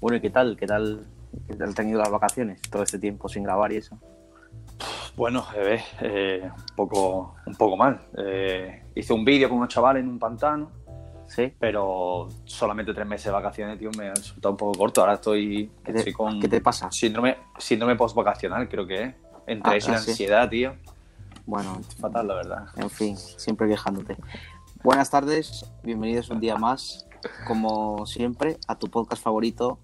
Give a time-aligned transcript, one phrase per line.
[0.00, 0.56] Bueno, ¿y qué tal?
[0.56, 1.06] ¿Qué tal,
[1.48, 2.60] qué tal han ido las vacaciones?
[2.70, 3.98] Todo este tiempo sin grabar y eso.
[5.16, 8.00] Bueno, bebé, eh, un, poco, un poco mal.
[8.16, 10.70] Eh, hice un vídeo con unos chavales en un pantano,
[11.26, 11.52] ¿Sí?
[11.58, 15.00] pero solamente tres meses de vacaciones, tío, me ha resultado un poco corto.
[15.00, 16.88] Ahora estoy, ¿Qué te, estoy con qué te pasa?
[16.92, 19.14] síndrome, síndrome post-vacacional, creo que es.
[19.48, 20.10] Entre Ah, eso y la ah, sí.
[20.10, 20.74] ansiedad, tío.
[21.46, 22.66] Bueno, Fatal, la verdad.
[22.76, 24.16] en fin, siempre quejándote.
[24.84, 27.07] Buenas tardes, bienvenidos un día más,
[27.46, 29.78] como siempre, a tu podcast favorito.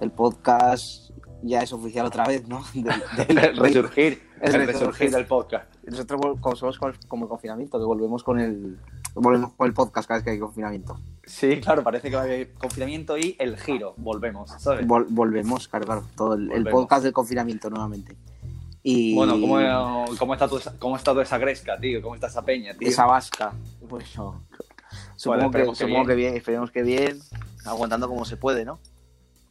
[0.00, 1.10] El podcast
[1.42, 2.62] ya es oficial otra vez, ¿no?
[3.28, 5.10] El resurgir, El el resurgir.
[5.10, 5.74] del podcast.
[5.84, 8.78] Nosotros como somos como el confinamiento, que volvemos con el
[9.14, 10.98] volvemos con el podcast cada vez que hay confinamiento.
[11.24, 13.94] Sí, claro, parece que va a haber confinamiento y el giro.
[13.96, 14.86] Volvemos, ¿sabes?
[14.86, 18.16] Vol- volvemos, claro, claro, todo el, podcast del confinamiento nuevamente.
[18.82, 22.02] Y Bueno, ¿cómo, cómo, está tu, ¿cómo está toda esa gresca, tío?
[22.02, 22.88] ¿Cómo está esa peña, tío?
[22.88, 23.52] esa vasca,
[23.88, 24.42] bueno,
[25.22, 26.08] supongo, que, esperemos que supongo bien.
[26.08, 27.18] que bien, esperemos que bien,
[27.64, 28.78] aguantando como se puede, ¿no?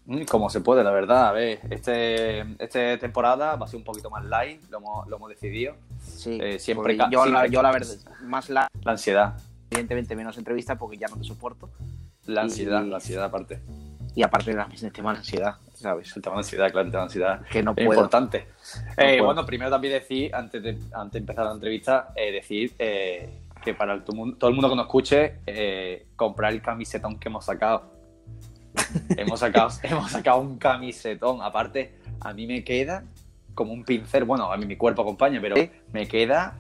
[0.06, 1.30] Mm, Como se puede, la verdad.
[1.30, 5.16] A ver, este, esta temporada va a ser un poquito más light, lo hemos, lo
[5.18, 5.76] hemos decidido.
[6.04, 9.36] Sí, Eh, siempre yo, la, siempre- yo la verdad, más la, La ansiedad,
[9.70, 11.70] evidentemente menos entrevistas porque ya no te soporto.
[12.26, 13.60] la Y- ansiedad, la ansiedad aparte.
[14.16, 16.14] Y aparte la el tema de la ansiedad, ¿sabes?
[16.16, 17.42] El tema de ansiedad, claro, el tema de ansiedad.
[17.50, 17.92] Que no es puedo.
[18.02, 18.38] importante.
[18.98, 19.26] Eh, puedo.
[19.26, 23.74] bueno, primero también decir, antes de, antes de empezar la entrevista, eh, decir eh, que
[23.74, 27.92] para el, todo el mundo que nos escuche, eh, comprar el camisetón que hemos sacado.
[29.18, 31.42] hemos, sacado hemos sacado un camisetón.
[31.42, 33.04] Aparte, a mí me queda
[33.54, 34.24] como un pincel.
[34.24, 35.56] Bueno, a mí mi cuerpo acompaña, pero
[35.94, 36.58] me queda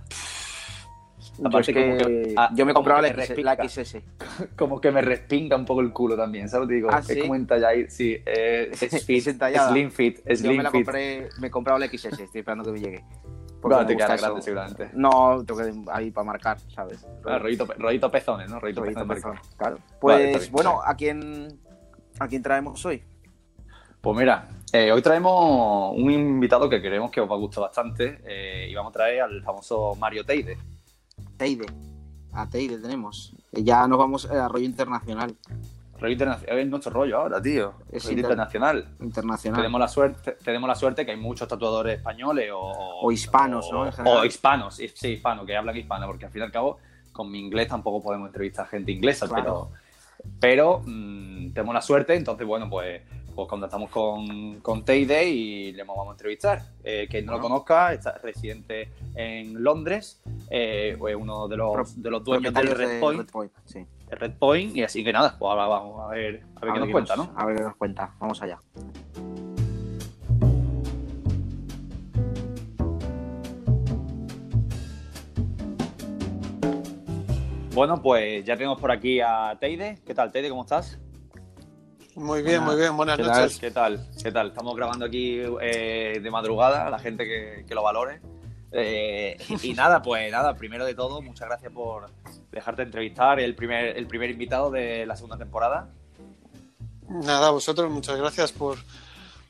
[1.38, 4.02] Yo, Aparte es que- como que- ah, yo me compraba la, XS,
[4.58, 6.68] como que me respinga un poco el culo también, ¿sabes?
[6.68, 7.20] Te digo, ¿Ah, es sí?
[7.20, 10.84] como entallar, sí, eh, es Es fit, slim fit, Yo slim me la fit.
[10.86, 13.04] compré, me he comprado la XS, estoy esperando que me llegue.
[13.62, 14.90] Porque te quedará grande seguramente.
[14.94, 17.06] No, tengo que ahí para marcar, ¿sabes?
[17.26, 18.59] Ah, rollito, rollito pezones, ¿no?
[18.59, 19.40] Rollito, Rollito pezones.
[19.40, 19.78] pezón, claro.
[20.00, 20.52] Pues bien.
[20.52, 21.59] bueno, ¿a quién,
[22.20, 23.04] ¿a quién traemos hoy?
[24.02, 28.20] Pues mira, eh, hoy traemos un invitado que creemos que os va a gustar bastante
[28.26, 30.58] eh, y vamos a traer al famoso Mario Teide.
[31.38, 31.66] Teide.
[32.33, 33.36] A Teide tenemos.
[33.52, 35.36] Eh, Ya nos vamos a rollo internacional.
[36.10, 37.73] Internacional, es nuestro rollo ahora, tío.
[37.92, 38.88] Es inter- internacional.
[39.02, 39.60] Internacional.
[39.60, 42.60] Tenemos la suerte, tenemos la suerte que hay muchos tatuadores españoles o,
[43.04, 43.84] O hispanos, ¿no?
[43.84, 44.17] En O, general.
[44.20, 46.78] o hispanos, sí, hispanos, que hablan hispano, porque al fin y al cabo,
[47.11, 49.70] con mi inglés tampoco podemos entrevistar gente inglesa, Claro.
[49.73, 53.02] pero, pero mm, tenemos la suerte, entonces, bueno, pues,
[53.36, 56.61] pues contactamos con, con Teide y le vamos a entrevistar.
[56.84, 62.10] Eh, quien no lo conozca, está residente en Londres, eh, es uno de los, de
[62.11, 63.86] los dueños del Red de Point, Red Point, sí.
[64.11, 66.80] El Red Point, y así que nada, pues ahora vamos a ver, a ver qué
[66.80, 67.32] nos cuenta, ¿no?
[67.36, 68.14] A ver qué nos cuenta.
[68.20, 68.60] Vamos allá.
[77.73, 79.99] Bueno, pues ya tenemos por aquí a Teide.
[80.05, 80.49] ¿Qué tal, Teide?
[80.49, 80.99] ¿Cómo estás?
[82.16, 82.66] Muy bien, Buenas.
[82.66, 82.98] muy bien.
[82.98, 83.60] Buenas ¿Qué noches.
[83.60, 84.05] ¿Qué tal?
[84.22, 84.48] ¿Qué tal?
[84.49, 88.20] Estamos grabando aquí eh, de madrugada, a la gente que, que lo valore.
[88.71, 92.09] Eh, y, y nada, pues nada, primero de todo, muchas gracias por
[92.52, 95.89] dejarte entrevistar, el primer, el primer invitado de la segunda temporada.
[97.08, 98.77] Nada, a vosotros, muchas gracias por,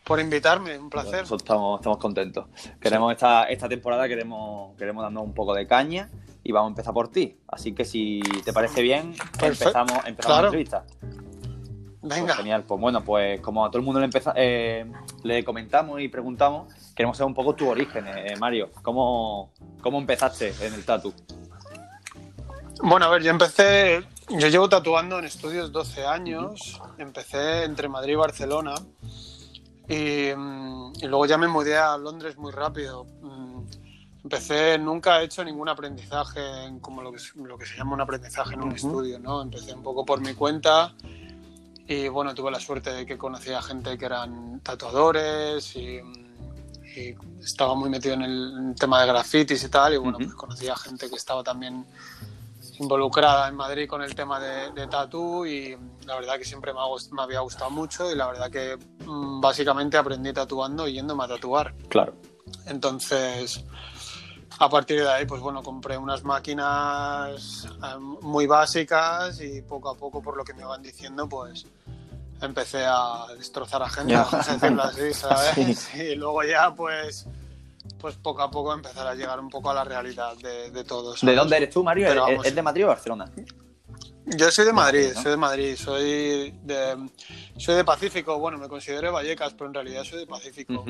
[0.03, 0.77] por invitarme.
[0.77, 1.21] Un placer.
[1.21, 2.47] Nosotros estamos, estamos contentos.
[2.79, 6.09] Queremos esta, esta temporada, queremos, queremos darnos un poco de caña
[6.43, 7.37] y vamos a empezar por ti.
[7.47, 9.69] Así que si te parece bien, Perfecto.
[9.69, 11.30] empezamos, empezamos la Claro.
[12.01, 12.07] Entrevista.
[12.07, 12.35] Pues Venga.
[12.35, 14.85] genial, pues bueno, pues como a todo el mundo le, empeza- eh,
[15.23, 18.69] le comentamos y preguntamos, queremos saber un poco tu origen, eh, Mario.
[18.81, 19.51] ¿Cómo,
[19.81, 21.13] ¿Cómo empezaste en el tatu?
[22.84, 24.03] Bueno, a ver, yo empecé.
[24.29, 26.81] Yo llevo tatuando en estudios 12 años.
[26.97, 28.73] Empecé entre Madrid y Barcelona.
[29.88, 33.06] Y, mm, y luego ya me mudé a Londres muy rápido.
[33.22, 33.51] Mm,
[34.23, 37.94] Empecé, nunca he hecho ningún aprendizaje en como lo que, se- lo que se llama
[37.95, 38.75] un aprendizaje en un Ujú.
[38.75, 39.41] estudio, ¿no?
[39.41, 40.94] Empecé un poco por mi cuenta
[41.87, 45.99] y bueno, tuve la suerte de que conocía gente que eran tatuadores y,
[46.95, 50.25] y estaba muy metido en el tema de grafitis y tal y bueno, Ujú.
[50.27, 51.85] pues conocía gente que estaba también
[52.79, 56.79] involucrada en Madrid con el tema de, de tatú y la verdad que siempre me,
[56.79, 60.93] ha gust- me había gustado mucho y la verdad que mm, básicamente aprendí tatuando y
[60.93, 61.73] yéndome a tatuar.
[61.89, 62.13] Claro.
[62.66, 63.63] Entonces,
[64.61, 69.96] a partir de ahí, pues bueno, compré unas máquinas eh, muy básicas y poco a
[69.96, 71.66] poco, por lo que me van diciendo, pues
[72.40, 75.79] empecé a destrozar a gente, vamos a decirlo así, ¿sabes?
[75.79, 76.02] Sí.
[76.02, 77.25] Y luego ya, pues,
[77.99, 81.16] pues poco a poco empezar a llegar un poco a la realidad de, de todo.
[81.19, 82.08] ¿De dónde eres tú, Mario?
[82.09, 82.46] Pero ¿Es, vamos.
[82.46, 83.31] es de Madrid o Barcelona?
[84.25, 85.22] Yo soy de Madrid, ¿no?
[85.23, 87.09] soy de Madrid, soy de,
[87.58, 90.85] soy de Pacífico, bueno, me considero de Vallecas, pero en realidad soy de Pacífico.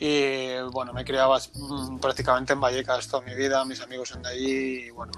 [0.00, 4.28] Y bueno, me criaba mm, prácticamente en Vallecas toda mi vida, mis amigos son de
[4.28, 4.50] allí
[4.86, 5.12] y bueno,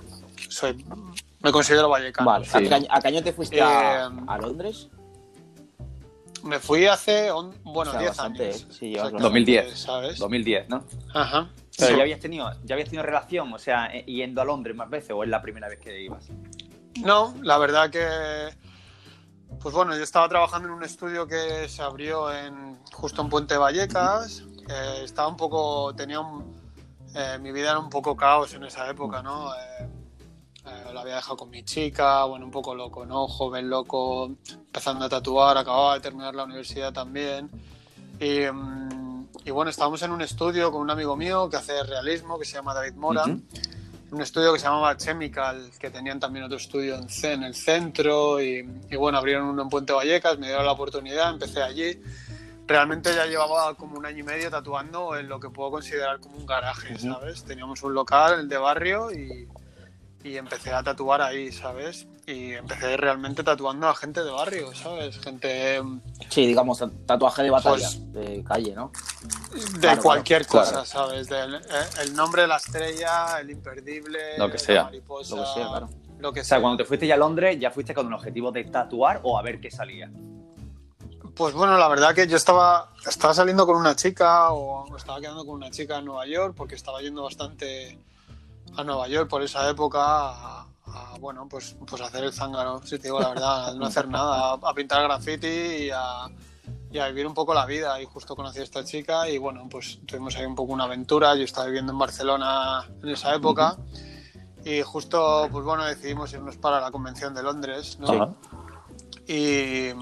[0.49, 0.85] soy,
[1.41, 2.31] me considero vallecano.
[2.31, 2.57] Vale, sí.
[2.57, 4.89] ¿a, qué año, a qué año te fuiste Eh, a, a Londres?
[6.45, 8.67] Me fui hace, on- bueno, O sea, 10 años.
[8.71, 9.79] Sí, llevas Exactamente, 2010.
[9.79, 10.19] ¿Sabes?
[10.19, 10.85] 2010, ¿no?
[11.13, 11.51] Ajá.
[11.77, 11.97] Pero Sí.
[11.97, 15.11] ya habías tenido, ya habías tenido relación, o sea, eh, yendo a Londres más veces,
[15.13, 16.29] o es la primera vez que ibas.
[17.01, 18.07] No, la verdad que.
[19.61, 23.57] Pues bueno, yo estaba trabajando en un estudio que se abrió en justo en Puente
[23.57, 24.45] Vallecas.
[24.69, 25.95] Eh, estaba un poco.
[25.95, 26.55] Tenía un.
[27.15, 29.53] eh, mi vida era un poco caos en esa época, ¿no?
[29.55, 29.89] Eh,
[30.67, 33.27] eh, la había dejado con mi chica, bueno, un poco loco, ¿no?
[33.27, 37.51] Joven, loco, empezando a tatuar, acababa de terminar la universidad también.
[38.21, 42.39] Y, mm, y bueno, estábamos en un estudio con un amigo mío que hace realismo,
[42.39, 43.25] que se llama David Mora
[44.11, 47.55] un estudio que se llamaba Chemical, que tenían también otro estudio en, C- en el
[47.55, 52.01] centro y, y bueno, abrieron uno en Puente Vallecas, me dieron la oportunidad, empecé allí.
[52.69, 56.37] Realmente ya llevaba como un año y medio tatuando en lo que puedo considerar como
[56.37, 56.99] un garaje.
[56.99, 57.43] ¿sabes?
[57.43, 59.49] Teníamos un local, el de barrio, y,
[60.23, 62.07] y empecé a tatuar ahí, ¿sabes?
[62.27, 65.19] Y empecé realmente tatuando a gente de barrio, ¿sabes?
[65.19, 65.81] Gente
[66.29, 68.93] Sí, digamos, tatuaje de batalla, Pues- de calle, ¿no?
[69.73, 71.27] de Claro, cualquier claro, cosa, ¿sabes?
[71.31, 71.61] Del- eh,
[72.03, 74.85] el nombre de la estrella, el imperdible, Lo que la sea.
[74.85, 75.89] mariposa, Lo que sea, claro.
[76.19, 76.61] lo que O sea, sea.
[76.61, 79.43] cuando te fuiste ya a Londres, ya fuiste con un objetivo de tatuar o a
[79.43, 80.11] ver qué salía.
[81.39, 85.47] Pues bueno, la verdad que yo estaba, estaba saliendo con una chica o estaba quedando
[85.47, 87.97] con una chica en Nueva York porque estaba yendo bastante
[88.77, 92.99] a Nueva York por esa época a, a, bueno, pues, pues hacer el zángano, si
[92.99, 96.27] te digo la verdad, no hacer nada, a, a pintar graffiti y a,
[96.91, 98.03] y a vivir un poco la vida.
[98.03, 101.37] Y justo conocí a esta chica y bueno, pues tuvimos ahí un poco una aventura.
[101.37, 103.77] Yo estaba viviendo en Barcelona en esa época
[104.65, 108.11] y justo, pues bueno, decidimos irnos para la Convención de Londres, ¿no?
[108.11, 108.35] Ajá.
[109.29, 109.93] Y,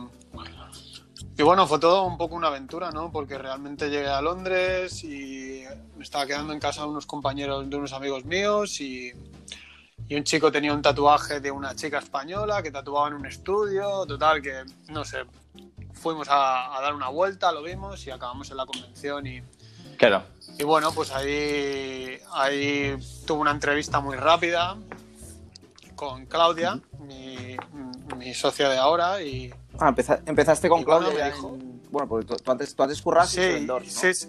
[1.39, 3.11] y bueno, fue todo un poco una aventura, ¿no?
[3.11, 5.65] Porque realmente llegué a Londres y
[5.97, 9.13] me estaba quedando en casa de unos compañeros, de unos amigos míos y,
[10.09, 14.05] y un chico tenía un tatuaje de una chica española que tatuaba en un estudio,
[14.07, 15.19] total, que no sé,
[15.95, 19.43] fuimos a, a dar una vuelta, lo vimos y acabamos en la convención y,
[19.97, 20.25] Claro.
[20.59, 22.95] y bueno, pues ahí, ahí
[23.27, 24.77] tuve una entrevista muy rápida
[25.95, 27.57] con Claudia, mi,
[28.19, 29.53] mi socia de ahora y...
[29.79, 31.11] Ah, empeza- empezaste con Y Claudia.
[31.11, 33.83] me ya dijo- en- Bueno, porque tú, tú antes, tú antes curras en Sí, Endor,
[33.83, 33.89] ¿no?
[33.91, 34.29] sí, sí.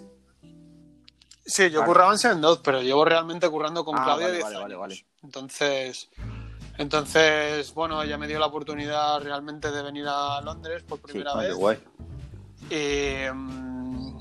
[1.44, 1.86] Sí, yo Claro.
[1.86, 4.74] curraba en Seven Dot, pero llevo realmente currando con Ah, Claudia vale, 10 vale, vale,
[4.74, 4.80] años.
[4.80, 5.06] vale.
[5.22, 6.08] Entonces,
[6.76, 11.40] entonces, bueno, ella me dio la oportunidad realmente de venir a Londres por primera Ah,
[11.40, 11.56] qué vez.
[11.56, 11.78] guay.
[12.70, 14.18] Y, mm,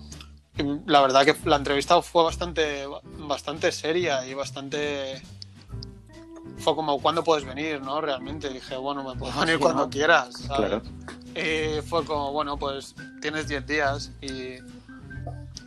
[0.58, 2.86] y la verdad que la entrevista fue bastante,
[3.20, 5.22] bastante seria y bastante...
[6.60, 7.82] Fue como, ¿cuándo puedes venir?
[7.82, 8.02] ¿no?
[8.02, 9.90] Realmente dije, bueno, me puedo venir Sí, cuando ¿no?
[9.90, 10.34] quieras.
[10.48, 10.70] ¿sabes?
[10.70, 10.82] Claro.
[11.38, 14.56] Y fue como, bueno, pues tienes 10 días y,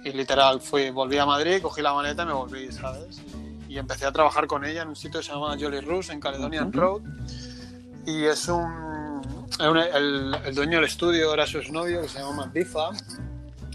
[0.04, 3.22] y literal fui, volví a Madrid, cogí la maleta y me volví, ¿sabes?
[3.68, 6.18] Y empecé a trabajar con ella en un sitio que se llama Jolly Roos en
[6.18, 6.72] Caledonian.
[6.72, 7.02] Road.
[8.04, 9.22] Y es un...
[9.60, 12.90] el, el dueño del estudio era su exnovio que se llama Matt Bifa.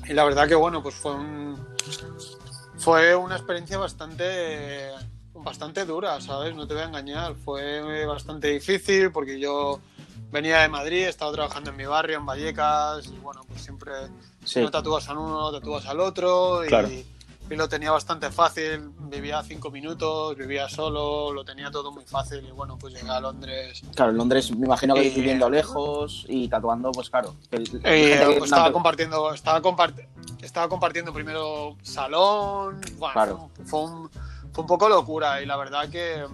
[0.07, 1.56] Y la verdad que, bueno, pues fue un...
[2.77, 4.91] Fue una experiencia bastante
[5.45, 6.56] bastante dura, ¿sabes?
[6.56, 7.36] No te voy a engañar.
[7.36, 9.80] Fue bastante difícil porque yo
[10.36, 13.94] venía de Madrid, he estado trabajando en mi barrio, en Vallecas, y bueno, pues siempre
[14.44, 14.60] Sí.
[14.60, 16.90] no tatúas al uno, tatúas al otro, y, Claro.
[16.90, 17.06] y
[17.56, 18.90] lo tenía bastante fácil.
[19.10, 23.22] Vivía cinco minutos, vivía solo, lo tenía todo muy fácil, y bueno, pues llegué a
[23.22, 23.82] Londres.
[23.96, 27.34] Claro, en Londres me imagino que Y- viviendo lejos y tatuando, pues claro.
[27.51, 30.06] el- Eh, que- estaba compartiendo, estaba, compart-
[30.42, 33.50] estaba compartiendo primero salón, bueno, Claro.
[33.65, 34.10] fue, un,
[34.51, 36.25] fue un poco locura y la verdad que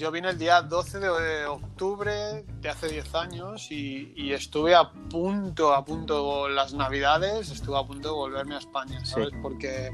[0.00, 4.90] yo vine el día 12 de octubre de hace 10 años y, y estuve a
[4.90, 9.28] punto, a punto las navidades, estuve a punto de volverme a España, ¿sabes?
[9.30, 9.36] Sí.
[9.42, 9.92] Porque,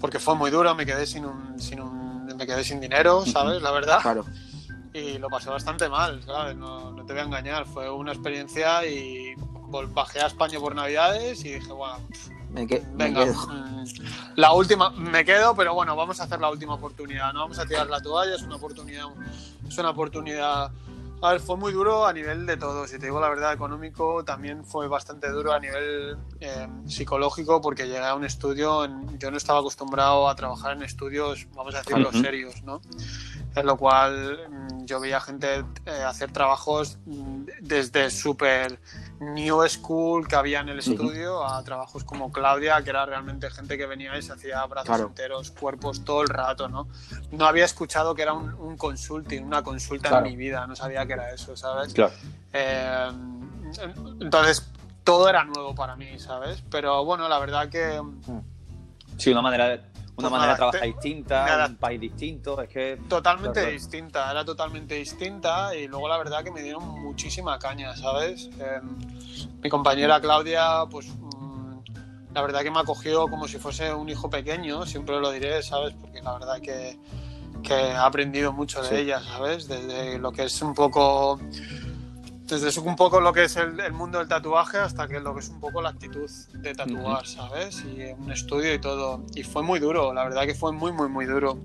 [0.00, 3.62] porque fue muy duro, me quedé sin un, sin un, me quedé sin dinero, ¿sabes?
[3.62, 4.24] La verdad Claro.
[4.92, 6.56] y lo pasé bastante mal, ¿sabes?
[6.56, 9.32] No, no te voy a engañar, fue una experiencia y
[9.94, 11.98] bajé a España por Navidades y dije, bueno,
[12.52, 13.34] Me, que- me venga, quedo.
[13.48, 13.84] mm,
[14.36, 17.66] la última, me quedo, pero bueno, vamos a hacer la última oportunidad, no vamos a
[17.66, 19.06] tirar la toalla, es una oportunidad,
[19.68, 20.70] es una oportunidad.
[21.22, 24.24] A ver, fue muy duro a nivel de todo, si te digo la verdad, económico,
[24.24, 29.30] también fue bastante duro a nivel eh, psicológico, porque llegué a un estudio, en- yo
[29.30, 32.20] no estaba acostumbrado a trabajar en estudios, vamos a decirlo, Ujú.
[32.20, 32.80] serios, ¿no?
[33.54, 38.80] en lo cual mm, yo veía gente eh, hacer trabajos mm, desde súper
[39.20, 43.76] new school que había en el estudio a trabajos como Claudia, que era realmente gente
[43.76, 45.06] que venía y se hacía brazos Claro.
[45.08, 46.88] enteros, cuerpos todo el rato, ¿no?
[47.30, 50.24] No había escuchado que era un, un consulting, una consulta Claro.
[50.26, 51.92] en mi vida, no sabía que era eso, ¿sabes?
[51.92, 52.12] Claro.
[52.52, 53.10] Eh,
[54.20, 54.66] entonces
[55.04, 56.62] todo era nuevo para mí, ¿sabes?
[56.70, 58.00] Pero bueno, la verdad que
[59.18, 59.80] Sí, una manera de,
[60.16, 61.66] una Pues manera de trabajar te- distinta, nada.
[61.66, 62.98] un país distinto, es que...
[63.08, 63.72] Totalmente Claro.
[63.72, 68.50] distinta, era totalmente distinta y luego la verdad que me dieron muchísima caña, ¿sabes?
[68.58, 68.80] Eh,
[69.62, 71.80] mi compañera Claudia, pues mm,
[72.34, 75.94] la verdad que me acogió como si fuese un hijo pequeño, siempre lo diré, ¿sabes?
[76.00, 76.98] Porque la verdad que,
[77.62, 78.94] que he aprendido mucho de Sí.
[78.96, 79.68] ella, ¿sabes?
[79.68, 81.40] Desde lo que es un poco...
[82.50, 85.40] Desde un poco lo que es el, el mundo del tatuaje hasta que lo que
[85.40, 87.84] es un poco la actitud de tatuar, ¿sabes?
[87.84, 89.22] Y un estudio y todo.
[89.36, 91.58] Y fue muy duro, la verdad que fue muy, muy, muy duro.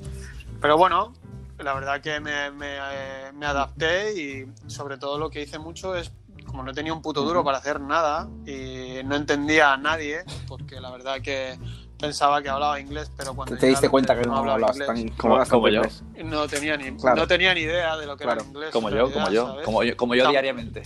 [0.62, 1.13] Pero bueno,
[1.58, 5.96] la verdad que me, me, eh, me adapté y sobre todo lo que hice mucho
[5.96, 6.12] es,
[6.46, 10.80] como no tenía un puto duro para hacer nada y no entendía a nadie, porque
[10.80, 11.58] la verdad que
[12.00, 14.88] pensaba que hablaba inglés, pero cuando Te a diste cuenta que no hablabas inglés.
[14.88, 15.82] tan Como- yo.
[16.24, 17.18] No tenía ni, Claro.
[17.18, 18.42] no tenía ni idea de lo que Claro.
[18.42, 18.70] era inglés.
[18.72, 20.84] Como yo, como yo, como yo, como yo Tam- diariamente.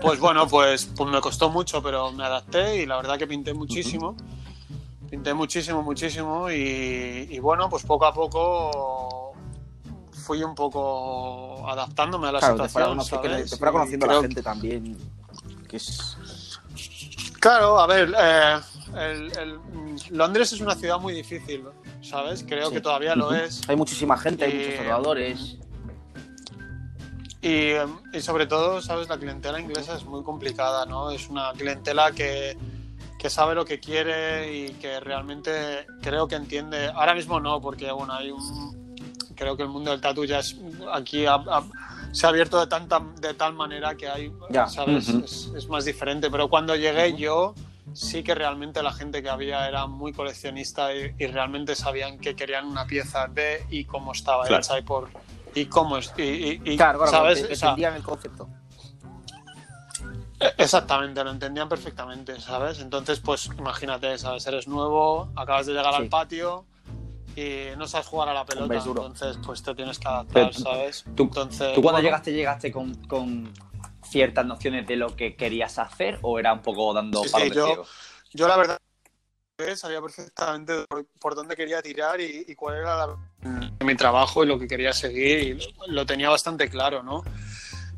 [0.00, 3.52] Pues bueno, pues, pues me costó mucho, pero me adapté y la verdad que pinté
[3.54, 4.16] muchísimo.
[5.10, 9.34] Pinté muchísimo, muchísimo y, y bueno, pues poco a poco
[10.12, 13.20] fui un poco adaptándome a la Claro, te fuera, situación.
[13.32, 13.50] ¿sabes?
[13.50, 14.96] te fuera conociendo creo- la gente también.
[15.68, 16.16] Que es...
[17.40, 18.56] Claro, a ver, eh,
[18.96, 19.58] el- el-
[20.10, 21.64] Londres es una ciudad muy difícil,
[22.00, 22.44] ¿sabes?
[22.46, 22.74] Creo Sí.
[22.74, 23.60] que todavía lo es.
[23.68, 25.56] Hay muchísima gente, hay muchos tatuadores.
[27.40, 27.72] Y,
[28.16, 29.08] y sobre todo, ¿sabes?
[29.08, 31.10] La clientela inglesa es muy complicada, ¿no?
[31.10, 32.56] Es una clientela que,
[33.18, 36.86] que sabe lo que quiere y que realmente creo que entiende.
[36.94, 38.96] Ahora mismo no, porque bueno, hay un.
[39.34, 40.56] Creo que el mundo del tatu ya es.
[40.92, 41.24] Aquí
[42.12, 44.32] se ha abierto de, tanta, de tal manera que hay.
[44.50, 44.68] Ya.
[44.68, 45.08] ¿Sabes?
[45.08, 46.30] Es más diferente.
[46.30, 47.54] Pero cuando llegué yo,
[47.94, 52.34] sí que realmente la gente que había era muy coleccionista y, y realmente sabían que
[52.36, 54.62] querían una pieza de y cómo estaba Claro.
[54.62, 55.08] hecha y por.
[55.54, 56.12] Y cómo es.
[56.16, 57.42] Y, y- y, Claro, claro, ¿sabes?
[57.42, 58.48] O sea, entendían el concepto.
[60.58, 62.80] Exactamente, lo entendían perfectamente, ¿sabes?
[62.80, 64.44] Entonces, pues imagínate, ¿sabes?
[64.46, 66.02] Eres nuevo, acabas de llegar Sí.
[66.02, 66.64] al patio
[67.36, 71.04] y no sabes jugar a la pelota, entonces pues te tienes que adaptar, ¿sabes?
[71.14, 73.52] tú- entonces, ¿Tú cuando bueno, llegaste, llegaste con, con
[74.12, 77.84] ciertas nociones de lo que querías hacer o era un poco dando Sí, sí, yo-?
[78.34, 78.78] Yo la verdad
[79.76, 83.16] sabía perfectamente por, por dónde quería tirar y, y cuál era la-
[83.84, 85.58] mi trabajo y lo que quería seguir y
[85.92, 87.22] lo tenía bastante claro, ¿no?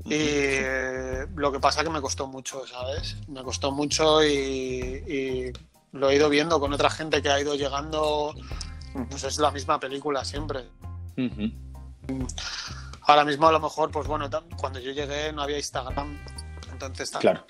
[0.04, 3.16] Y eh, lo que pasa que me costó mucho, ¿sabes?
[3.28, 5.52] Me costó mucho y, y
[5.92, 8.34] lo he ido viendo con otra gente que ha ido llegando,
[9.08, 10.64] pues es la misma película siempre.
[11.16, 11.50] Ujú.
[13.06, 16.18] Ahora mismo a lo mejor, pues bueno, cuando yo llegué no había Instagram,
[16.72, 17.46] entonces está Claro.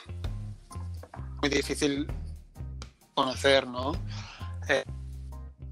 [1.40, 2.06] muy difícil
[3.14, 3.92] conocer, ¿no?
[4.68, 4.84] Eh,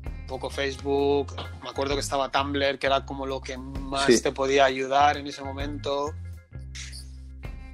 [0.05, 4.23] un poco Facebook, me acuerdo que estaba Tumblr, que era como lo que más Sí.
[4.23, 6.13] te podía ayudar en ese momento.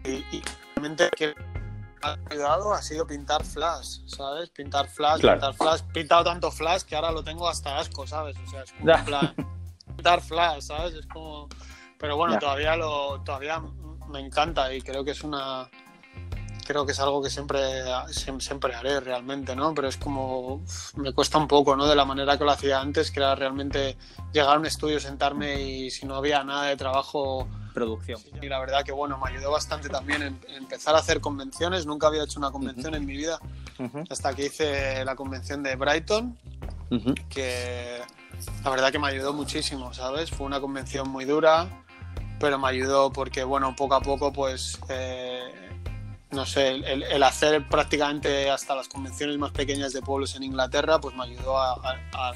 [0.05, 0.43] Y, y
[0.75, 1.35] realmente que
[2.03, 4.49] ha ayudado ha sido pintar flash, ¿sabes?
[4.51, 5.41] Pintar flash, Claro.
[5.41, 5.83] pintar flash.
[5.93, 8.37] Pintado tanto flash que ahora lo tengo hasta asco, ¿sabes?
[8.39, 9.35] O sea, es como plan,
[9.97, 10.95] pintar flash, ¿sabes?
[10.95, 11.49] Es como...
[11.99, 12.39] Pero bueno, Ya.
[12.41, 13.61] todavía lo todavía
[14.09, 15.69] me encanta y creo que es una
[16.67, 17.59] creo que es algo que siempre
[18.13, 19.75] siem- siempre haré realmente, ¿no?
[19.75, 20.63] Pero es como
[20.97, 21.87] me cuesta un poco, ¿no?
[21.87, 23.97] De la manera que lo hacía antes, que era realmente
[24.35, 28.21] llegar a un estudio, sentarme y si no había nada de trabajo Producción.
[28.43, 31.87] y la verdad que bueno, me ayudó bastante también en, en empezar a hacer convenciones.
[31.87, 33.39] Nunca había hecho una convención en mi vida
[33.79, 34.05] Ujú.
[34.11, 36.39] hasta que hice la convención de Brighton,
[36.91, 37.15] Ujú.
[37.31, 38.03] que
[38.63, 40.31] la verdad que me ayudó muchísimo, ¿sabes?
[40.31, 41.67] Fue una convención muy dura,
[42.39, 45.53] pero me ayudó porque, bueno, poco a poco, pues, eh,
[46.31, 51.01] no sé, el, el hacer prácticamente hasta las convenciones más pequeñas de pueblos en Inglaterra,
[51.01, 52.35] pues me ayudó a, a- a-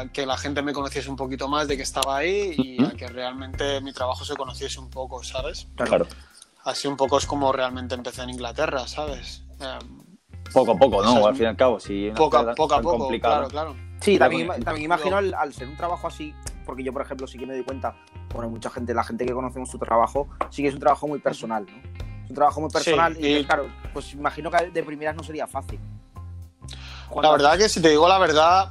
[0.00, 2.92] a que la gente me conociese un poquito más de que estaba ahí y a
[2.94, 5.68] que realmente mi trabajo se conociese un poco, ¿sabes?
[5.76, 6.06] Claro.
[6.64, 9.44] Así un poco es como realmente empecé en Inglaterra, ¿sabes?
[9.60, 9.78] Eh,
[10.52, 11.26] Poco a poco, ¿no?
[11.26, 13.76] Al fin y al cabo, si una poco, a- poco a claro, claro.
[14.00, 16.34] Sí, también, también imagino al, al ser un trabajo así,
[16.68, 17.96] porque yo, por ejemplo, sí que me doy cuenta,
[18.34, 21.18] bueno, mucha gente, la gente que conocemos tu trabajo, sí que es un trabajo muy
[21.18, 22.02] personal, ¿no?
[22.24, 25.22] Es un trabajo muy personal Sí, y, y- claro, pues imagino que de primeras no
[25.22, 25.80] sería fácil.
[27.22, 28.70] La verdad que si te digo la verdad,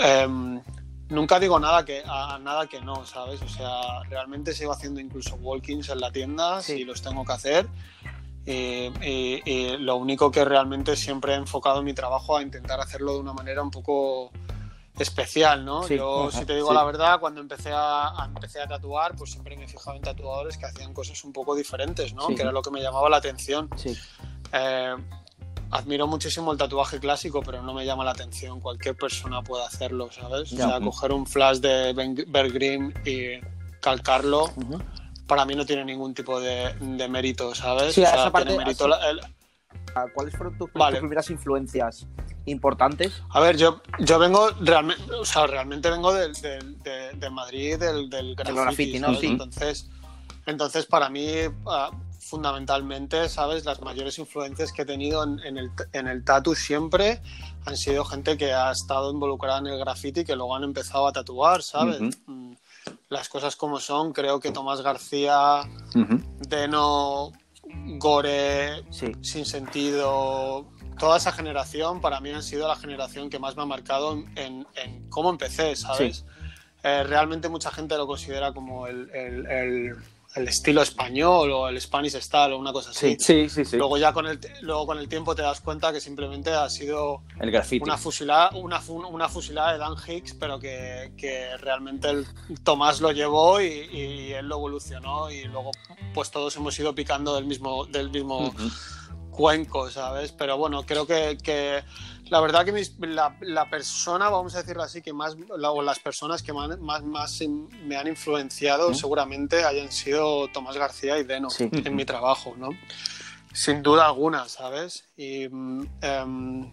[0.00, 0.60] em,
[1.08, 3.42] nunca digo nada que a, nada que no, ¿sabes?
[3.42, 6.76] O sea, realmente sigo haciendo incluso walkings en la tienda Sí.
[6.76, 7.66] si los tengo que hacer.
[9.80, 13.60] Lo único que realmente siempre he enfocado mi trabajo a intentar hacerlo de una manera
[13.60, 14.30] un poco
[14.98, 15.82] especial, ¿no?
[15.84, 16.74] Sí, Yo, ajá, si te digo sí.
[16.74, 20.02] la verdad, cuando empecé a, a- empecé a tatuar, pues siempre me he fijado en
[20.02, 22.26] tatuadores que hacían cosas un poco diferentes, ¿no?
[22.28, 22.34] Sí.
[22.34, 23.68] Que era lo que me llamaba la atención.
[23.76, 23.96] Sí,
[24.52, 24.94] Eh,
[25.70, 28.60] admiro muchísimo el tatuaje clásico, pero no me llama la atención.
[28.60, 30.50] Cualquier persona puede hacerlo, ¿sabes?
[30.50, 30.66] Ya.
[30.66, 33.40] O sea, coger un flash de Ben- Bear Green y
[33.80, 34.50] calcarlo,
[35.26, 37.94] para mí no tiene ningún tipo de, de mérito, ¿sabes?
[37.94, 39.20] Sí, o sea, esa parte- tiene mérito así- la- el-
[40.14, 40.96] ¿Cuáles fueron tus, Vale.
[40.96, 42.06] tus primeras influencias
[42.46, 43.12] importantes.
[43.30, 47.78] A ver, yo, yo vengo realmente, o sea, realmente vengo del, del- de, de Madrid,
[47.78, 49.14] del, del graffiti, graffiti, ¿no?
[49.14, 49.26] Sí.
[49.26, 49.88] Entonces,
[50.46, 51.26] entonces, para mí,
[51.66, 53.64] ah, fundamentalmente, ¿sabes?
[53.64, 57.20] Las mayores influencias que he tenido en, en el, en el tatu siempre
[57.66, 61.06] han sido gente que ha estado involucrada en el graffiti y que luego han empezado
[61.06, 62.00] a tatuar, ¿sabes?
[62.26, 62.54] Mm,
[63.10, 65.62] Las cosas como son, creo que Tomás García,
[66.48, 67.32] Deno,
[67.98, 69.12] Gore, Sí.
[69.20, 70.66] sin sentido.
[70.98, 74.32] Toda esa generación para mí han sido la generación que más me ha marcado en,
[74.38, 76.24] en- en cómo empecé, ¿sabes?
[76.84, 79.96] Eh, realmente mucha gente lo considera como el, el- el-
[80.34, 83.16] el estilo español o el Spanish style o una cosa así.
[83.20, 83.76] Sí, sí, sí.
[83.76, 87.22] Luego ya con el, luego con el tiempo te das cuenta que simplemente ha sido
[87.38, 87.82] El graffiti.
[87.84, 92.26] una fusilada, una, una fusilada de Dan Hicks, pero que, que realmente el
[92.64, 95.70] Tomás lo llevó y, y él lo evolucionó y luego
[96.14, 98.70] pues todos hemos ido picando del mismo, del mismo Ujú.
[99.32, 100.30] Cuenco, ¿sabes?
[100.30, 101.82] Pero bueno, creo que, que
[102.26, 105.82] la verdad que mis- la, la persona, vamos a decirlo así, que más, la- o
[105.82, 108.94] las personas que más, más, más in- me han influenciado ¿Mm?
[108.94, 111.68] seguramente hayan sido Tomás García y Deno Sí.
[111.72, 112.68] en mi trabajo, ¿no?
[113.52, 115.04] Sin duda alguna, ¿sabes?
[115.16, 116.72] Y em,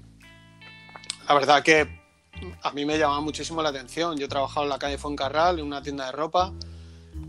[1.27, 1.99] la verdad que
[2.61, 4.17] a mí me llama muchísimo la atención.
[4.17, 6.53] Yo he trabajado en la calle Fuencarral, en una tienda de ropa,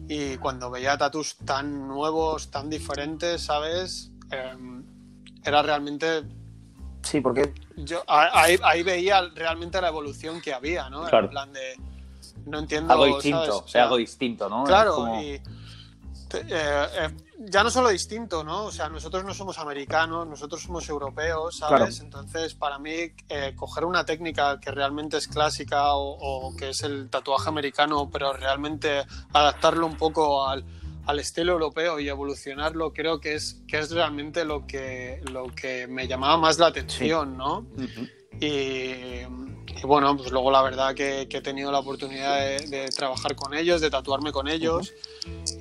[0.09, 4.11] y cuando veía tatus tan nuevos, tan diferentes, ¿sabes?
[4.31, 4.85] Em,
[5.45, 6.23] era realmente...
[7.03, 11.05] Sí, porque Yo ahí, ahí veía realmente la evolución que había, ¿no?
[11.05, 11.27] Claro.
[11.27, 11.77] En plan de...
[12.47, 12.93] No entiendo...
[12.93, 13.23] Algo ¿sabes?
[13.25, 14.65] distinto, O sea, algo distinto, ¿no?
[14.65, 15.41] Claro, como- y
[16.29, 18.65] te- eh, eh, ya no solo distinto, ¿no?
[18.65, 22.01] O sea, nosotros no somos americanos, nosotros somos europeos, ¿sabes?
[22.01, 26.19] Entonces, para mí, eh, coger una técnica que realmente es clásica o,
[26.49, 30.65] o que es el tatuaje americano, pero realmente adaptarlo un poco al,
[31.07, 35.87] al estilo europeo y evolucionarlo, creo que es, que es realmente lo que, lo que
[35.87, 37.67] me llamaba más la atención, ¿no?
[37.77, 38.09] Ujú.
[38.41, 42.89] Y, y bueno, pues luego la verdad que, que he tenido la oportunidad de, de
[42.89, 44.93] trabajar con ellos, de tatuarme con ellos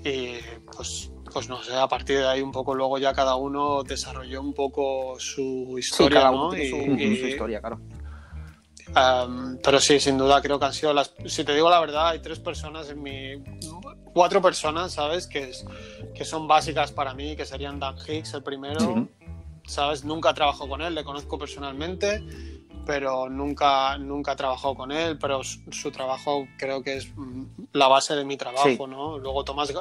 [0.03, 0.35] y
[0.75, 4.41] pues, pues no sé, a partir de ahí un poco luego ya cada uno desarrolló
[4.41, 6.47] un poco su sí, historia, cada ¿no?
[6.47, 7.79] uno tiene Y- su, y- su historia, claro.
[8.89, 11.13] Um, pero sí, sin duda creo que han sido las...
[11.27, 13.35] Si te digo la verdad, hay tres personas en mi...
[14.13, 15.27] Cuatro personas, ¿sabes?
[15.27, 15.65] Que, es,
[16.15, 19.07] que son básicas para mí, que serían Dan Hicks, el primero.
[19.65, 20.03] ¿sabes?
[20.03, 22.23] Nunca trabajo con él, le conozco personalmente,
[22.87, 27.43] pero nunca, nunca he trabajado con él, pero su, su trabajo creo que es mm,
[27.73, 28.79] la base de mi trabajo, Sí.
[28.87, 29.19] ¿no?
[29.19, 29.71] Luego Tomás,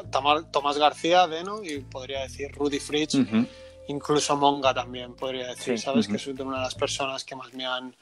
[0.52, 3.46] Tomás García, Deno, y podría decir Rudy Fritz, Ujú.
[3.88, 6.04] incluso Monga también, podría decir, Sí, ¿sabes?
[6.06, 6.12] ujú.
[6.12, 7.96] Que es una de las personas que más me han...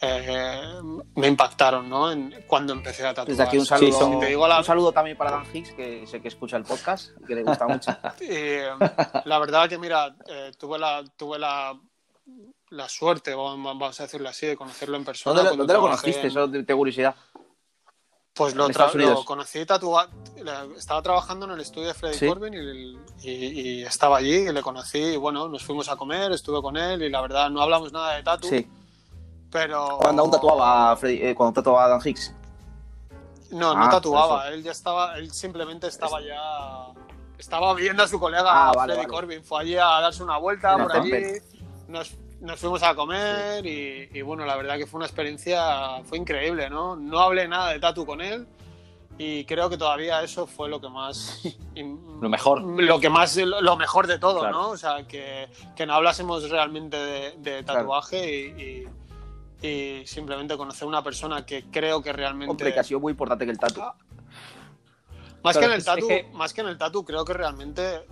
[0.00, 0.60] eh,
[1.14, 2.10] me impactaron, ¿no?
[2.12, 3.28] En, cuando empecé a tatuar.
[3.28, 5.72] Desde aquí un Sí, saludo, son- te digo la- un saludo también para Dan Hicks,
[5.72, 7.90] que sé que escucha el podcast y que le gusta mucho.
[8.20, 8.68] Y, eh,
[9.24, 11.78] la verdad que, mira, eh, tuve la tuve la,
[12.70, 15.40] la suerte, vamos a decirlo así, de conocerlo en persona.
[15.42, 16.20] ¿Dónde, dónde lo conociste?
[16.20, 17.14] en- Eso de, de curiosidad.
[18.34, 18.68] Pues lo,
[19.24, 20.10] conocí tatuado.
[20.76, 22.26] Estaba trabajando en el estudio de Freddy Sí.
[22.26, 23.30] Corbin y, el- y-
[23.80, 24.98] y estaba allí y le conocí.
[24.98, 28.14] Y bueno, nos fuimos a comer, estuve con él y la verdad no hablamos nada
[28.16, 28.46] de tatu.
[28.48, 28.68] Sí.
[29.50, 29.98] Pero.
[30.00, 32.34] Cuando aún tatuaba a Freddy- eh, cuando tatuaba a Dan Hicks.
[33.52, 34.44] No, no Ah, tatuaba.
[34.44, 35.16] por Él ya estaba.
[35.18, 36.92] Él simplemente estaba ya.
[37.38, 39.08] Estaba viendo a su colega Ah, vale, Freddy vale.
[39.20, 39.44] Corbin.
[39.44, 41.12] Fue allí a darse una vuelta En por allí.
[41.88, 46.02] Nos, nos fuimos a comer y, y bueno, la verdad que fue una experiencia.
[46.04, 46.96] Fue increíble, ¿no?
[46.96, 48.46] No hablé nada de tatu con él.
[49.18, 51.40] Y creo que todavía eso fue lo que más.
[52.20, 52.62] Lo mejor.
[52.62, 53.36] Lo que más.
[53.36, 54.54] Lo mejor de todo, Claro.
[54.54, 54.68] ¿no?
[54.70, 58.88] O sea, que, que no hablásemos realmente de, de tatuaje y, y-
[59.62, 62.50] y simplemente conocer a una persona que creo que realmente.
[62.50, 63.80] Hombre, que ha sido muy importante que el tatu.
[65.42, 68.06] Más, Claro, que en el tatu, que- más que en el tatu, creo que realmente.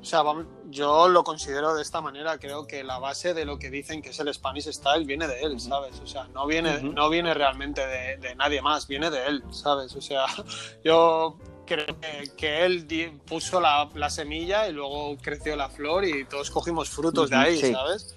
[0.00, 0.22] O sea,
[0.70, 2.38] yo lo considero de esta manera.
[2.38, 5.40] Creo que la base de lo que dicen que es el Spanish Style viene de
[5.40, 5.98] él, ¿sabes?
[6.00, 6.92] O sea, no viene, Ujú.
[6.92, 9.96] no viene realmente de, de nadie más, viene de él, ¿sabes?
[9.96, 10.26] O sea,
[10.84, 12.86] yo creo que, que él
[13.26, 17.44] puso la, la semilla y luego creció la flor y todos cogimos frutos de Ujú,
[17.44, 17.72] ahí, sí.
[17.72, 18.14] ¿sabes?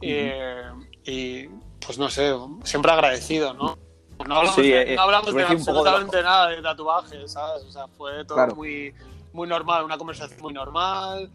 [0.00, 1.48] Y, y,
[1.84, 2.32] pues no sé,
[2.64, 3.78] siempre agradecido, ¿no?
[4.26, 7.64] No hablamos, Sí, de, eh, no hablamos de absolutamente nada de tatuajes, ¿sabes?
[7.64, 8.54] O sea, fue todo Claro.
[8.56, 8.94] muy,
[9.32, 11.30] muy normal, una conversación muy normal.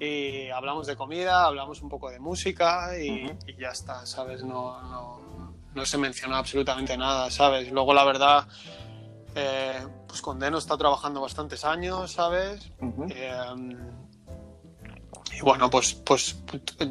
[0.00, 3.26] Y hablamos de comida, hablamos un poco de música y,
[3.58, 4.42] ya está, ¿sabes?
[4.42, 7.70] No, no, no se mencionó absolutamente nada, ¿sabes?
[7.70, 8.48] Luego, la verdad,
[9.36, 12.72] eh, pues con Deno está trabajando bastantes años, ¿sabes?
[13.10, 13.32] Eh,
[15.36, 16.36] y bueno, pues, pues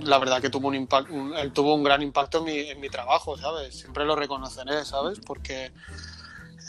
[0.02, 2.90] la verdad que tuvo un impacto, él tuvo un gran impacto en mi, en mi
[2.90, 3.80] trabajo, ¿sabes?
[3.80, 5.20] Siempre lo reconoceré, ¿sabes?
[5.20, 5.72] Porque,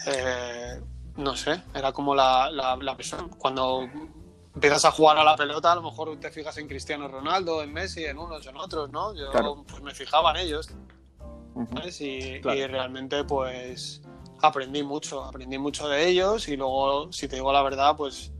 [0.06, 0.80] eh,
[1.16, 3.88] no sé, era como la, la, la persona, cuando
[4.54, 7.72] empiezas a jugar a la pelota, a lo mejor te fijas en Cristiano Ronaldo, en
[7.72, 9.14] Messi, en unos, en otros, ¿no?
[9.14, 9.64] Yo Claro.
[9.68, 10.68] pues me fijaba en ellos.
[11.72, 12.00] ¿sabes?
[12.00, 12.58] Y, Claro.
[12.58, 14.02] y realmente pues
[14.42, 18.32] aprendí mucho, aprendí mucho de ellos y luego, si te digo la verdad, pues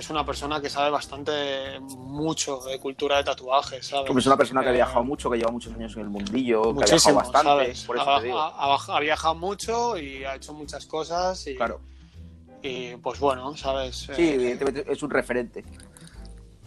[0.00, 4.06] es una persona que sabe bastante mucho de cultura de tatuajes, ¿sabes?
[4.08, 6.08] Como es una persona que ha Eh, viajado mucho, que lleva muchos años en el
[6.10, 7.84] mundillo, que ha viajado bastante, ¿sabes?
[7.84, 8.38] por eso ha, te digo.
[8.38, 11.80] ha- ha- ha viajado mucho y ha hecho muchas cosas y, Claro.
[12.62, 13.96] y, pues bueno, ¿sabes?
[13.96, 15.64] Sí, Eh, evidentemente es un referente.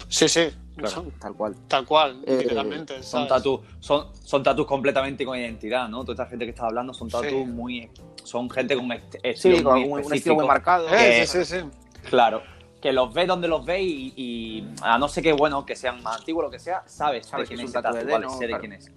[0.10, 0.90] sí, sí, Claro.
[0.90, 1.56] son- Tal cual.
[1.68, 6.02] tal cual, Eh, literalmente, Son tatus, son, son tatus completamente con identidad, ¿no?
[6.04, 7.36] Toda esta gente que está hablando son tatus Sí.
[7.36, 7.90] muy.
[8.24, 10.88] Son gente con est- estilo Sí, con muy un, estilo muy marcado.
[10.88, 10.92] Eh,
[11.22, 11.66] que- sí, sí, sí.
[12.10, 12.42] Claro.
[12.84, 16.04] Que los ves donde los ves y, y a no ser que, bueno, que sean
[16.04, 18.48] más antiguos o lo que sea, sabes, Sabes de quién es tatu de sé de
[18.48, 18.60] claro.
[18.60, 18.92] quién es.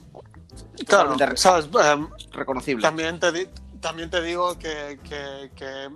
[0.88, 1.68] Claro, ¿sabes?
[1.84, 2.82] Em, reconocible.
[2.82, 3.48] También te, di-
[3.80, 5.86] también te digo que, que- que,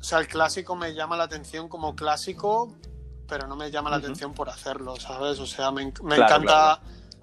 [0.00, 2.72] o sea, el clásico me llama la atención como clásico,
[3.26, 5.40] pero no me llama la atención por hacerlo, ¿sabes?
[5.40, 6.80] O sea, me, me Claro, encanta,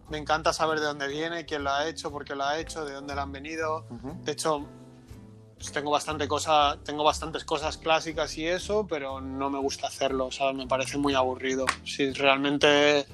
[0.09, 2.83] me encanta saber de dónde viene, quién lo ha hecho, por qué lo ha hecho,
[2.83, 3.85] de dónde lo han venido.
[4.23, 4.65] De hecho,
[5.65, 10.31] pues tengo bastante cosa, tengo bastantes cosas clásicas y eso, pero no me gusta hacerlo,
[10.31, 10.55] ¿sabes?
[10.55, 11.65] Me parece muy aburrido.
[11.83, 13.05] Si realmente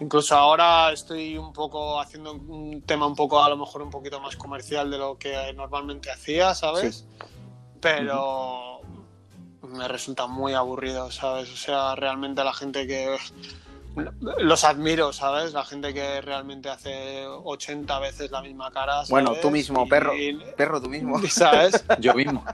[0.00, 4.20] Incluso ahora estoy un poco haciendo un tema un poco, a lo mejor un poquito
[4.20, 7.04] más comercial de lo que normalmente hacía, ¿sabes?
[7.80, 8.80] Pero
[9.62, 11.52] me resulta muy aburrido, ¿sabes?
[11.52, 13.16] O sea, realmente la gente que...
[14.38, 15.52] Los admiro, ¿sabes?
[15.52, 18.94] La gente que realmente hace 80 veces la misma cara.
[18.94, 19.10] ¿sabes?
[19.10, 20.14] Bueno, tú mismo, Y- perro.
[20.14, 21.18] y- Perro, tú mismo.
[21.28, 21.84] ¿Sabes?
[21.98, 22.44] Yo mismo.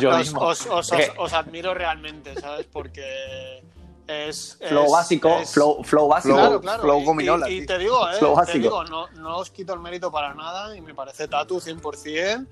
[0.00, 0.40] Yo os, mismo.
[0.42, 2.66] os- os- admiro realmente, ¿sabes?
[2.72, 3.62] Porque
[4.06, 4.58] es...
[4.68, 6.34] Flow es- básico, es- flow, flow básico.
[6.34, 6.82] Flow- Claro, claro.
[6.82, 9.80] flow y- gominola, y, te digo, eh, Flow te digo, no, no os quito el
[9.80, 12.46] mérito para nada y me parece tatu 100%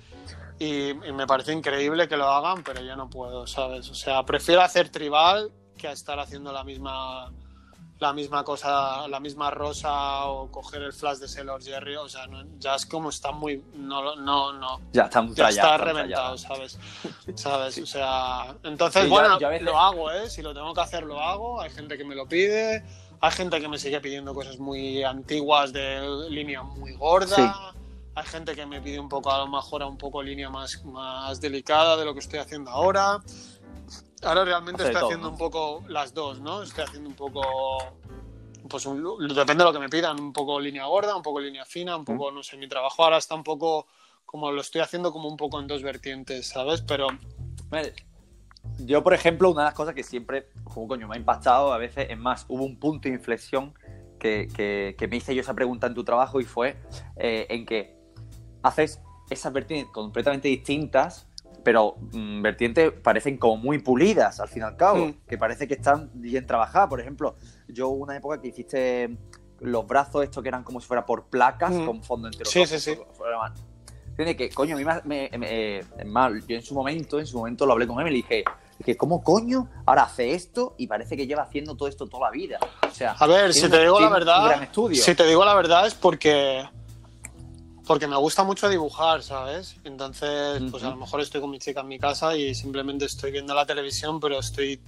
[0.59, 3.89] y, y me parece increíble que lo hagan, pero yo no puedo, ¿sabes?
[3.91, 7.33] O sea, prefiero hacer tribal que estar haciendo la misma
[8.01, 12.27] la misma cosa, la misma rosa o coger el flash de Sailor Jerry, o sea,
[12.27, 15.85] no- ya es como está muy no no no Ya está muy ya trallado, está
[15.85, 16.39] reventado.
[16.39, 16.79] ¿sabes?
[17.35, 17.79] ¿Sabes?
[17.79, 20.31] O sea, entonces, Sí, yo- bueno, yo veces- lo hago, ¿eh?
[20.31, 21.61] Si lo tengo que hacer, lo hago.
[21.61, 22.83] Hay gente que me lo pide.
[23.21, 27.37] Hay gente que me sigue pidiendo cosas muy antiguas de línea muy gorda.
[27.37, 27.43] Sí.
[28.15, 30.83] Hay gente que me pide un poco, a lo mejor, a un poco línea más,
[30.87, 33.19] más delicada de lo que estoy haciendo ahora.
[34.23, 35.33] Ahora realmente estoy todo, haciendo ¿no?
[35.33, 36.63] un poco las dos, ¿no?
[36.63, 37.43] Estoy haciendo un poco
[38.69, 41.65] pues un- depende de lo que me pidan, un poco línea gorda, un poco línea
[41.65, 43.87] fina, un poco, no sé, mi trabajo ahora está un poco,
[44.27, 46.83] como lo estoy haciendo como un poco en dos vertientes, ¿sabes?
[46.83, 47.09] Pero
[47.71, 47.95] Vale.
[48.79, 51.79] Yo, por ejemplo, una de las cosas que siempre, como coño, me ha impactado a
[51.79, 53.75] veces, es más, hubo un punto de inflexión
[54.19, 56.77] que, que- que me hice yo esa pregunta en tu trabajo y fue
[57.17, 57.97] eh, en que
[58.63, 61.27] haces esas vertientes completamente distintas,
[61.63, 65.15] pero mm, vertientes parecen como muy pulidas al fin y al cabo, Mm.
[65.29, 66.89] que parece que están bien trabajadas.
[66.89, 67.37] Por ejemplo,
[67.69, 69.17] yo hubo una época que hiciste
[69.61, 71.87] los brazos estos que eran como si fuera por placas Mm.
[71.87, 72.49] con fondo entero.
[72.49, 72.99] Sí, rojo, sí, sí.
[73.13, 73.53] fuera-
[74.17, 77.27] tiene que, coño, a mí me, me- me- es más, yo en su momento, en
[77.27, 78.45] su momento lo hablé con él y le dije,
[78.79, 82.31] dije, ¿cómo coño ahora hace esto y parece que lleva haciendo todo esto toda la
[82.31, 82.59] vida?
[82.87, 85.95] O sea, a ver, si te digo la verdad, si te digo la verdad es
[85.95, 86.65] porque
[87.91, 89.75] porque me gusta mucho dibujar, ¿sabes?
[89.83, 90.95] Entonces, pues a Ujú.
[90.95, 94.21] lo mejor estoy con mi chica en mi casa y simplemente estoy viendo la televisión,
[94.21, 94.81] pero estoy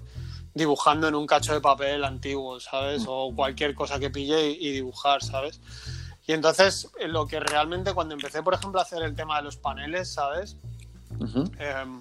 [0.55, 3.03] dibujando en un cacho de papel antiguo, ¿sabes?
[3.09, 5.61] O cualquier cosa que pille y, y dibujar, ¿sabes?
[6.29, 9.43] Y entonces, eh, lo que realmente cuando empecé, por ejemplo, a hacer el tema de
[9.43, 10.57] los paneles, ¿sabes?
[11.19, 11.51] Ujú.
[11.59, 12.01] Em,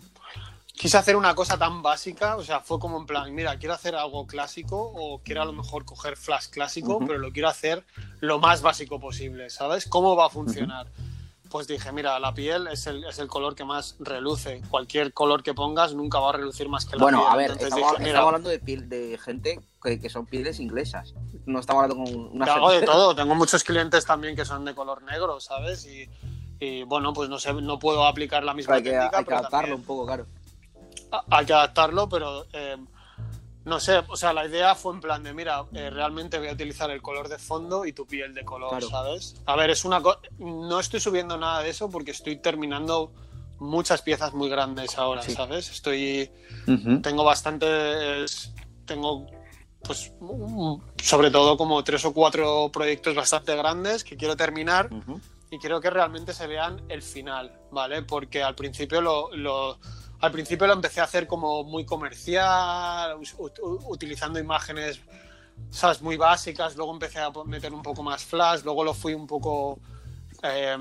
[0.73, 3.95] quise hacer una cosa tan básica, o sea, fue como en plan, mira, quiero hacer
[3.95, 7.07] algo clásico o quiero a lo mejor coger flash clásico, Ujú.
[7.07, 7.85] pero lo quiero hacer
[8.19, 9.85] lo más básico posible, ¿sabes?
[9.87, 10.87] ¿Cómo va a funcionar?
[11.49, 14.61] Pues dije, mira, la piel es el, es el color que más reluce.
[14.69, 17.31] Cualquier color que pongas nunca va a relucir más que la Bueno, piel.
[17.31, 21.13] a ver, estamos, dije, estamos hablando de, piel, de gente que, que son pieles inglesas.
[21.45, 23.13] No estamos hablando con una Hago de todo.
[23.15, 25.85] Tengo muchos clientes también que son de color negro, ¿sabes?
[25.85, 26.09] Y,
[26.61, 29.33] y, bueno, pues no sé, no puedo aplicar la misma Hay que, técnica, hay que
[29.33, 30.27] adaptarlo también- un poco, claro.
[31.29, 32.77] Hay que adaptarlo, pero eh,
[33.65, 36.53] no sé, o sea, la idea fue en plan de, mira, eh, realmente voy a
[36.53, 38.89] utilizar el color de fondo y tu piel de color, Claro.
[38.89, 39.35] ¿sabes?
[39.45, 43.11] A ver, es una co- no estoy subiendo nada de eso porque estoy terminando
[43.59, 45.33] muchas piezas muy grandes ahora, Sí.
[45.33, 45.69] ¿sabes?
[45.69, 46.31] Estoy
[47.03, 48.51] tengo bastantes
[48.85, 49.27] tengo
[49.83, 50.11] pues
[51.01, 54.89] sobre todo como tres o cuatro proyectos bastante grandes que quiero terminar
[55.51, 58.01] y quiero que realmente se vean el final, ¿vale?
[58.03, 59.77] Porque al principio lo, lo-
[60.21, 63.17] al principio lo empecé a hacer como muy comercial,
[63.87, 65.01] utilizando imágenes,
[65.71, 66.01] ¿sabes?
[66.01, 69.79] Muy básicas, luego empecé a meter un poco más flash, luego lo fui un poco
[70.43, 70.77] eh,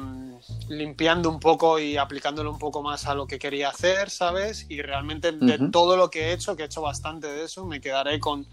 [0.68, 4.66] limpiando un poco y aplicándolo un poco más a lo que quería hacer, ¿sabes?
[4.68, 7.80] Y realmente de todo lo que he hecho, que he hecho bastante de eso, me
[7.80, 8.46] quedaré con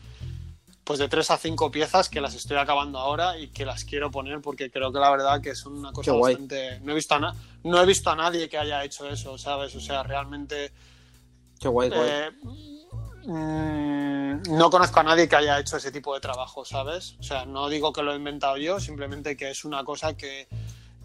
[0.88, 4.10] pues de tres a cinco piezas que las estoy acabando ahora y que las quiero
[4.10, 6.34] poner porque creo que la verdad que es una cosa Qué guay.
[6.36, 6.80] bastante...
[6.80, 9.76] No he, visto a na- no he visto a nadie que haya hecho eso, ¿sabes?
[9.76, 10.72] O sea, realmente...
[11.60, 12.10] Qué guay, guay.
[12.10, 12.32] Eh,
[13.26, 17.16] mm, no conozco a nadie que haya hecho ese tipo de trabajo, ¿sabes?
[17.20, 20.48] O sea, no digo que lo he inventado yo, simplemente que es una cosa que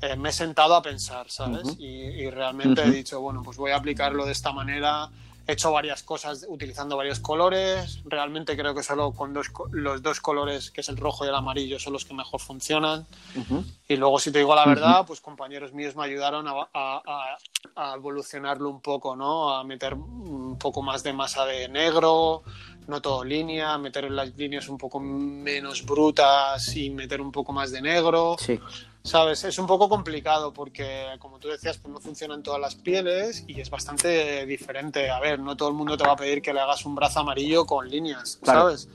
[0.01, 1.77] eh, me he sentado a pensar, ¿sabes?
[1.79, 5.11] Y, y realmente he dicho, bueno, pues voy a aplicarlo de esta manera.
[5.46, 8.00] He hecho varias cosas utilizando varios colores.
[8.05, 11.35] Realmente creo que solo con dos, los dos colores, que es el rojo y el
[11.35, 13.07] amarillo, son los que mejor funcionan.
[13.35, 13.64] Ujú.
[13.88, 17.37] Y luego, si te digo la verdad, pues compañeros míos me ayudaron a, a- a-
[17.74, 19.55] a evolucionarlo un poco, ¿no?
[19.55, 22.42] A meter un poco más de masa de negro,
[22.87, 27.70] no todo línea, meter las líneas un poco menos brutas y meter un poco más
[27.72, 28.37] de negro.
[28.38, 28.59] Sí,
[29.04, 29.42] ¿Sabes?
[29.44, 33.60] Es un poco complicado porque, como tú decías, pues no funcionan todas las pieles y
[33.60, 35.10] es bastante diferente.
[35.10, 37.20] A ver, no todo el mundo te va a pedir que le hagas un brazo
[37.20, 38.60] amarillo con líneas, Claro.
[38.60, 38.88] ¿sabes?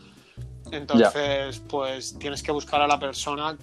[0.71, 3.57] Entonces, pues tienes que buscar a la persona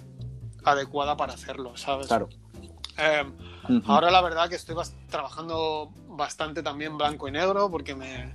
[0.63, 2.07] adecuada para hacerlo, ¿sabes?
[2.07, 2.29] claro.
[2.97, 3.23] Eh,
[3.85, 4.75] ahora la verdad que estoy
[5.09, 8.31] trabajando bastante también blanco y negro porque me,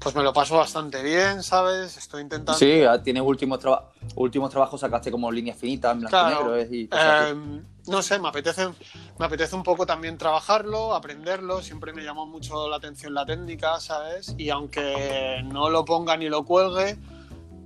[0.00, 1.96] pues me lo paso bastante bien, ¿sabes?
[1.96, 2.58] Estoy intentando...
[2.58, 6.56] Sí, ah, tienes últimos, traba- últimos trabajos, sacaste como líneas finitas, en blanco y Claro.
[6.56, 7.32] eh, y cosas así.
[7.32, 8.68] Eh, no sé, me apetece,
[9.18, 11.60] me apetece un poco también trabajarlo, aprenderlo.
[11.62, 14.34] Siempre me llamó mucho la atención la técnica, ¿sabes?
[14.38, 16.96] Y aunque no lo ponga ni lo cuelgue,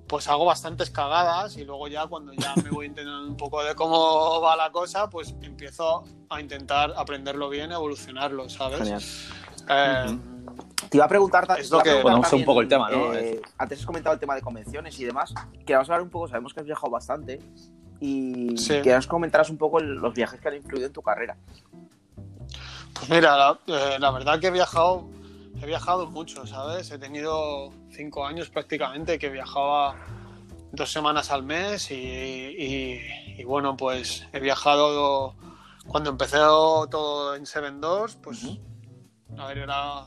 [0.08, 3.74] pues hago bastantes cagadas y luego ya cuando ya me voy entendiendo un poco de
[3.74, 8.78] cómo va la cosa, pues empiezo a intentar aprenderlo bien, evolucionarlo, ¿sabes?
[8.80, 9.02] Genial.
[9.68, 10.18] Eh,
[10.90, 12.46] Te iba a preguntar, ta- Es lo a que- preguntar Bueno, vamos a un también,
[12.46, 13.14] poco el tema, ¿no?
[13.14, 15.34] eh, antes has comentado el tema de convenciones y demás.
[15.60, 17.40] Queríamos hablar un poco, sabemos que has viajado bastante
[18.00, 18.80] y Sí.
[18.82, 21.36] que nos comentaras un poco los viajes que han influido en tu carrera.
[22.92, 25.08] Pues mira, la, eh, la verdad que he viajado,
[25.60, 26.90] he viajado mucho, ¿sabes?
[26.90, 29.96] He tenido cinco años prácticamente que viajaba
[30.72, 33.00] dos semanas al mes y, y-
[33.38, 35.34] y bueno, pues he viajado
[35.86, 38.44] cuando empecé todo en Seven Doors, pues
[39.38, 40.04] a ver, era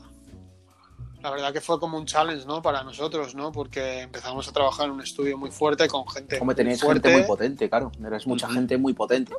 [1.20, 2.62] la verdad que fue como un challenge, ¿no?
[2.62, 3.50] Para nosotros, ¿no?
[3.50, 7.08] Porque empezamos a trabajar en un estudio muy fuerte con gente Como tenéis fuerte.
[7.08, 7.90] gente muy potente, claro.
[8.04, 8.54] Eres mucha Ujú.
[8.54, 9.34] gente muy potente.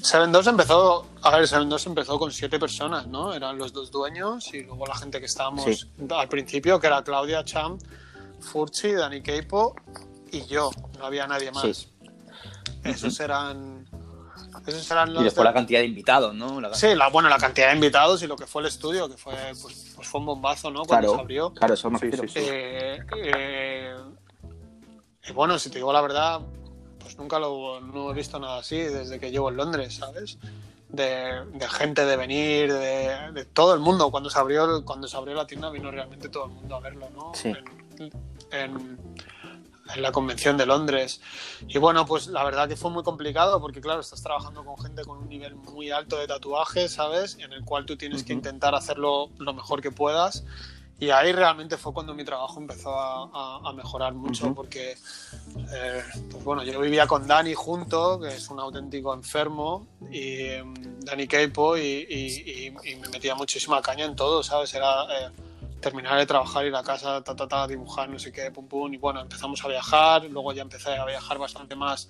[0.00, 3.34] Seven Doors empezó, a ver, Seven Doors empezó con siete personas, ¿no?
[3.34, 5.90] Eran los dos dueños y luego la gente que estábamos Sí.
[6.08, 7.78] al principio, que era Claudia Cham,
[8.40, 9.74] Furchi, Dani Keipo
[10.30, 10.70] y yo.
[10.98, 11.76] No había nadie más.
[11.78, 11.88] Sí.
[12.84, 13.87] Esos eran,
[14.68, 15.22] esos eran los.
[15.22, 16.60] Y después de- la cantidad de invitados, ¿no?
[16.60, 19.16] La- Sí, la, bueno, la cantidad de invitados y lo que fue el estudio, que
[19.16, 20.84] fue, pues, pues fue un bombazo, ¿no?
[20.84, 21.52] Cuando Claro, se abrió.
[21.54, 22.38] claro, eso me Sí, sí, sí.
[22.42, 23.94] Eh, eh,
[25.28, 26.40] y bueno, si te digo la verdad,
[27.00, 30.38] pues nunca lo, no he visto nada así desde que llevo en Londres, ¿sabes?
[30.88, 34.10] De, de gente de venir, de, de todo el mundo.
[34.10, 36.80] Cuando se abrió el- cuando se abrió la tienda vino realmente todo el mundo a
[36.80, 37.32] verlo, ¿no?
[37.34, 37.52] Sí.
[37.98, 38.10] En,
[38.52, 38.98] en-
[39.94, 41.20] en la convención de Londres.
[41.66, 45.04] Y bueno, pues la verdad que fue muy complicado porque claro, estás trabajando con gente
[45.04, 47.36] con un nivel muy alto de tatuaje, ¿sabes?
[47.40, 48.38] En el cual tú tienes que Ujú.
[48.38, 50.44] intentar hacerlo lo mejor que puedas.
[51.00, 54.54] Y ahí realmente fue cuando mi trabajo empezó a, a- a mejorar mucho, Ujú.
[54.56, 54.96] porque,
[55.72, 60.74] eh, pues bueno, yo vivía con Dani junto, que es un auténtico enfermo, y em,
[61.00, 64.74] Dani Keipo, y, y- y- y me metía muchísima caña en todo, ¿sabes?
[64.74, 65.30] Era eh,
[65.80, 68.92] terminar de trabajar, ir a casa, ta, ta, ta, dibujar, no sé qué, pum, pum,
[68.92, 72.08] y bueno, empezamos a viajar, luego ya empecé a viajar bastante más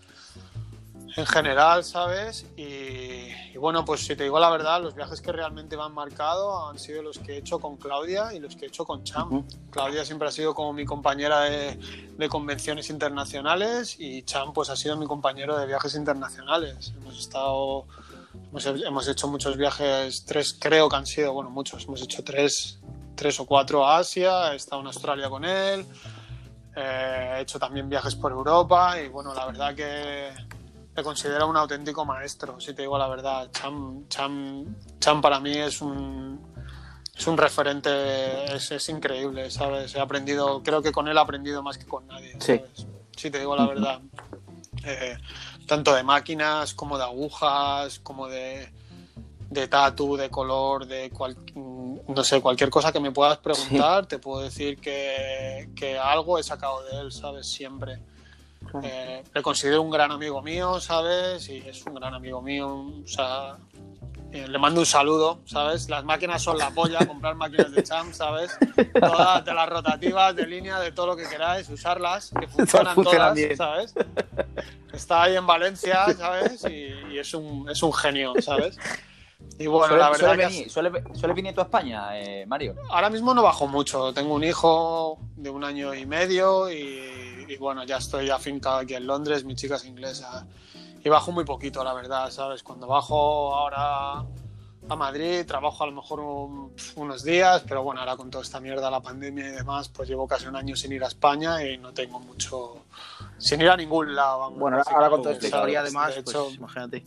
[1.17, 2.47] en general, ¿sabes?
[2.57, 5.95] Y, y bueno, pues si te digo la verdad, los viajes que realmente me han
[5.95, 9.05] marcado han sido los que he hecho con Claudia y los que he hecho con
[9.05, 9.27] Cham.
[9.33, 9.45] Ujú.
[9.71, 11.77] Claudia siempre ha sido como mi compañera de,
[12.17, 16.93] de convenciones internacionales y Cham pues ha sido mi compañero de viajes internacionales.
[16.97, 17.87] Hemos estado,
[18.51, 22.79] hemos, hemos hecho muchos viajes, tres creo que han sido, bueno, muchos, hemos hecho tres,
[23.19, 25.85] tres o cuatro a Asia, he estado en Australia con él,
[26.77, 30.31] eh, he hecho también viajes por Europa y bueno, la verdad que
[30.95, 33.51] le considero un auténtico maestro, si te digo la verdad.
[33.51, 36.41] Cham, Cham, Cham para mí es un,
[37.17, 39.97] es un referente, es, es increíble, ¿sabes?
[39.97, 42.57] He aprendido, creo que con él he aprendido más que con nadie, Sí.
[42.59, 42.87] ¿sabes?
[43.17, 44.01] Si te digo la verdad.
[44.85, 45.19] Eh,
[45.67, 48.73] tanto de máquinas como de agujas, como de,
[49.51, 51.37] de tatu, de color, de cual,
[52.07, 56.43] no sé, cualquier cosa que me puedas preguntar, te puedo decir que, que algo he
[56.43, 57.47] sacado de él, ¿sabes?
[57.47, 58.01] Siempre.
[58.83, 61.49] Eh, le considero un gran amigo mío, ¿sabes?
[61.49, 63.57] Y es un gran amigo mío, o sea,
[64.33, 65.89] eh, le mando un saludo, ¿sabes?
[65.89, 68.59] Las máquinas son la polla, comprar máquinas de champ, ¿sabes?
[69.01, 73.23] Todas de las rotativas, de línea, de todo lo que queráis, usarlas, que funcionan funcionan
[73.23, 73.57] todas, bien.
[73.57, 73.95] ¿sabes?
[74.93, 76.65] Está ahí en Valencia, ¿sabes?
[76.69, 78.77] Y, y es, un, es un genio, ¿sabes?
[79.59, 82.47] Y bueno, ¿Suele, la verdad suele que venir, suele- suele venir tú a España, eh,
[82.47, 82.75] Mario?
[82.91, 84.13] ahora mismo no bajo mucho.
[84.13, 88.95] Tengo un hijo de un año y medio y, y bueno, ya estoy afincado aquí
[88.95, 90.47] en Londres, mi chica es inglesa.
[91.05, 92.63] Y bajo muy poquito, la verdad, ¿sabes?
[92.63, 94.25] Cuando bajo ahora
[94.91, 98.61] a Madrid, trabajo a lo mejor un- unos días, pero bueno, ahora con toda esta
[98.61, 101.79] mierda, la pandemia y demás, pues llevo casi un año sin ir a España y
[101.79, 102.85] no tengo mucho...
[103.39, 104.41] Sin ir a ningún lado.
[104.41, 107.05] vamos, Bueno, ahora con toda esta historia, además, De pues hecho, imagínate.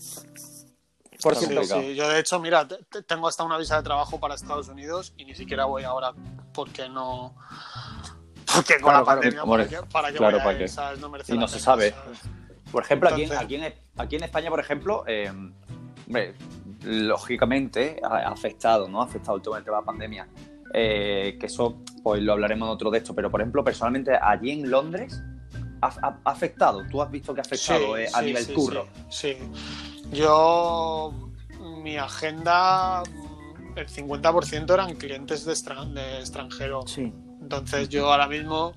[1.21, 1.95] Por cierto, sí.
[1.95, 5.13] Yo de hecho, mira, te- te- tengo hasta una visa de trabajo para Estados Unidos
[5.17, 6.13] y ni siquiera voy ahora
[6.53, 7.35] porque no.
[8.53, 10.67] Porque con Claro, la claro, pandemia, hombre, ¿para qué, para claro, ¿para qué?
[10.67, 10.99] ¿sabes?
[10.99, 11.91] No merece Y no se pena, sabe.
[11.91, 12.19] ¿sabes?
[12.71, 15.31] Por ejemplo, aquí, en- Entonces- aquí, en, aquí en España, por ejemplo, eh,
[16.07, 16.35] hombre,
[16.83, 19.01] lógicamente ha afectado, ¿no?
[19.01, 20.27] Ha afectado el tema de la pandemia.
[20.73, 24.51] Eh, que eso, pues lo hablaremos en otro de esto, pero por ejemplo, personalmente, allí
[24.51, 25.21] en Londres,
[25.81, 26.83] ¿ha, afectado?
[26.89, 28.87] ¿Tú has visto que ha afectado Sí, eh, a sí, nivel sí, curro?
[29.09, 29.37] Sí.
[30.11, 31.13] Yo.
[31.83, 33.03] Mi agenda.
[33.75, 36.85] El 50% eran clientes de, extran- de extranjero.
[36.85, 37.13] Sí.
[37.41, 38.73] Entonces yo ahora mismo,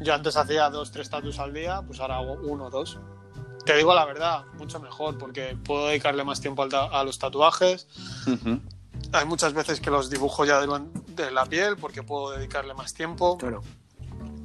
[0.00, 2.98] yo antes hacía dos, tres tatuos al día, pues ahora hago uno o dos.
[3.66, 7.86] Te digo la verdad, mucho mejor, porque puedo dedicarle más tiempo a los tatuajes.
[8.26, 8.60] Ujú.
[9.12, 13.36] Hay muchas veces que los dibujo ya de la piel, porque puedo dedicarle más tiempo.
[13.36, 13.62] Claro.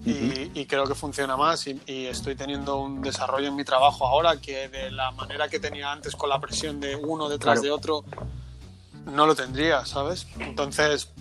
[0.05, 4.05] Y, y creo que funciona más y, y estoy teniendo un desarrollo en mi trabajo
[4.05, 7.61] ahora que de la manera que tenía antes con la presión de uno detrás Claro.
[7.63, 8.05] de otro
[9.05, 10.27] no lo tendría, ¿sabes?
[10.39, 11.11] Entonces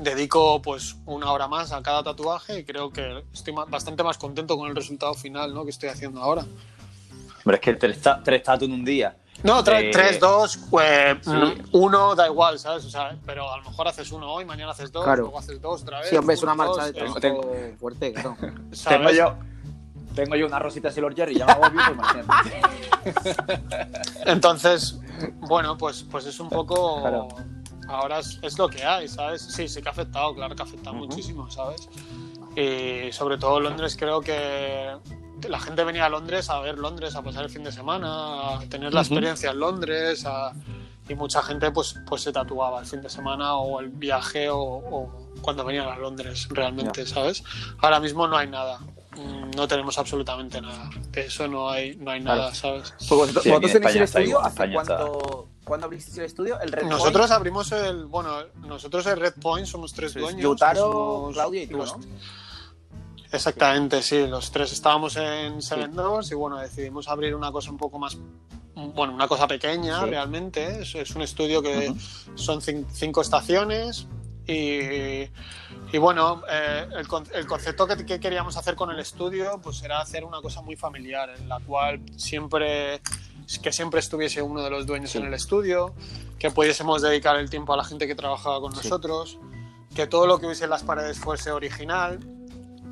[0.00, 4.56] dedico pues una hora más a cada tatuaje y creo que estoy bastante más contento
[4.58, 5.64] con el resultado final ¿no?
[5.64, 6.44] que estoy haciendo ahora.
[7.44, 9.16] Hombre, es que tres tatu en un día.
[9.42, 11.30] No, tre- Eh, tres, dos, pues, sí.
[11.30, 12.84] mm, uno da igual, ¿sabes?
[12.86, 15.22] O sea, pero a lo mejor haces uno hoy, mañana haces dos, Claro.
[15.22, 16.08] luego haces dos otra vez.
[16.08, 18.36] Sí, hombre, es una marcha dos, de eh, trabajo fuerte, claro.
[18.72, 18.98] ¿sabes?
[18.98, 19.34] Tengo yo,
[20.14, 22.62] tengo yo una rosita Silver Jerry, ya me agobio, pues imagínate.
[24.26, 24.98] Entonces,
[25.40, 27.00] bueno, pues, pues es un poco.
[27.00, 27.28] Claro.
[27.88, 29.42] Ahora es, es lo que hay, ¿sabes?
[29.42, 31.04] Sí, sí que ha afectado, claro que ha afectado Ujú.
[31.06, 31.86] muchísimo, ¿sabes?
[32.56, 34.96] Y sobre todo Londres, creo que
[35.48, 38.60] la gente venía a Londres a ver Londres, a pasar el fin de semana, a
[38.68, 40.52] tener la experiencia en Londres, a-
[41.08, 44.58] y mucha gente pues, pues se tatuaba el fin de semana o el viaje o,
[44.58, 47.44] o cuando venían a Londres realmente, ¿sabes?
[47.80, 48.78] Ahora mismo no hay nada.
[49.16, 50.88] Mm, No tenemos absolutamente nada.
[51.12, 52.40] De eso no hay, no hay Claro.
[52.40, 52.94] nada, ¿sabes?
[52.98, 56.58] Pues vosotros, Sí, tenéis el estudio, igual, ¿hace España está- cuánto, ¿cuándo abristeis el estudio?
[56.60, 58.30] El Red Nosotros abrimos el, bueno,
[58.66, 60.40] nosotros el Red Point somos tres Sí, dueños.
[60.42, 62.04] Yutaro, somos Claudia y tú, los- ¿no?
[63.34, 67.76] Exactamente, sí, los tres estábamos en Seven Doors y bueno, decidimos abrir una cosa un
[67.78, 68.16] poco más,
[68.74, 70.06] bueno, una cosa pequeña Sí.
[70.10, 70.82] realmente.
[70.82, 71.98] Es, es un estudio que Ujú.
[72.38, 74.06] son cin- cinco estaciones
[74.46, 75.22] y,
[75.92, 80.00] y bueno, eh, el, el concepto que, que queríamos hacer con el estudio pues era
[80.00, 83.00] hacer una cosa muy familiar en la cual siempre
[83.62, 85.18] que siempre estuviese uno de los dueños Sí.
[85.18, 85.94] en el estudio,
[86.38, 88.80] que pudiésemos dedicar el tiempo a la gente que trabajaba con Sí.
[88.84, 89.38] nosotros,
[89.94, 92.20] que todo lo que hubiese en las paredes fuese original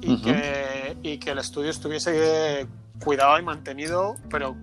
[0.03, 0.23] y, Ujú.
[0.25, 2.67] que, y que el estudio estuviese
[3.03, 4.55] cuidado y mantenido, pero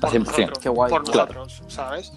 [0.00, 0.18] por 100%.
[0.24, 1.34] nosotros, Qué guay, por claro.
[1.34, 2.12] nosotros, ¿sabes?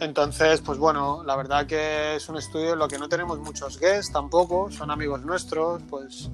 [0.00, 3.78] Entonces, pues bueno, la verdad que es un estudio en lo que no tenemos muchos
[3.80, 6.30] guests tampoco, son amigos nuestros, pues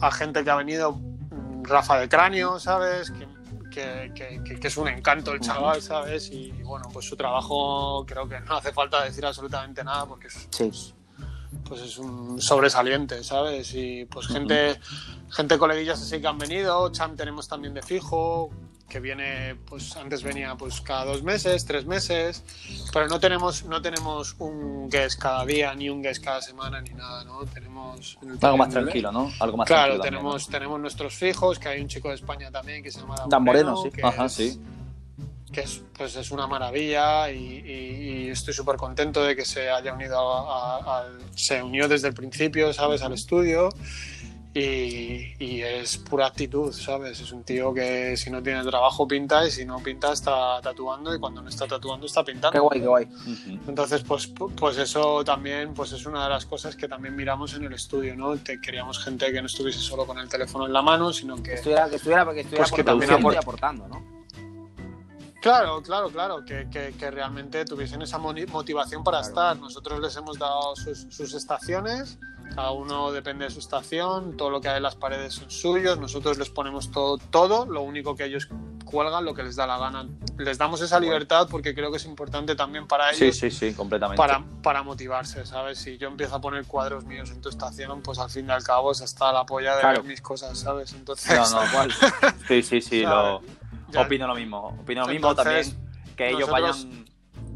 [0.00, 3.10] a gente que ha venido, mm, Rafa de Cráneo, ¿sabes?
[3.10, 6.30] Que, que, que- que- es un encanto el chaval, ¿sabes?
[6.30, 10.48] Y, bueno, pues su trabajo creo que no hace falta decir absolutamente nada porque es,
[10.50, 10.94] Sí.
[11.64, 13.72] Pues es un sobresaliente, ¿sabes?
[13.74, 14.78] Y pues gente,
[15.30, 18.50] gente coleguillas así que han venido, Cham tenemos también de fijo,
[18.88, 22.44] que viene, pues antes venía pues cada dos meses, tres meses,
[22.92, 26.90] pero no tenemos, no tenemos un guest cada día, ni un guest cada semana, ni
[26.90, 27.40] nada, ¿no?
[27.46, 29.32] Tenemos Algo más tranquilo, ¿no?
[29.40, 32.50] Algo más Claro, tranquilo también, tenemos, tenemos nuestros fijos, que hay un chico de España
[32.52, 33.90] también que se llama Dan, Dan Moreno, sí.
[33.90, 34.08] que ¿no?
[34.08, 34.60] Ajá, es- sí.
[35.52, 39.70] Que es, pues es una maravilla y, y- y estoy súper contento de que se
[39.70, 43.02] haya unido a- a- al- se unió desde el principio, ¿sabes?
[43.02, 43.68] Al estudio
[44.54, 47.20] y, y es pura actitud, ¿sabes?
[47.20, 51.14] Es un tío que si no tiene trabajo pinta y si no pinta está tatuando
[51.14, 52.52] y cuando no está tatuando está pintando.
[52.52, 53.08] Qué guay, qué guay.
[53.68, 57.52] Entonces, pues, pu- pues eso también pues es una de las cosas que también miramos
[57.54, 58.36] en el estudio, ¿no?
[58.38, 61.54] Te queríamos gente que no estuviese solo con el teléfono en la mano, sino que...
[61.54, 64.15] Estuviera, que estuviera, que estuviera Pues que aportando también aportando, ¿no?
[65.40, 69.28] Claro, claro, claro, que, que- que realmente tuviesen esa motivación para Claro.
[69.28, 69.56] estar.
[69.58, 72.18] Nosotros les hemos dado sus, sus estaciones,
[72.54, 75.98] cada uno depende de su estación, todo lo que hay en las paredes son suyos,
[75.98, 78.48] nosotros les ponemos todo, todo, lo único que ellos
[78.84, 80.06] cuelgan, lo que les da la gana.
[80.38, 83.36] Les damos esa libertad porque creo que es importante también para Sí, ellos.
[83.38, 84.16] sí, sí, completamente.
[84.16, 85.78] Para, para motivarse, ¿sabes?
[85.78, 88.62] Si yo empiezo a poner cuadros míos en tu estación, pues al fin y al
[88.62, 90.00] cabo es hasta la polla de Claro.
[90.02, 90.92] ver mis cosas, ¿sabes?
[90.92, 91.92] Entonces, No, no, igual.
[92.48, 93.42] Sí, sí, sí, lo,
[93.90, 94.76] Ya- opino lo mismo.
[94.82, 97.04] Opino lo mismo Entonces, también que ellos nosotros- vayan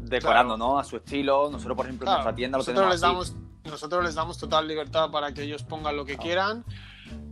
[0.09, 0.71] decorando, Claro.
[0.73, 0.79] ¿no?
[0.79, 1.49] A su estilo.
[1.51, 3.01] Nosotros, por ejemplo, en nuestra tienda lo tenemos les así.
[3.11, 6.65] damos nosotros les damos total libertad para que ellos pongan lo que quieran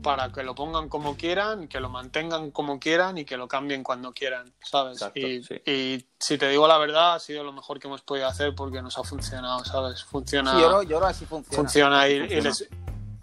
[0.04, 3.82] para que lo pongan como quieran que lo mantengan como quieran y que lo cambien
[3.82, 5.56] cuando quieran sabes Exacto, y, sí.
[5.66, 8.82] y si te digo la verdad ha sido lo mejor que hemos podido hacer porque
[8.82, 11.58] nos ha funcionado sabes funciona Sí, yo creo, yo creo que así funciona.
[11.58, 12.70] funciona y, les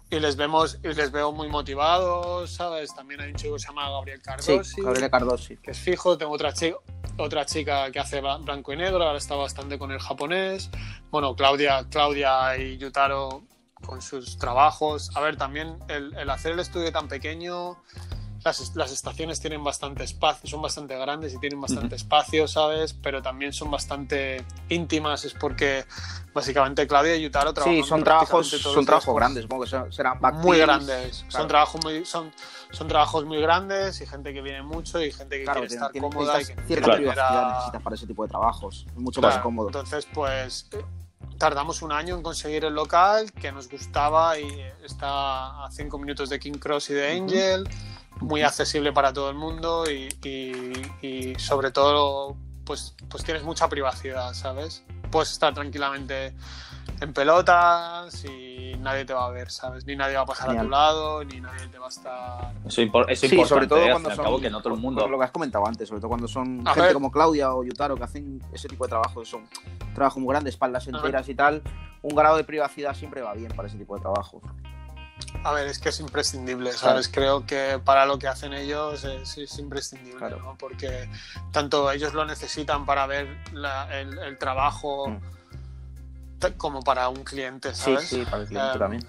[0.09, 3.67] y les vemos y les veo muy motivados sabes también hay un chico que se
[3.67, 5.57] llama Gabriel Cardosi Sí, Gabriel Cardosi.
[5.57, 6.17] que es fijo.
[6.17, 6.77] Tengo otra chica,
[7.17, 10.69] otra chica que hace blanco y negro, ahora está bastante con el japonés.
[11.11, 13.43] Bueno, Claudia, Claudia y Yutaro
[13.85, 15.11] con sus trabajos.
[15.15, 17.77] A ver, también el, el hacer el estudio tan pequeño,
[18.47, 21.95] las, las estaciones tienen bastante espacio, son bastante grandes y tienen bastante Ujú.
[21.95, 22.93] espacio, ¿sabes?
[22.93, 25.85] Pero también son bastante íntimas, es porque
[26.33, 30.57] básicamente Claudia y Yutaro trabajan Sí, son trabajos, son trabajos grandes, supongo que serán muy
[30.59, 31.17] grandes.
[31.19, 31.31] claro.
[31.31, 32.31] Son trabajos muy son,
[32.71, 35.91] son trabajos muy grandes y gente que viene mucho y gente que Claro, quiere estar
[35.91, 36.97] tiene- cómoda y que cierta Claro.
[36.97, 38.85] privacidad necesitas para ese tipo de trabajos.
[38.87, 39.67] Es mucho más cómodo.
[39.67, 40.69] Entonces, pues
[41.37, 44.47] tardamos un año en conseguir el local que nos gustaba y
[44.83, 47.69] está a cinco minutos de King Cross y de Angel,
[48.21, 53.67] muy accesible para todo el mundo y, y- y sobre todo, pues, pues tienes mucha
[53.69, 54.83] privacidad, ¿sabes?
[55.11, 56.33] Puedes estar tranquilamente
[56.99, 59.85] en pelotas y nadie te va a ver, ¿sabes?
[59.85, 62.53] Ni nadie va a pasar a tu lado, ni nadie te va a estar...
[62.65, 63.91] Eso, impor- eso es Sí, importante, sobre todo ¿eh?
[63.91, 64.23] Cuando son.
[64.25, 65.01] cabo, que no todo el mundo.
[65.01, 66.93] por Lo que has comentado antes, sobre todo cuando son A gente ver.
[66.93, 69.47] como Claudia o Yutaro que hacen ese tipo de trabajos, son
[69.93, 71.61] trabajos muy grandes, espaldas enteras y tal.
[72.01, 74.41] Un grado de privacidad siempre va bien para ese tipo de trabajos.
[75.43, 77.07] A ver, es que es imprescindible, ¿sabes?
[77.09, 80.39] Creo que para lo que hacen ellos es, es imprescindible, Claro.
[80.39, 80.57] ¿no?
[80.57, 81.09] Porque
[81.51, 85.19] tanto ellos lo necesitan para ver la- el, el trabajo Mm.
[86.57, 88.07] como para un cliente, Sí, ¿sabes?
[88.07, 89.07] sí, para el cliente Eh, también.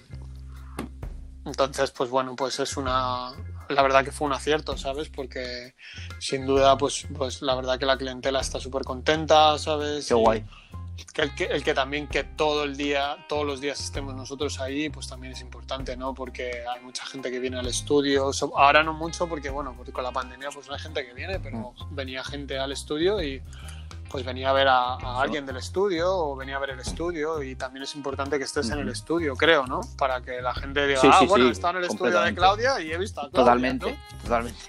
[1.45, 3.31] Entonces, pues bueno, pues es una...
[3.69, 5.09] La verdad que fue un acierto, ¿sabes?
[5.11, 5.75] Porque
[6.19, 10.07] sin duda, pues, pues la verdad que la clientela está súper contenta, ¿sabes?
[10.09, 10.47] Qué Y- guay.
[11.07, 14.61] Que el, que el que también que todo el día, todos los días estemos nosotros
[14.61, 16.15] ahí, pues también es importante, ¿no?
[16.15, 20.05] Porque hay mucha gente que viene al estudio, ahora no mucho porque, bueno, porque con
[20.05, 23.43] la pandemia pues no hay gente que viene, pero venía gente al estudio y
[24.11, 27.43] pues venía a ver a, a alguien del estudio o venía a ver el estudio
[27.43, 28.93] y también es importante que estés en el Ujú.
[28.93, 29.81] estudio, creo, ¿no?
[29.99, 32.35] Para que la gente diga, Sí, ah, bueno, sí, estado en el estudio de.
[32.35, 34.23] Claudia y he visto a Claudia, Totalmente, ¿no?
[34.23, 34.61] totalmente.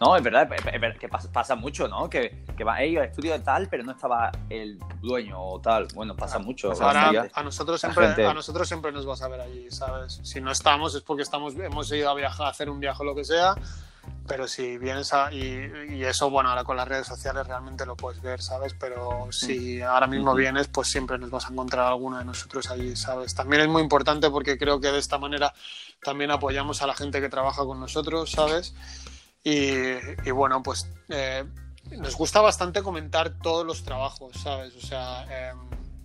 [0.00, 2.10] No, es verdad, es verdad que pasa, pasa mucho, ¿no?
[2.10, 5.86] Que, que va ellos al estudio tal, pero no estaba el dueño o tal.
[5.94, 6.72] Bueno, pasa mucho.
[6.72, 7.30] Ahora, bastante.
[7.34, 10.20] a nosotros siempre gente- a nosotros siempre nos vas a ver allí, ¿sabes?
[10.22, 13.04] Si no estamos es porque estamos hemos ido a viajar, a hacer un viaje o
[13.04, 13.54] lo que sea,
[14.26, 17.96] pero si vienes a, y, y eso, bueno, ahora con las redes sociales realmente lo
[17.96, 18.74] puedes ver, ¿sabes?
[18.78, 22.96] Pero si ahora mismo vienes, pues siempre nos vas a encontrar alguno de nosotros allí,
[22.96, 23.34] ¿sabes?
[23.34, 25.52] También es muy importante porque creo que de esta manera
[26.02, 28.74] también apoyamos a la gente que trabaja con nosotros, ¿sabes?
[29.44, 29.72] Y,
[30.24, 31.44] y bueno, pues eh,
[31.98, 34.74] nos gusta bastante comentar todos los trabajos, ¿sabes?
[34.76, 35.52] O sea, eh,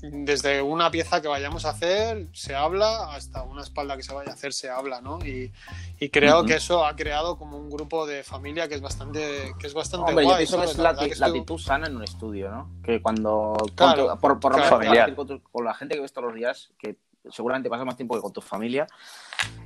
[0.01, 4.29] desde una pieza que vayamos a hacer se habla hasta una espalda que se vaya
[4.31, 5.17] a hacer se habla, ¿no?
[5.25, 5.51] Y,
[5.99, 6.47] y creo Ujú.
[6.47, 10.09] que eso ha creado como un grupo de familia que es bastante, que es bastante
[10.09, 10.37] Hombre, yo guay.
[10.45, 10.71] pienso que ¿sabes?
[10.71, 12.69] es La la, que la estoy- actitud sana en un estudio, ¿no?
[12.83, 13.55] Que cuando.
[13.75, 14.69] Claro, con tu- por por claro.
[14.69, 15.15] Familiar.
[15.15, 16.97] con, tu- con la gente que ves todos los días, que
[17.31, 18.87] seguramente pasa más tiempo que con tu familia,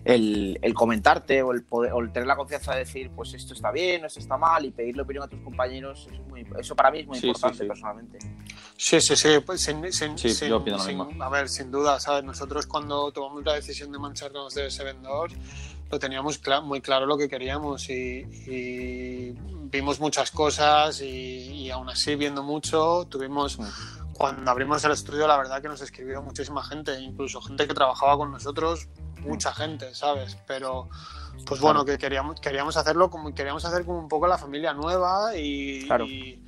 [0.03, 3.53] el, el comentarte o el, poder, o el tener la confianza de decir, pues esto
[3.53, 6.75] está bien, esto está mal, y pedirle opinión a tus compañeros, eso, es muy- eso
[6.75, 7.67] para mí es muy Sí, sí, importante sí.
[7.67, 8.19] personalmente.
[8.77, 9.29] Sí, sí, sí.
[9.45, 11.09] Pues sin, sin- Sí, sin- yo opino lo mismo.
[11.23, 12.23] A ver, sin duda, ¿sabes?
[12.23, 15.29] Nosotros cuando tomamos la decisión de mancharnos de ese vendedor,
[15.91, 19.31] lo teníamos cla- muy claro lo que queríamos y, y
[19.71, 23.59] vimos muchas cosas y, y aún así viendo mucho, tuvimos...
[24.21, 28.15] Cuando abrimos el estudio, la verdad que nos escribió muchísima gente, incluso gente que trabajaba
[28.17, 28.87] con nosotros,
[29.21, 30.37] mucha gente, ¿sabes?
[30.45, 30.89] Pero,
[31.47, 35.35] pues bueno, que queríamos, queríamos hacerlo como queríamos hacer como un poco la familia nueva
[35.35, 36.05] y, Claro.
[36.05, 36.45] y-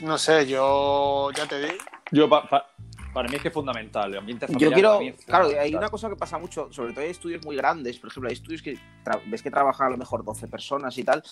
[0.00, 1.74] no sé, yo ya te digo.
[2.12, 2.64] Yo, pa- pa-
[3.12, 4.10] para mí es que es fundamental.
[4.10, 5.78] El ambiente Yo familiar quiero, para mí es claro, hay fundamental.
[5.80, 8.62] una cosa que pasa mucho, sobre todo hay estudios muy grandes, por ejemplo, hay estudios
[8.62, 8.78] que
[9.26, 11.22] ves que trabajan a lo mejor 12 personas y tal,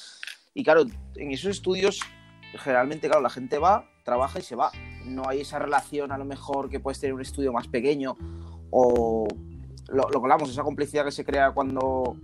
[0.53, 0.83] y claro,
[1.15, 2.01] en esos estudios
[2.63, 4.71] generalmente, claro, la gente va, trabaja y se va.
[5.07, 8.17] No hay esa relación a lo mejor que puedes tener un estudio más pequeño
[8.71, 9.27] o
[9.89, 12.17] lo, lo que hablamos, esa complicidad que se crea cuando...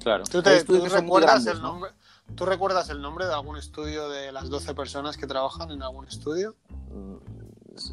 [0.00, 0.24] Claro.
[0.24, 1.72] ¿Tú, te, tú recuerdas grandes, el ¿no?
[1.74, 1.90] nombre,
[2.34, 6.06] ¿Tú recuerdas el nombre de algún estudio de las 12 personas que trabajan en algún
[6.08, 6.56] estudio?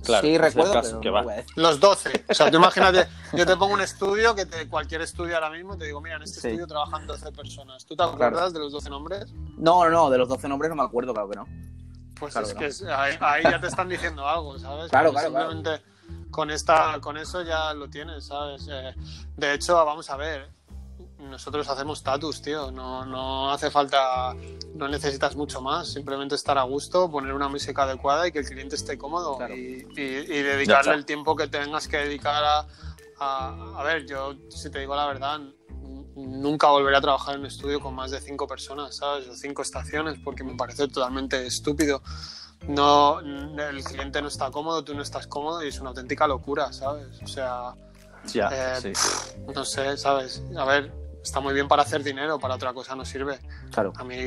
[0.03, 1.35] Claro, sí, recuerdo, pero que no va.
[1.55, 2.25] Los 12.
[2.29, 3.07] O sea, tú imagínate,
[3.37, 6.23] yo te pongo un estudio, que te- cualquier estudio ahora mismo, te digo, mira, en
[6.23, 6.47] este Sí.
[6.49, 7.85] estudio trabajan 12 personas.
[7.85, 9.31] ¿Tú te acuerdas de los 12 nombres?
[9.57, 11.45] No, no, no, de los 12 nombres no me acuerdo, claro que no.
[12.19, 14.89] Pues Claro es que que ahí, ahí ya te están diciendo algo, ¿sabes?
[14.89, 15.85] Claro, Porque claro, Simplemente
[16.31, 18.67] con esta, con eso ya lo tienes, ¿sabes?
[18.69, 18.93] Eh,
[19.37, 20.49] de hecho, vamos a ver.
[21.19, 22.71] nosotros hacemos tatus, tío.
[22.71, 24.33] No, no hace falta,
[24.75, 25.91] no necesitas mucho más.
[25.91, 29.37] Simplemente estar a gusto, poner una música adecuada y que el cliente esté cómodo.
[29.37, 29.55] Claro.
[29.55, 32.67] Y, y- dedicarle el tiempo que tengas que dedicar a,
[33.19, 35.39] a- a ver, yo, si te digo la verdad,
[36.27, 39.27] nunca volveré a trabajar en un estudio con más de cinco personas, ¿sabes?
[39.27, 42.01] O cinco estaciones, porque me parece totalmente estúpido.
[42.67, 46.71] No, el cliente no está cómodo, tú no estás cómodo y es una auténtica locura,
[46.73, 47.21] ¿sabes?
[47.23, 47.73] O sea,
[48.25, 48.93] Ya, Eh, sí.
[49.55, 50.43] no sé, ¿sabes?
[50.57, 50.91] A ver,
[51.23, 53.39] está muy bien para hacer dinero, para otra cosa no sirve.
[53.71, 53.93] Claro.
[53.95, 54.17] A mí,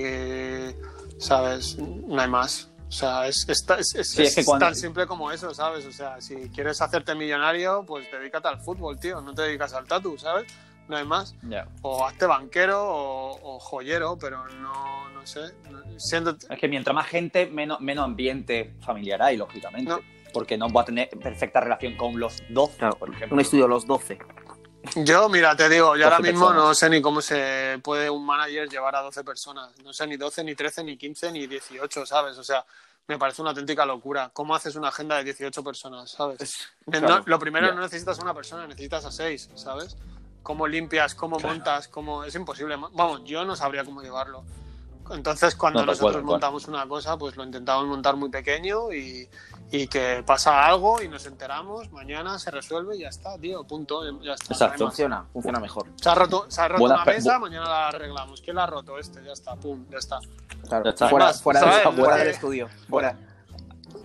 [1.18, 1.76] ¿sabes?
[1.78, 2.68] No hay más.
[2.88, 3.64] O sea, es, es,
[3.94, 5.84] es- Sí, es que cuando- tan simple como eso, ¿sabes?
[5.86, 9.20] O sea, si quieres hacerte millonario, pues dedícate al fútbol, tío.
[9.20, 10.50] No te dedicas al tatu, ¿sabes?
[10.88, 11.34] No hay más.
[11.42, 11.66] Ya.
[11.82, 15.40] O hazte banquero o, o joyero, pero no, no sé.
[15.96, 19.90] Siendo, Es que mientras más gente, menos, menos ambiente familiar hay, lógicamente.
[19.90, 20.00] No.
[20.32, 23.34] Porque no va a tener perfecta relación con los 12, Claro, por ejemplo.
[23.34, 24.18] Un estudio los 12.
[24.96, 26.68] Yo, mira, te digo, yo ahora 12 mismo personas.
[26.68, 29.70] no sé ni cómo se puede un manager llevar a 12 personas.
[29.84, 32.36] No sé ni 12, ni 13, ni 15, ni 18, ¿sabes?
[32.38, 32.64] O sea,
[33.06, 34.30] me parece una auténtica locura.
[34.32, 36.68] ¿Cómo haces una agenda de 18 personas, ¿sabes?
[36.86, 37.74] No, claro, lo primero, ya.
[37.74, 39.96] no necesitas a una persona, necesitas a seis, ¿sabes?
[40.42, 41.54] ¿Cómo limpias, cómo Claro.
[41.54, 42.24] montas, cómo...
[42.24, 42.76] Es imposible.
[42.76, 44.42] Vamos, yo no sabría cómo llevarlo.
[45.10, 46.32] Entonces, cuando No, tal nosotros cual, tal cual.
[46.34, 49.28] montamos una cosa, pues lo intentamos montar muy pequeño y,
[49.70, 54.02] y que pasa algo y nos enteramos, mañana se resuelve y ya está, tío, punto,
[54.22, 54.54] ya está.
[54.54, 54.86] Exacto.
[54.86, 55.86] Funciona, funciona mejor.
[55.96, 58.40] Se ha roto, se ha roto Buena una mesa, mañana la arreglamos.
[58.40, 58.96] ¿Quién la ha roto?
[58.98, 60.18] Este, ya está, pum, ya está.
[60.68, 60.84] Claro.
[60.84, 61.08] Ya está.
[61.08, 61.84] Fuera, fuera, ¿sabes?
[61.84, 62.68] del, fuera Eh, del estudio.
[62.88, 63.16] Fuera.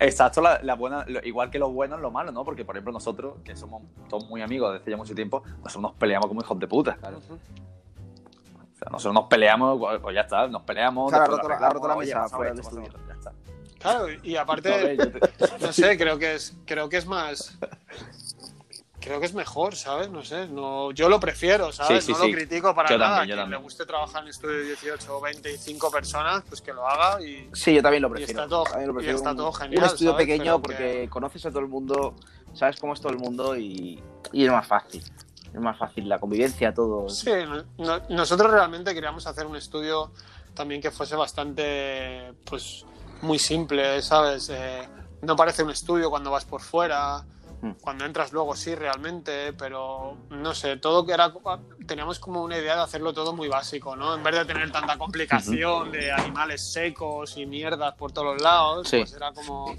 [0.00, 2.44] Exacto, la, la buena, lo- igual que lo bueno es lo malo, ¿no?
[2.44, 5.92] Porque, por ejemplo, nosotros, que somos todos muy amigos desde ya mucho tiempo, nosotros nos
[5.94, 6.98] peleamos como hijos de puta.
[7.02, 11.10] O sea, nosotros nos peleamos, pues pues ya está, nos peleamos.
[11.10, 12.92] Claro, roto la- roto la mesa fuera del estudio.
[13.08, 13.32] ya está.
[13.80, 14.96] Claro, y aparte,
[15.60, 17.56] no sé, creo que es, creo que es más.
[19.00, 20.10] Creo que es mejor, ¿sabes?
[20.10, 22.04] No sé, no, yo lo prefiero, ¿sabes?
[22.04, 22.30] Sí, sí, no sí.
[22.32, 23.18] lo critico para Yo nada.
[23.18, 23.60] también, yo Quien también.
[23.60, 27.48] le guste trabajar en estudio de 18 o 25 personas, pues que lo haga y,
[27.52, 28.42] Sí, yo también lo y prefiero.
[28.42, 28.64] está todo,
[29.00, 29.82] y está un, todo genial.
[29.82, 30.26] un estudio ¿sabes?
[30.26, 32.14] pequeño Pero porque que- conoces a todo el mundo,
[32.54, 35.02] sabes cómo es todo el mundo y, y es más fácil.
[35.54, 37.08] Es más fácil la convivencia, todo.
[37.08, 40.10] Sí, no- no- nosotros realmente queríamos hacer un estudio
[40.54, 42.84] también que fuese bastante, pues,
[43.22, 44.48] muy simple, ¿sabes?
[44.52, 44.88] Eh,
[45.22, 47.24] no parece un estudio cuando vas por fuera.
[47.80, 51.32] Cuando entras luego sí realmente, pero no sé, todo que era,
[51.86, 54.14] teníamos como una idea de hacerlo todo muy básico, ¿no?
[54.14, 58.88] En vez de tener tanta complicación de animales secos y mierdas por todos los lados,
[58.88, 58.98] Sí.
[58.98, 59.74] pues era como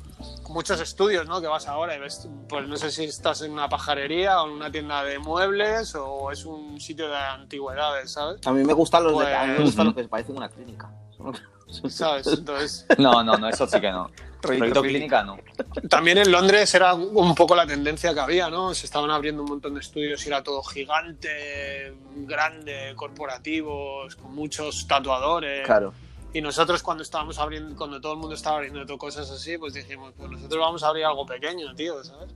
[0.49, 1.39] muchos estudios, ¿no?
[1.41, 4.53] Que vas ahora y ves, pues no sé si estás en una pajarería o en
[4.53, 8.45] una tienda de muebles o es un sitio de antigüedades, ¿sabes?
[8.45, 9.95] A mí me gustan los, de- Pues- a mí me gustan Ujú.
[9.95, 10.89] los que parecen una clínica.
[11.89, 12.28] ¿Sabes?
[12.28, 14.09] Entonces, No, no, no, eso sí que no.
[14.41, 15.38] Proyecto clínica no.
[15.89, 18.74] también en Londres era un poco la tendencia que había, ¿no?
[18.74, 24.88] Se estaban abriendo un montón de estudios y era todo gigante, grande, corporativos, con muchos
[24.88, 25.65] tatuadores.
[25.65, 25.93] Claro.
[26.32, 29.74] Y nosotros cuando estábamos abriendo, cuando todo el mundo estaba abriendo todo cosas así, pues
[29.74, 32.34] dijimos, pues nosotros vamos a abrir algo pequeño, tío, ¿sabes?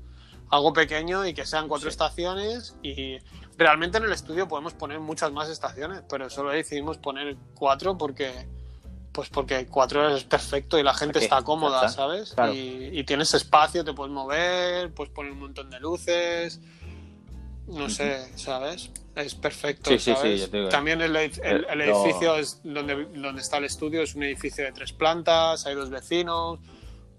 [0.49, 1.93] Algo pequeño y que sean cuatro Sí.
[1.93, 3.17] estaciones y
[3.57, 8.45] realmente en el estudio podemos poner muchas más estaciones, pero solo decidimos poner cuatro porque
[9.13, 11.89] pues porque cuatro es perfecto y la gente está cómoda, está.
[11.89, 12.33] ¿sabes?
[12.33, 12.53] Claro.
[12.53, 16.59] Y, y tienes espacio, te puedes mover, puedes poner un montón de luces,
[17.67, 18.89] no sé, ¿sabes?
[19.15, 20.41] Es perfecto, Sí, sí, sí, ¿sabes?
[20.41, 20.69] yo te digo.
[20.69, 21.31] También el, el-
[21.69, 25.75] el edificio es donde, donde está el estudio, es un edificio de tres plantas, hay
[25.75, 26.59] dos vecinos,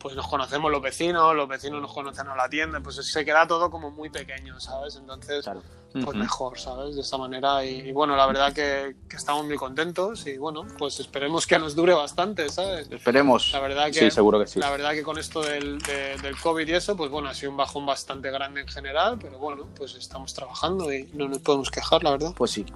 [0.04, 3.46] pues nos conocemos los vecinos, los vecinos nos conocen a la tienda, pues se queda
[3.46, 4.96] todo como muy pequeño, ¿sabes?
[4.96, 5.62] Entonces, Claro.
[6.04, 6.94] pues mejor, ¿sabes?
[6.94, 7.64] De esta manera.
[7.64, 11.58] Y, y bueno, la verdad que, que estamos muy contentos y bueno, pues esperemos que
[11.58, 12.86] nos dure bastante, ¿sabes?
[12.90, 13.50] Esperemos.
[13.54, 14.60] La verdad que, Sí, seguro que sí.
[14.60, 17.52] La verdad que con esto del, de- del COVID y eso, pues bueno, ha sido
[17.52, 21.70] un bajón bastante grande en general, pero bueno, pues estamos trabajando y no nos podemos
[21.70, 22.34] quejar, la verdad.
[22.36, 22.66] Pues sí,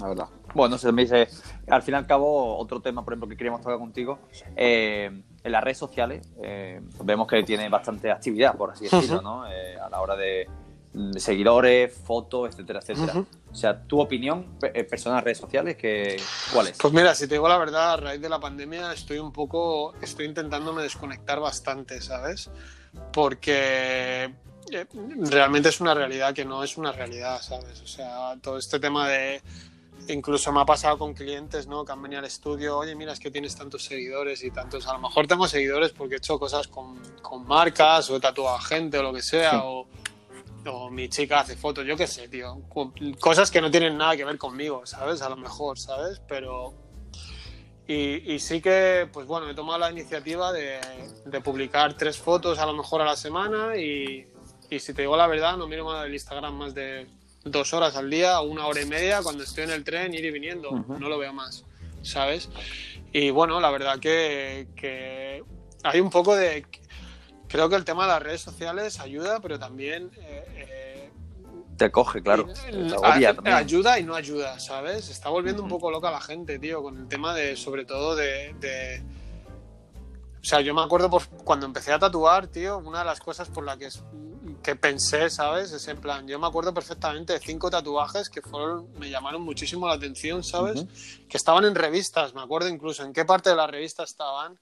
[0.00, 0.28] la verdad.
[0.54, 1.28] Bueno, se me dice,
[1.68, 4.20] al fin y al cabo, otro tema, por ejemplo, que queríamos tocar contigo,
[4.56, 5.10] eh,
[5.46, 9.46] en las redes sociales eh, vemos que tiene bastante actividad, por así decirlo, ¿no?
[9.48, 10.48] Eh, a la hora de,
[10.92, 13.24] de seguidores, fotos, etcétera, etcétera.
[13.52, 16.20] O sea, tu opinión eh, personal redes sociales, que,
[16.52, 16.78] ¿cuál es?
[16.78, 19.94] Pues mira, si te digo la verdad, a raíz de la pandemia estoy un poco,
[20.02, 22.50] estoy intentándome desconectar bastante, ¿sabes?
[23.12, 24.34] Porque
[25.30, 27.80] realmente es una realidad que no es una realidad, ¿sabes?
[27.82, 29.40] O sea, todo este tema de,
[30.08, 31.84] incluso me ha pasado con clientes, ¿no?
[31.84, 34.92] Que han venido al estudio, oye, mira, es que tienes tantos seguidores y tantos, a
[34.92, 38.60] lo mejor tengo seguidores porque he hecho cosas con, con marcas o he tatuado a
[38.60, 39.56] gente o lo que sea, Sí.
[39.62, 39.86] o,
[40.68, 42.60] o mi chica hace fotos, yo qué sé, tío.
[42.68, 45.22] Co- Cosas que no tienen nada que ver conmigo, ¿sabes?
[45.22, 46.20] A lo mejor, ¿sabes?
[46.28, 46.74] Pero...
[47.88, 50.80] Y, y sí que, pues bueno, he tomado la iniciativa de,
[51.24, 54.26] de publicar tres fotos a lo mejor a la semana y,
[54.68, 57.06] y si te digo la verdad, no miro más el Instagram más de
[57.46, 60.30] dos horas al día, una hora y media cuando estoy en el tren, ir y
[60.30, 60.70] viniendo.
[60.72, 60.98] Ujú.
[60.98, 61.64] No lo veo más,
[62.02, 62.48] ¿sabes?
[63.12, 65.42] Y bueno, la verdad que, que
[65.82, 66.66] hay un poco de...
[67.48, 70.10] Creo que el tema de las redes sociales ayuda, pero también...
[70.18, 71.10] eh, eh,
[71.78, 72.48] Te coge, claro.
[72.68, 73.56] y- Te agobia también.
[73.56, 75.08] ayuda y no ayuda, ¿sabes?
[75.08, 75.76] Está volviendo un Ujú.
[75.78, 78.54] poco loca la gente, tío, con el tema de, sobre todo de...
[78.60, 79.02] de-
[80.42, 83.48] O sea, yo me acuerdo por, cuando empecé a tatuar, tío, una de las cosas
[83.48, 83.88] por las que,
[84.66, 85.70] que pensé, ¿sabes?
[85.70, 89.86] Es en plan, yo me acuerdo perfectamente de cinco tatuajes que fueron, me llamaron muchísimo
[89.86, 90.80] la atención, ¿sabes?
[90.82, 90.88] Ujú.
[91.28, 94.58] Que estaban en revistas, me acuerdo incluso en qué parte de la revista estaban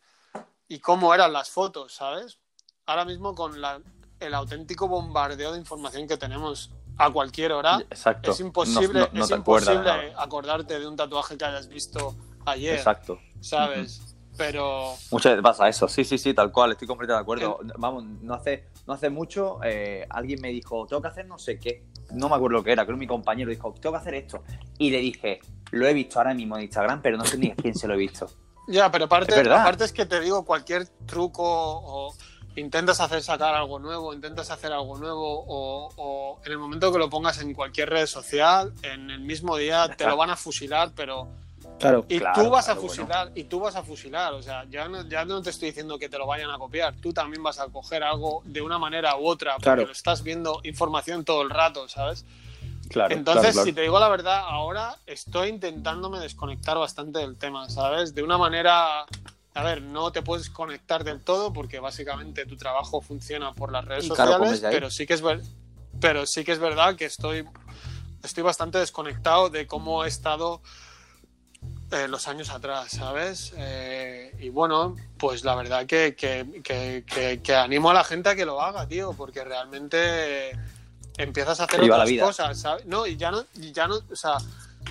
[0.68, 2.36] y cómo eran las fotos, ¿sabes?
[2.84, 3.80] Ahora mismo con la-
[4.20, 8.32] el auténtico bombardeo de información que tenemos a cualquier hora, Exacto.
[8.32, 12.74] es imposible, No- no- no es imposible acordarte de un tatuaje que hayas visto ayer,
[12.76, 13.18] Exacto.
[13.40, 14.13] ¿sabes?
[14.36, 17.60] Pero Muchas veces pasa eso, sí, sí, sí, tal cual, estoy completamente de acuerdo.
[17.78, 21.58] Vamos, no hace, no hace mucho eh, alguien me dijo, tengo que hacer no sé
[21.58, 24.14] qué, no me acuerdo lo que era, creo que mi compañero dijo, tengo que hacer
[24.14, 24.42] esto.
[24.78, 27.54] Y le dije, lo he visto ahora mismo en Instagram, pero no sé ni a
[27.54, 28.28] quién se lo he visto.
[28.68, 32.14] ya, pero aparte, Es aparte es que te digo cualquier truco o
[32.56, 36.98] intentas hacer sacar algo nuevo, intentas hacer algo nuevo o, o en el momento que
[36.98, 40.92] lo pongas en cualquier red social, en el mismo día te lo van a fusilar,
[40.94, 41.28] pero
[41.78, 42.06] Claro.
[42.08, 44.88] Y Claro, tú vas claro, a fusilar, y tú vas a fusilar, o sea, ya
[44.88, 47.58] no, ya no te estoy diciendo que te lo vayan a copiar, tú también vas
[47.58, 49.86] a coger algo de una manera u otra, porque Claro.
[49.86, 52.24] lo estás viendo información todo el rato, ¿sabes?
[52.88, 53.14] Claro.
[53.14, 58.14] Entonces, claro, si te digo la verdad, ahora estoy intentándome desconectar bastante del tema, ¿sabes?
[58.14, 59.04] De una manera,
[59.54, 63.84] a ver, no te puedes conectar del todo porque básicamente tu trabajo funciona por las
[63.84, 65.42] redes Y sociales, pero sí que es ver-
[66.00, 67.44] pero sí que es verdad que estoy
[68.22, 70.60] estoy bastante desconectado de cómo he estado
[71.94, 73.52] eh, los años atrás, ¿sabes?
[73.56, 78.28] Eh, y bueno, pues la verdad que, que- que- que- que animo a la gente
[78.28, 80.50] a que lo haga, tío, porque realmente
[81.16, 82.86] empiezas a hacer otras cosas, ¿sabes?
[82.86, 84.36] No, y ya no, y ya no, o sea,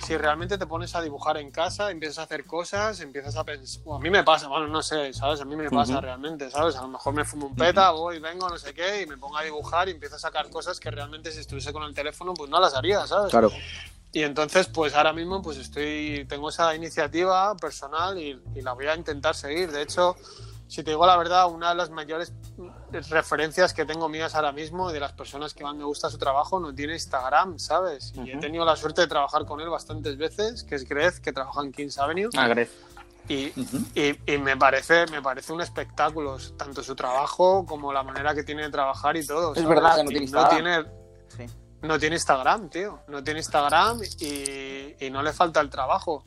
[0.04, 3.82] si realmente te pones a dibujar en casa, empiezas a hacer cosas, empiezas a pensar,
[3.94, 5.40] a mí me pasa, bueno, no sé, ¿sabes?
[5.40, 6.74] A mí me pasa realmente, ¿sabes?
[6.76, 9.36] A lo mejor me fumo un peta, voy, vengo, no sé qué, y me pongo
[9.38, 12.50] a dibujar y empiezo a sacar cosas que realmente si estuviese con el teléfono, pues
[12.50, 13.30] no las haría, ¿sabes?
[13.30, 13.52] Claro.
[14.14, 18.86] Y entonces, pues ahora mismo, pues estoy, tengo esa iniciativa personal y, y la voy
[18.86, 19.72] a intentar seguir.
[19.72, 20.14] De hecho,
[20.68, 22.32] si te digo la verdad, una de las mayores
[23.10, 26.60] referencias que tengo mías ahora mismo de las personas que más me gusta su trabajo
[26.60, 28.12] no tiene Instagram, ¿sabes?
[28.14, 28.40] Y he Ujú.
[28.40, 31.72] tenido la suerte de trabajar con él bastantes veces, que es Grez, que trabaja en
[31.72, 32.30] Kings Avenue.
[32.36, 32.70] Ah, Gref.
[33.28, 33.78] Y, Ujú.
[33.94, 38.44] y, y me parece me parece un espectáculo, tanto su trabajo como la manera que
[38.44, 39.54] tiene de trabajar y todo.
[39.54, 39.68] Es ¿sabes?
[39.68, 40.54] verdad que no Y tiene Instagram.
[40.56, 41.03] tiene- Sí.
[41.84, 43.00] No tiene Instagram, tío.
[43.08, 46.24] No tiene Instagram y, y no le falta el trabajo.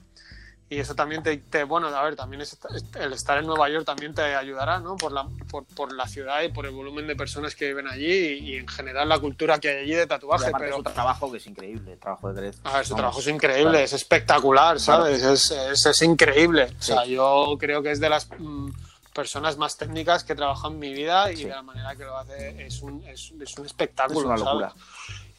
[0.70, 2.58] Y eso también te, te- bueno, a ver, también es-
[3.00, 4.98] el estar en Nueva York también te ayudará, ¿no?
[4.98, 8.06] Por la, por, por la ciudad y por el volumen de personas que viven allí
[8.14, 10.52] y, y en general la cultura que hay allí de tatuaje.
[10.60, 12.86] Pero, su trabajo, que es increíble, el trabajo de a ver, su Vamos.
[12.98, 13.78] trabajo es increíble, Claro.
[13.86, 15.24] es espectacular, ¿sabes?
[15.24, 16.68] Es, es, es increíble.
[16.78, 18.70] O sea, yo creo que es de las mm,
[19.14, 21.44] personas más técnicas que he trabajado en mi vida y Sí.
[21.46, 24.36] de la manera que lo hace es un, es, es un espectáculo.
[24.36, 24.74] Es una ¿sabes?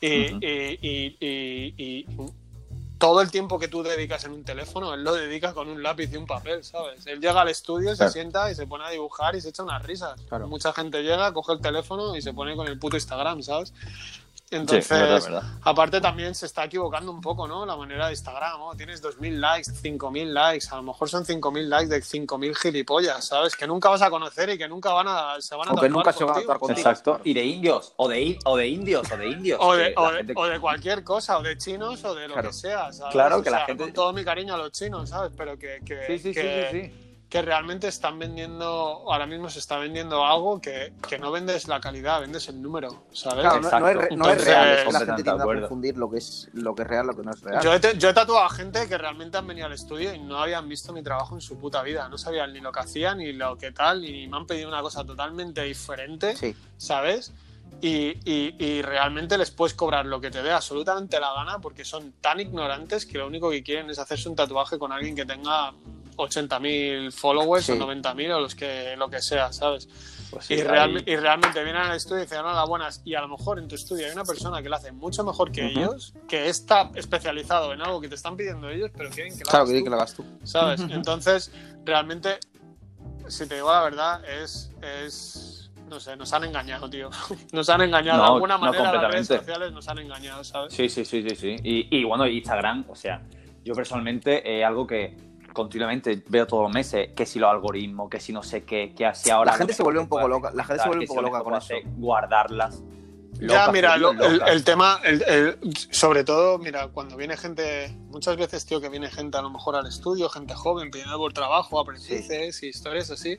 [0.01, 0.39] Y, Ujú.
[0.43, 2.07] y- y- y- y
[2.99, 6.13] todo el tiempo que tú dedicas en un teléfono, él lo dedica con un lápiz
[6.13, 7.07] y un papel, ¿sabes?
[7.07, 8.11] Él llega al estudio, Claro.
[8.11, 10.21] se sienta y se pone a dibujar y se echa unas risas.
[10.29, 10.49] Claro.
[10.49, 13.73] Mucha gente llega, coge el teléfono y se pone con el puto Instagram, ¿sabes?
[14.51, 17.67] Sí, Entonces, es verdad, aparte también se está equivocando un poco, ¿no?
[17.67, 18.75] La manera de Instagram, ¿no?
[18.75, 23.55] Tienes 2.000 likes, 5.000 likes, a lo mejor son 5.000 likes de 5.000 gilipollas, ¿sabes?
[23.55, 25.91] Que nunca vas a conocer y que nunca van a, se van a O que
[25.91, 26.79] nunca se van a tatuar contigo.
[26.79, 27.21] Exacto.
[27.25, 29.59] Y de indios, o de, in- o de indios, o de indios.
[29.63, 32.15] O de, que la o, de, gente- o de cualquier cosa, o de chinos, o
[32.15, 32.49] de lo Claro.
[32.49, 33.13] que sea, ¿sabes?
[33.13, 35.31] Claro, O que la gente- Con todo mi cariño a los chinos, ¿sabes?
[35.37, 37.08] Pero que, que, Sí, sí, sí, sí, sí.
[37.29, 41.79] Que realmente están vendiendo, ahora mismo se está vendiendo algo que, que no vendes la
[41.79, 43.43] calidad, vendes el número, ¿sabes?
[43.43, 45.43] Claro, no, no es, re- no es Entonces, real, es que la gente de tiende
[45.43, 47.63] a confundir lo que es lo que es real, lo que no es real.
[47.63, 50.39] Yo he, yo he tatuado a gente que realmente han venido al estudio y no
[50.39, 52.09] habían visto mi trabajo en su puta vida.
[52.09, 54.81] No sabían ni lo que hacían, ni lo que tal, y me han pedido una
[54.81, 57.35] cosa totalmente diferente, Sí, ¿sabes?
[57.83, 61.85] Y, y- y realmente les puedes cobrar lo que te dé absolutamente la gana porque
[61.85, 65.27] son tan ignorantes que lo único que quieren es hacerse un tatuaje con alguien que
[65.27, 65.75] tenga
[66.19, 67.73] 80.000 followers Sí.
[67.73, 69.89] o 90.000 o los que, lo que sea, ¿sabes?
[70.31, 73.01] Pues sí, Y, real- y realmente vienen al estudio y dicen, hola, buenas.
[73.05, 75.51] Y a lo mejor en tu estudio hay una persona que lo hace mucho mejor
[75.51, 75.79] que Ujú.
[75.81, 79.51] ellos, que está especializado en algo que te están pidiendo ellos, pero quieren que lo
[79.51, 80.25] claro, hagas que, tú, que lo hagas tú.
[80.45, 80.81] ¿sabes?
[80.91, 81.51] Entonces,
[81.85, 82.39] realmente,
[83.29, 87.09] si te digo la verdad, es, es no sé, nos han engañado, tío.
[87.53, 88.19] Nos han engañado.
[88.19, 90.75] No, de alguna no, manera las redes sociales nos han engañado, ¿sabes?
[90.75, 91.57] Sí, sí, sí, sí, sí.
[91.65, 93.23] Y, y bueno, Instagram, o sea,
[93.65, 95.17] yo personalmente es algo que
[95.53, 99.07] continuamente veo todos los meses, que si los algoritmos, que si no sé qué, que
[99.07, 99.53] así ahora...
[99.53, 101.43] La gente se vuelve un poco loca- la gente se vuelve un poco lo loca
[101.45, 102.83] con hacer, Guardarlas.
[103.41, 105.59] Ya, mira, lo- el, el tema, el- el-
[105.91, 109.77] sobre todo, mira, cuando viene gente, muchas veces, tío, que viene gente a lo mejor
[109.77, 113.39] al estudio, gente joven pidiendo por trabajo, aprendices y historias así,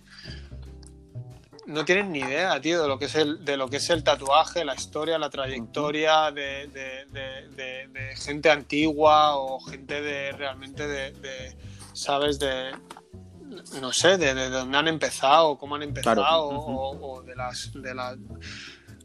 [1.66, 4.03] no tienen ni idea, tío, de lo que es el, de lo que es el
[4.03, 10.32] tatuaje, la historia, la trayectoria de, de- de- de- de gente antigua o gente de
[10.32, 11.55] realmente de, de,
[12.00, 12.72] sabes, de
[13.82, 16.43] no sé, de, de dónde han empezado, cómo han empezado, Claro.
[16.47, 18.18] o, o de las de las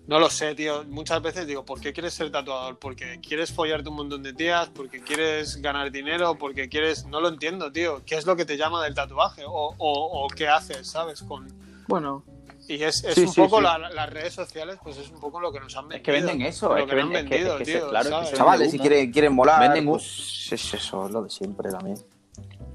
[0.07, 0.84] no lo sé, tío.
[0.84, 2.78] Muchas veces digo, ¿por qué quieres ser tatuador?
[2.78, 4.68] ¿Porque quieres follarte un montón de tías?
[4.68, 6.34] ¿Porque quieres ganar dinero?
[6.36, 7.07] ¿Porque quieres...?
[7.07, 8.03] No lo entiendo, tío.
[8.05, 9.45] ¿Qué es lo que te llama del tatuaje?
[9.47, 11.22] ¿O, o- o qué haces, sabes?
[11.22, 11.49] Con...
[11.88, 12.22] Bueno,
[12.68, 13.62] Y es, es Sí, un sí, poco sí.
[13.62, 16.03] la- las redes sociales, pues es un poco lo que nos han Es vendido.
[16.05, 17.88] que venden eso, Lo es que han venden, es que- vendido, es que se- tío,
[17.88, 21.30] claro, es chavales, vende si quieren, quieren molar, Venden pues es eso, es lo de
[21.30, 21.97] siempre también.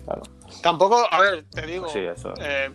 [0.10, 0.24] Claro.
[0.64, 2.34] Tampoco, a ver, te digo, Sí, eso.
[2.40, 2.72] eh,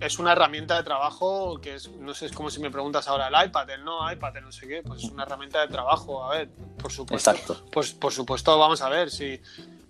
[0.00, 3.28] es una herramienta de trabajo que es, no sé, es como si me preguntas ahora
[3.28, 6.22] el iPad, el no iPad, el no sé qué, pues es una herramienta de trabajo,
[6.24, 6.50] a ver,
[6.80, 7.30] por supuesto.
[7.30, 7.64] Exacto.
[7.72, 9.40] Pues por supuesto, vamos a ver, si,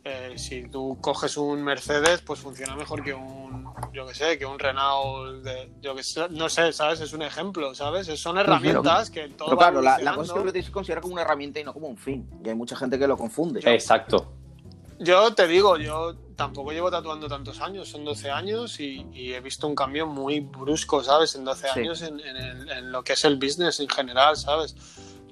[0.04, 4.46] eh, si tú coges un Mercedes, pues funciona mejor que un, yo que sé, que
[4.46, 7.00] un Renault, de, yo que sé, no sé, ¿sabes?
[7.00, 8.06] Es un ejemplo, ¿sabes?
[8.18, 11.02] Son herramientas que todo Pero claro, la, la cosa es que lo tienes que considerar
[11.02, 12.28] como una herramienta y no como un fin.
[12.42, 13.60] Y hay mucha gente que lo confunde.
[13.64, 14.32] Exacto.
[14.98, 19.40] Yo te digo, yo tampoco llevo tatuando tantos años, son 12 años y, y he
[19.40, 21.34] visto un cambio muy brusco, ¿sabes?
[21.34, 21.80] En 12 Sí.
[21.80, 24.76] años en, en el- en lo que es el business en general, ¿sabes?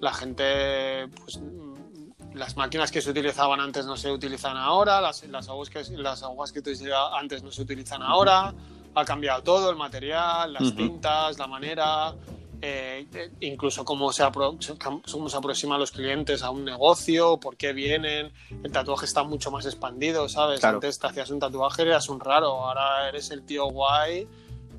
[0.00, 5.22] La gente, pues mm, las máquinas que se utilizaban antes no se utilizan ahora, las,
[5.28, 8.52] las, aguas, que, las aguas que utilizaba antes no se utilizan ahora,
[8.96, 10.76] ha cambiado todo, el material, las Ujú.
[10.76, 12.14] tintas, la manera,
[12.62, 13.07] eh,
[13.40, 18.32] incluso cómo se, cómo se aproximan los clientes a un negocio, por qué vienen,
[18.62, 20.61] el tatuaje está mucho más expandido, ¿sabes?
[20.61, 20.76] Claro.
[20.76, 24.26] Antes te hacías un tatuaje eras un raro, ahora eres el tío guay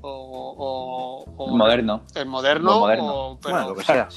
[0.00, 2.02] o, o- o Moderno.
[2.14, 3.14] el moderno, Muy moderno.
[3.30, 4.08] O, pero- Bueno, lo que sea.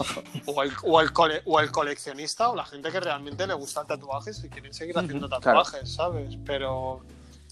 [0.45, 3.87] o el, o, el cole- o el coleccionista o la gente que realmente le gustan
[3.87, 6.37] tatuajes y quieren seguir haciendo tatuajes, ¿sabes?
[6.45, 7.01] Pero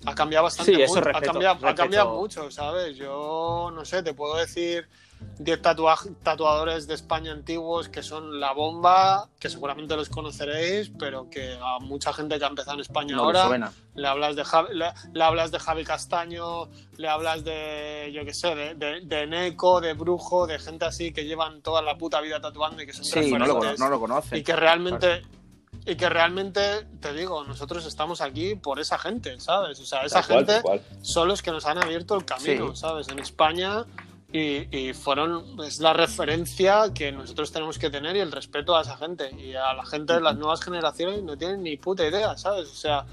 [0.05, 2.95] ha cambiado bastante Sí, eso mucho, respeto, ha, cambiado, ha cambiado mucho, ¿sabes?
[2.95, 4.87] Yo no sé, te puedo decir
[5.39, 11.29] 10 tatuaj- tatuadores de España antiguos que son la bomba, que seguramente los conoceréis, pero
[11.29, 13.71] que a mucha gente que ha empezado en España No ahora suena.
[13.95, 18.33] le hablas de Javi, le, le hablas de Javi Castaño, le hablas de, yo qué
[18.33, 22.19] sé, de, de, de Neko, de Brujo, de gente así que llevan toda la puta
[22.21, 24.37] vida tatuando y que son Sí, no lo, no lo conocen.
[24.37, 25.21] y que realmente
[25.85, 30.21] y que realmente te digo nosotros estamos aquí por esa gente sabes o sea esa
[30.23, 30.81] cual, gente cual.
[31.01, 32.81] son los que nos han abierto el camino Sí.
[32.81, 33.85] sabes en España
[34.31, 38.81] y, y fueron es la referencia que nosotros tenemos que tener y el respeto a
[38.81, 42.37] esa gente y a la gente de las nuevas generaciones no tienen ni puta idea
[42.37, 43.05] sabes o sea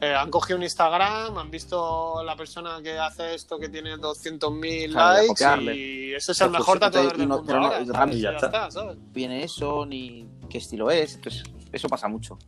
[0.00, 4.92] eh, han cogido un Instagram, han visto la persona que hace esto que tiene 200.000
[4.92, 5.76] Claro, likes copiarle.
[5.76, 8.16] y ese es el Pues, mejor pues, tatuador del no- mundo no, ahora, y ¿sabes?
[8.16, 8.46] ya ya está.
[8.46, 8.96] está, ¿sabes?
[9.12, 11.16] Viene eso, ni qué estilo es.
[11.16, 12.38] Entonces, eso pasa mucho.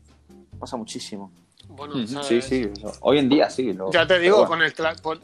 [0.58, 1.30] Pasa muchísimo.
[1.74, 1.94] Bueno.
[2.22, 2.70] Sí, sí.
[3.00, 3.72] Hoy en día sí.
[3.72, 4.72] lo- Ya te digo, con el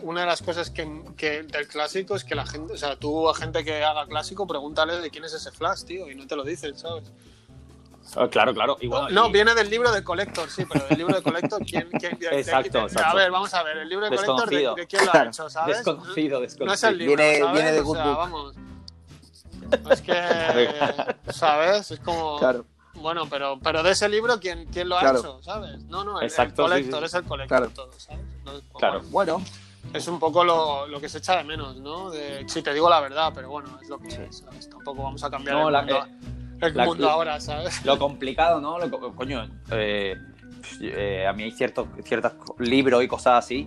[0.02, 3.28] una de las cosas que, que del clásico es que la gente, o sea, tú
[3.28, 6.36] a gente que haga clásico, pregúntale de quién es ese flash, tío, y no te
[6.36, 7.04] lo dicen, ¿sabes?
[8.14, 8.30] bueno.
[8.30, 8.76] Claro, claro.
[9.10, 11.90] No, y- viene del libro de Collector, sí, pero del libro de Collector, ¿quién?
[12.00, 13.10] quién- de- Exacto, de- exacto.
[13.10, 14.74] A ver, vamos a ver, el libro de Collector, ¿de, Desconocido.
[14.74, 15.76] de quién lo ha hecho, sabes?
[15.76, 16.88] Desconocido, No es desconocido.
[16.90, 17.52] el libro, Viene- ¿sabes?
[17.52, 18.16] viene de o Good sea, Book.
[18.16, 18.54] vamos.
[19.90, 20.12] Es que,
[21.32, 21.90] ¿sabes?
[21.90, 22.38] Es como...
[22.38, 22.64] Claro.
[23.00, 25.18] Bueno, pero, pero de ese libro, ¿quién, quién lo ha Claro.
[25.20, 25.82] hecho, sabes?
[25.84, 27.04] No, no, el, el Exacto, sí, Collector sí.
[27.06, 27.72] es el Collector, Claro.
[27.72, 28.24] todo, ¿sabes?
[28.38, 29.00] Entonces, pues, Claro.
[29.10, 29.42] bueno
[29.94, 32.10] es un poco lo, lo que se echa de menos, ¿no?
[32.10, 34.68] De, si te digo la verdad, pero bueno, es lo que es, ¿sabes?
[34.68, 37.82] Tampoco vamos a cambiar No, el la- mundo, eh, el la- mundo ahora, ¿sabes?
[37.86, 38.78] Lo complicado, ¿no?
[38.78, 40.14] Lo co- coño, eh,
[40.80, 43.66] eh, a mí hay ciertos ciertos libros y cosas así,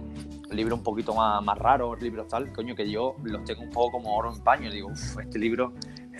[0.51, 3.93] libros un poquito más, más raros, libros tal, coño, que yo los tengo un poco
[3.93, 4.69] como oro en paño.
[4.69, 5.73] Digo, uff, este libro,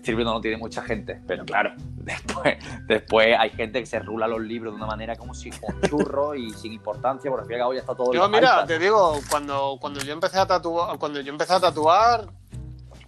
[0.07, 1.21] libro no tiene mucha gente.
[1.27, 5.33] Pero claro, después, después hay gente que se rula los libros de una manera como
[5.33, 8.13] si como churro y sin importancia, por al fin y al cabo ya está todo
[8.13, 8.67] Yo, mira, iPads.
[8.67, 12.27] te digo, cuando, cuando yo empecé a tatuar, cuando yo empecé a tatuar,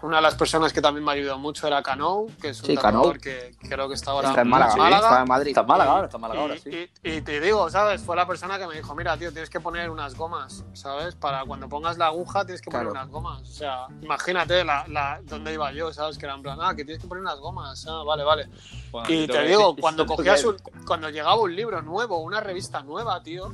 [0.03, 2.67] una de las personas que también me ha ayudado mucho era Canou, que es un
[2.67, 3.13] Sí, Canou.
[3.13, 4.73] que creo que está ahora está en Málaga.
[4.97, 5.47] Está en Madrid.
[5.49, 6.89] Está en Málaga ahora, está en Málaga ahora, Y, sí.
[7.03, 8.01] y- y te digo, ¿sabes?
[8.03, 11.15] Fue la persona que me dijo, mira, tío, tienes que poner unas gomas, ¿sabes?
[11.15, 12.99] Para cuando pongas la aguja tienes que poner Claro.
[13.01, 13.41] unas gomas.
[13.41, 16.17] O sea, imagínate la, la, dónde iba yo, ¿sabes?
[16.17, 17.85] Que era en plan, ah, que tienes que poner unas gomas.
[17.89, 18.49] Ah, vale, vale.
[18.91, 23.23] Bueno, Y te digo, cuando cogías un, cuando llegaba un libro nuevo, una revista nueva,
[23.23, 23.53] tío,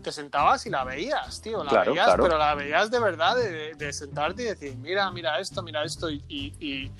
[0.00, 2.22] te sentabas y la veías, tío, la Claro, veías, claro.
[2.24, 6.10] pero la veías de verdad, de, de sentarte y decir, mira, mira esto, mira esto,
[6.10, 6.90] y, y, y,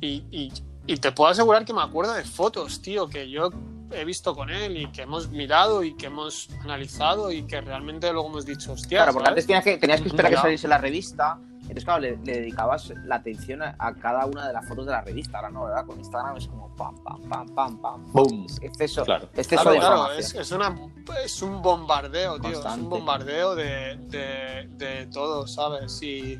[0.00, 0.52] y- y-
[0.86, 3.50] y te puedo asegurar que me acuerdo de fotos, tío, que yo
[3.92, 8.10] he visto con él y que hemos mirado y que hemos analizado y que realmente
[8.12, 10.68] luego hemos dicho, hostia, Claro, porque antes tenías que, tenías que esperar a que saliese
[10.68, 11.38] la revista
[11.70, 14.92] Entonces, claro, le, le dedicabas la atención a, a cada una de las fotos de
[14.92, 15.38] la revista.
[15.38, 15.86] Ahora no, ¿verdad?
[15.86, 18.12] Con Instagram es como pam, pam, pam, pam, pam.
[18.12, 18.46] Boom.
[18.60, 19.28] Exceso, Claro.
[19.34, 20.18] exceso Claro, de claro, información.
[20.20, 20.76] es, es, una,
[21.24, 22.50] es un bombardeo, tío.
[22.50, 22.82] Es Constante.
[22.84, 26.02] un bombardeo de, de, de todo, ¿sabes?
[26.02, 26.38] Y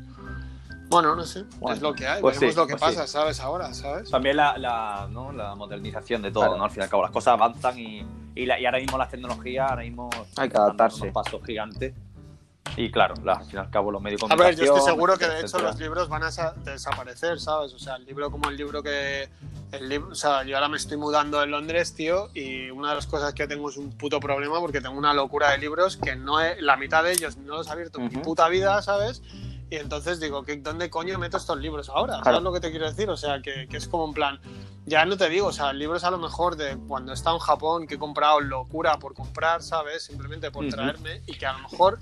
[0.89, 2.21] bueno, no sé, Bueno, es lo que hay.
[2.21, 2.97] pues Veremos sí, lo que pues sí.
[2.97, 3.39] pasa, ¿sabes?
[3.39, 4.09] Ahora, ¿sabes?
[4.11, 5.31] También la, la, ¿no?
[5.31, 6.57] la modernización de todo, Claro.
[6.57, 6.65] ¿no?
[6.65, 8.05] Al fin y al cabo, las cosas avanzan y,
[8.35, 11.03] y, la- y ahora mismo las tecnologías, ahora mismo Hay que adaptarse.
[11.03, 11.93] unos pasos gigantes.
[12.77, 14.67] Y claro, la- al fin y al cabo, los medios de A ver, yo estoy
[14.67, 15.71] comunicación, seguro que de hecho etcétera.
[15.71, 17.73] los libros van a sa- desaparecer, ¿sabes?
[17.73, 19.29] O sea, el libro como el libro que...
[19.71, 22.95] El libro, o sea, yo ahora me estoy mudando en Londres, tío, y una de
[22.95, 26.15] las cosas que tengo es un puto problema porque tengo una locura de libros que
[26.15, 28.21] no he, la mitad de ellos no los he abierto en mi Ujú.
[28.21, 29.21] puta vida, ¿sabes?
[29.69, 32.15] Y entonces digo, ¿qué, ¿dónde coño meto estos libros ahora?
[32.15, 32.23] Claro.
[32.25, 33.09] ¿Sabes lo que te quiero decir?
[33.09, 34.39] O sea, que, que es como un plan...
[34.85, 37.41] Ya no te digo, o sea, libros a lo mejor de cuando he estado en
[37.41, 40.03] Japón que he comprado locura por comprar, ¿sabes?
[40.03, 40.75] Simplemente por Ujú.
[40.75, 41.99] traerme y que a lo mejor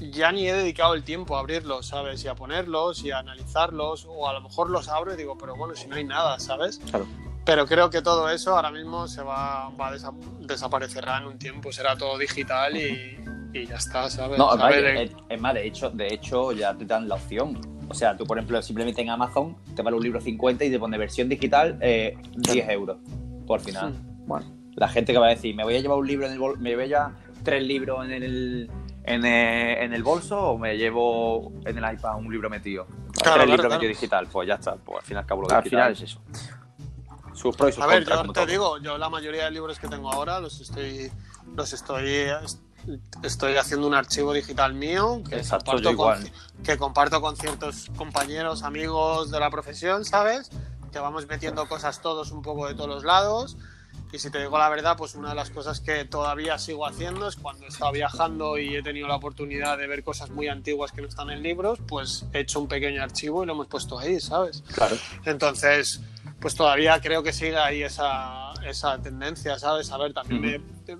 [0.00, 2.22] ya ni he dedicado el tiempo a abrirlos, ¿sabes?
[2.24, 5.56] Y a ponerlos y a analizarlos, o a lo mejor los abro y digo, pero
[5.56, 6.78] bueno, si no hay nada, ¿sabes?
[6.90, 7.06] Claro.
[7.44, 11.38] Pero creo que todo eso ahora mismo se va, va a desa- desaparecerá en un
[11.38, 13.16] tiempo, será todo digital y,
[13.54, 14.38] y ya está, ¿sabes?
[14.38, 17.14] No, es más, ver, es, es más, de hecho, de hecho, ya te dan la
[17.14, 17.58] opción.
[17.88, 20.78] O sea, tú, por ejemplo, simplemente en Amazon te vale un libro 50 y te
[20.78, 22.98] pone versión digital eh, 10 euros
[23.46, 23.94] por final.
[24.26, 24.44] Bueno,
[24.76, 26.74] La gente que va a decir, me voy a llevar un libro en el me
[26.74, 27.12] voy a llevar
[27.42, 28.70] tres libros en el,
[29.14, 32.86] en el, en el bolso o me llevo en el iPad un libro metido.
[32.86, 33.74] Claro, tres claro, libros claro.
[33.74, 34.76] metidos digital, pues ya está.
[34.76, 36.20] Pues al fin y al cabo lo al digital final es eso.
[37.34, 38.26] sus pros y sus A ver, contras.
[38.26, 38.46] yo te todo.
[38.46, 41.10] digo, yo la mayoría de libros que tengo ahora los estoy,
[41.56, 42.26] los estoy,
[43.22, 46.32] estoy haciendo un archivo digital mío que, Exacto, comparto yo con, igual.
[46.64, 50.50] que comparto con ciertos compañeros, amigos de la profesión, ¿sabes?
[50.92, 53.56] Que vamos metiendo cosas todos un poco de todos los lados.
[54.12, 57.28] Y si te digo la verdad, pues una de las cosas que todavía sigo haciendo
[57.28, 60.92] es cuando he estado viajando y he tenido la oportunidad de ver cosas muy antiguas
[60.92, 63.98] que no están en libros, pues he hecho un pequeño archivo y lo hemos puesto
[63.98, 64.62] ahí, ¿sabes?
[64.74, 64.96] Claro.
[65.26, 66.00] Entonces,
[66.40, 69.90] pues todavía creo que sigue ahí esa, esa tendencia, ¿sabes?
[69.90, 70.40] A ver, también
[70.86, 70.96] me-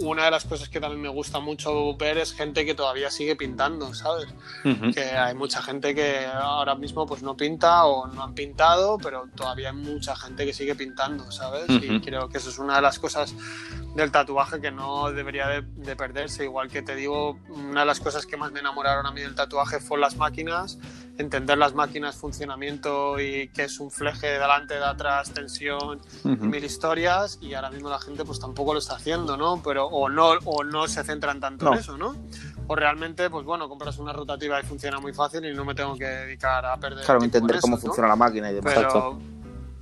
[0.00, 3.36] una de las cosas que también me gusta mucho ver es gente que todavía sigue
[3.36, 4.26] pintando, ¿sabes?
[4.64, 4.92] Ujú.
[4.92, 9.26] Que hay mucha gente que ahora mismo pues no pinta o no han pintado, pero
[9.34, 11.66] todavía hay mucha gente que sigue pintando, ¿sabes?
[11.68, 12.04] Y Ujú.
[12.04, 13.34] creo que eso es una de las cosas
[13.94, 16.44] del tatuaje que no debería de, de perderse.
[16.44, 19.34] Igual que te digo, una de las cosas que más me enamoraron a mí del
[19.34, 20.78] tatuaje fue las máquinas,
[21.16, 26.44] entender las máquinas, funcionamiento y qué es un fleje de delante, de atrás, tensión, Ujú.
[26.46, 29.62] mil historias y ahora mismo la gente pues tampoco lo está haciendo, ¿no?
[29.62, 31.72] Pero o no o no se centran tanto No.
[31.74, 32.16] en eso, ¿no?
[32.66, 35.96] O realmente pues bueno, compras una rotativa y funciona muy fácil y no me tengo
[35.96, 37.82] que dedicar a perder Claro, tiempo en entender eso, cómo ¿no?
[37.82, 38.74] funciona la máquina y demás.
[38.74, 39.18] Pero.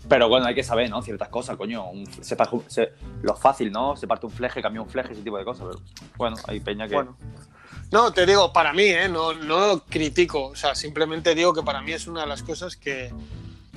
[0.08, 1.00] Pero bueno, hay que saber, ¿no?
[1.00, 1.88] Ciertas cosas, coño.
[1.88, 2.36] Un- se
[2.68, 3.96] se- lo fácil, ¿no?
[3.96, 5.64] Se parte un fleje, cambia un fleje, ese tipo de cosas.
[5.70, 5.80] Pero
[6.18, 6.94] bueno, hay peña que.
[6.96, 7.16] bueno.
[7.92, 9.08] No, te digo, para mí, ¿eh?
[9.08, 12.74] no, no critico, o sea, simplemente digo que para mí es una de las cosas
[12.76, 13.12] que,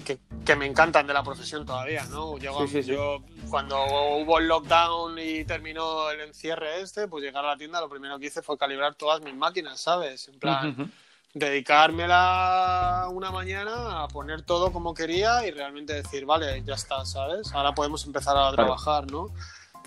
[0.05, 2.35] que, que me encantan de la profesión todavía, ¿no?
[2.37, 2.91] A- Sí, sí, sí.
[2.91, 3.17] Yo,
[3.49, 3.75] cuando
[4.17, 8.17] hubo el lockdown y terminó el encierre este, pues llegar a la tienda, lo primero
[8.17, 10.29] que hice fue calibrar todas mis máquinas, ¿sabes?
[10.29, 10.89] En plan, ujú.
[11.33, 17.51] dedicármela una mañana a poner todo como quería y realmente decir, vale, ya está, ¿sabes?
[17.53, 19.29] Ahora podemos empezar a trabajar, ¿no?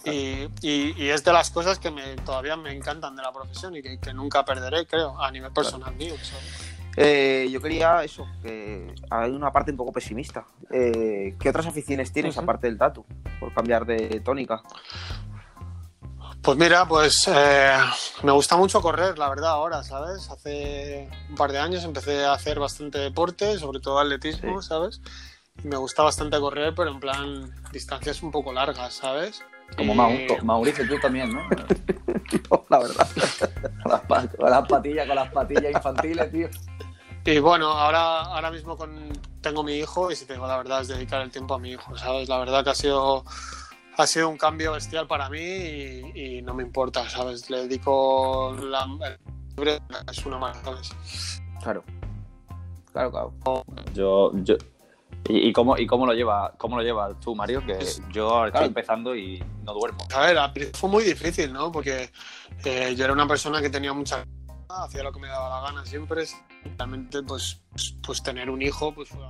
[0.05, 3.75] Y, y- y es de las cosas que me, todavía me encantan de la profesión
[3.77, 6.15] y que, que nunca perderé, creo, a nivel personal mío.
[6.23, 6.73] ¿sabes?
[6.97, 10.45] Eh, yo quería eso, que hay una parte un poco pesimista.
[10.71, 12.43] Eh, ¿Qué otras aficiones tienes Ujú.
[12.45, 13.05] aparte del tatu?
[13.39, 14.63] Por cambiar de tónica.
[16.43, 17.77] Pues mira, pues eh,
[18.23, 20.31] me gusta mucho correr, la verdad, ahora, ¿sabes?
[20.31, 25.01] Hace un par de años empecé a hacer bastante deporte, sobre todo atletismo, ¿sabes?
[25.63, 29.43] Y me gusta bastante correr, pero en plan distancias un poco largas, ¿sabes?
[29.77, 31.41] Como Mau- Mauricio, tú también, ¿no?
[32.69, 33.09] la verdad.
[33.83, 36.49] con, las, pa- con las patillas, con las patillas infantiles, tío.
[37.25, 40.81] Y bueno, ahora, ahora mismo con, tengo mi hijo y si te digo la verdad
[40.81, 42.29] es dedicar el tiempo a mi hijo, ¿sabes?
[42.29, 43.25] La verdad que ha sido,
[43.97, 47.51] ha sido un cambio bestial para mí y, y no me importa, ¿sabes?
[47.51, 48.87] Le dedico la...
[50.11, 50.91] Es una más, ¿sabes?
[51.63, 51.85] Claro.
[52.93, 53.33] Claro, claro.
[53.93, 54.57] Yo, yo...
[55.29, 57.65] ¿Y, y cómo, ¿Y cómo lo lleva cómo lo llevas tú, Mario?
[57.67, 57.79] Que
[58.13, 60.07] yo ahora estoy empezando y no duermo.
[60.15, 61.71] A ver, fue muy difícil, ¿no?
[61.73, 62.11] Porque
[62.65, 64.25] eh, yo era una persona que tenía mucha...
[64.69, 66.25] Hacía lo que me daba la gana siempre.
[66.77, 67.63] Realmente, pues,
[68.03, 69.21] pues tener un hijo, pues fue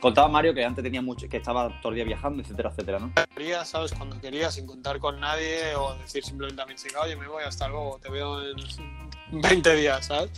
[0.00, 3.12] contaba Mario que antes tenía mucho, que estaba todo el día viajando, etcétera, etcétera, ¿no?
[3.34, 3.92] quería, ¿sabes?
[3.92, 7.44] Cuando quería, sin contar con nadie o decir simplemente a mi chica, oye, me voy,
[7.44, 8.56] hasta luego, te veo en
[9.40, 10.30] 20 días, ¿sabes?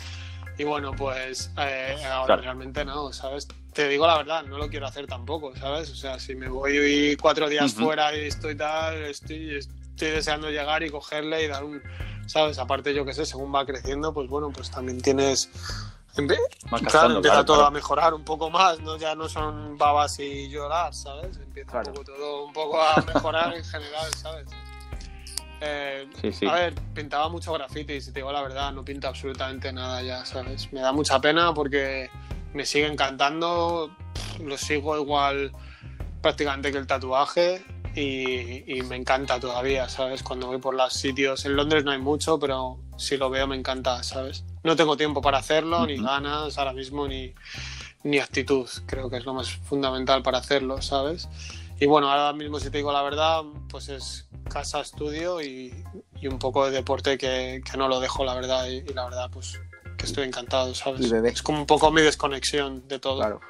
[0.58, 2.42] Y bueno, pues eh, ahora Claro.
[2.42, 3.48] realmente no, ¿sabes?
[3.74, 5.90] Te digo la verdad, no lo quiero hacer tampoco, ¿sabes?
[5.90, 7.86] O sea, si me voy cuatro días Ujú.
[7.86, 11.82] fuera y estoy tal, estoy, estoy deseando llegar y cogerle y dar un,
[12.26, 12.58] ¿sabes?
[12.58, 15.50] Aparte, yo qué sé, según va creciendo, pues bueno, pues también tienes
[16.16, 17.66] Empe- claro, empieza claro, todo claro.
[17.66, 18.96] a mejorar un poco más, ¿no?
[18.96, 21.36] Ya no son babas y llorar, ¿sabes?
[21.38, 24.46] Empieza un poco todo un poco a mejorar en general, ¿sabes?
[25.60, 26.46] Eh, Sí, sí.
[26.46, 30.24] A ver, pintaba mucho graffiti, si te digo la verdad, no pinta absolutamente nada ya,
[30.24, 30.72] ¿sabes?
[30.72, 32.08] Me da mucha pena porque
[32.54, 33.94] me sigue encantando,
[34.42, 35.52] lo sigo igual
[36.22, 37.62] prácticamente que el tatuaje
[37.94, 40.22] y, y me encanta todavía, ¿sabes?
[40.22, 43.56] Cuando voy por los sitios, en Londres no hay mucho, pero si lo veo me
[43.56, 44.44] encanta, ¿sabes?
[44.62, 47.34] No tengo tiempo para hacerlo, ni ganas ahora mismo, ni,
[48.04, 51.28] ni actitud, creo que es lo más fundamental para hacerlo, ¿sabes?
[51.80, 55.74] Y bueno, ahora mismo si te digo la verdad, pues es casa, estudio y,
[56.20, 59.04] y un poco de deporte que, que no lo dejo, la verdad, y, y la
[59.04, 59.60] verdad, pues
[59.96, 61.00] que estoy encantado, ¿sabes?
[61.00, 61.30] Y bebé.
[61.30, 63.18] Es como un poco mi desconexión de todo.
[63.18, 63.40] Claro.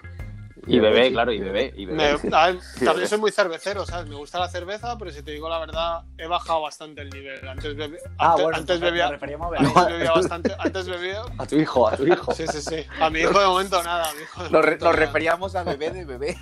[0.67, 1.75] Y bebé, claro, y y bebé.
[1.77, 2.29] Y Me- bebé.
[2.33, 4.09] a también soy muy cervecero, ¿sabes?
[4.09, 7.47] Me gusta la cerveza, pero si te digo la verdad, he bajado bastante el nivel.
[7.47, 9.93] Antes, bebe- Ah, antes, bueno, antes bebía, antes bebé.
[9.93, 10.57] bebía bastante.
[10.59, 11.21] Antes bebía.
[11.39, 12.33] A tu hijo, a tu hijo.
[12.33, 12.77] Sí, sí, sí.
[12.99, 14.09] A mi hijo de momento nada.
[14.09, 15.07] a mi hijo de Nos, re- momento nos nada.
[15.07, 16.39] referíamos a bebé de bebé.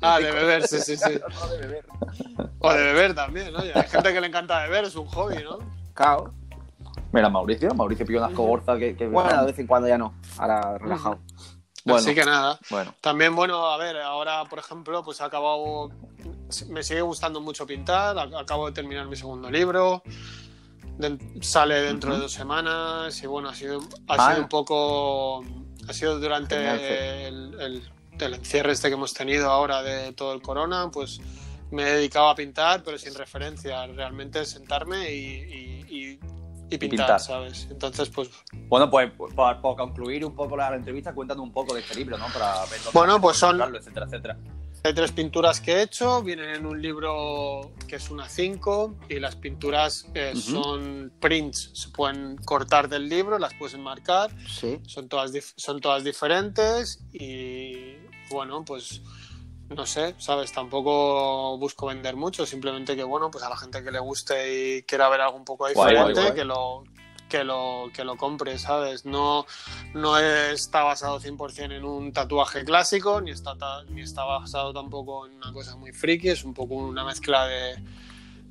[0.00, 1.20] Ah, de beber, sí, sí, sí.
[2.60, 3.58] O de beber también, ¿no?
[3.58, 5.58] Hay gente que le encanta beber, es un hobby, ¿no?
[5.94, 6.32] Cao.
[7.12, 10.14] Mira, Mauricio, Mauricio pilló unas cogorzas que, que Bueno, de vez en cuando ya no.
[10.38, 11.18] Ahora relajado.
[11.84, 11.98] Bueno.
[12.00, 12.58] Así que nada.
[12.70, 15.90] Bueno, También, bueno, a ver, ahora, por ejemplo, pues he acabado.
[16.68, 18.16] Me sigue gustando mucho pintar.
[18.16, 20.02] ac- Acabo de terminar mi segundo libro.
[20.98, 22.22] Den- sale dentro de Ujú.
[22.24, 23.22] dos semanas.
[23.22, 24.30] Y bueno, ha sido, ha Ah.
[24.32, 25.44] sido un poco.
[25.88, 27.82] Ha sido durante el, el-
[28.20, 31.20] el encierre este que hemos tenido ahora de todo el corona, pues
[31.72, 33.84] me he dedicado a pintar, pero sin referencia.
[33.88, 36.20] Realmente sentarme y, y- y-
[36.74, 37.20] y pintar, pintar.
[37.20, 37.68] ¿sabes?
[37.70, 38.30] Entonces, pues
[38.68, 42.16] bueno pues por, por concluir un poco la entrevista, cuéntanos un poco de este libro,
[42.18, 42.26] ¿no?
[42.32, 44.38] Para ver dónde Bueno, pues son- etcétera, etcétera.
[44.84, 49.20] Hay tres pinturas que he hecho, vienen en un libro que es una 5 y
[49.20, 50.40] las pinturas eh, Ujú.
[50.42, 54.80] son prints, se pueden cortar del libro, las puedes enmarcar, Sí.
[54.84, 57.94] son todas, son todas diferentes y
[58.28, 59.02] bueno, pues
[59.74, 63.90] no sé, sabes, tampoco busco vender mucho, simplemente que bueno, pues a la gente que
[63.90, 66.34] le guste y quiera ver algo un poco Guay, guay, diferente, guay.
[66.34, 66.84] que lo
[67.28, 69.06] que lo que lo compre, ¿sabes?
[69.06, 69.46] No
[69.94, 75.26] no está basado 100% en un tatuaje clásico, ni está, ta- ni está basado tampoco
[75.26, 77.76] en una cosa muy friki, es un poco una mezcla de,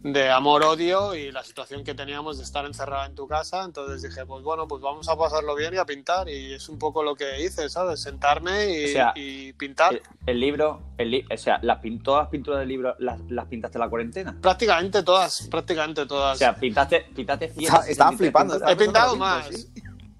[0.04, 4.26] de amor-odio y la situación que teníamos de estar encerrada en tu casa, entonces dije,
[4.26, 7.16] pues bueno, pues vamos a pasarlo bien y a pintar, y es un poco lo
[7.16, 8.02] que hice, ¿sabes?
[8.02, 9.93] Sentarme y, O sea, y pintar.
[9.93, 13.20] El, el libro, el li- o sea, las, pin- todas las pinturas del libro las,
[13.30, 14.36] las pintaste en la cuarentena.
[14.41, 16.36] Prácticamente todas, prácticamente todas.
[16.36, 19.49] O sea, pintaste, pintaste 100, Está- estaba 63 flipando, he pintado más.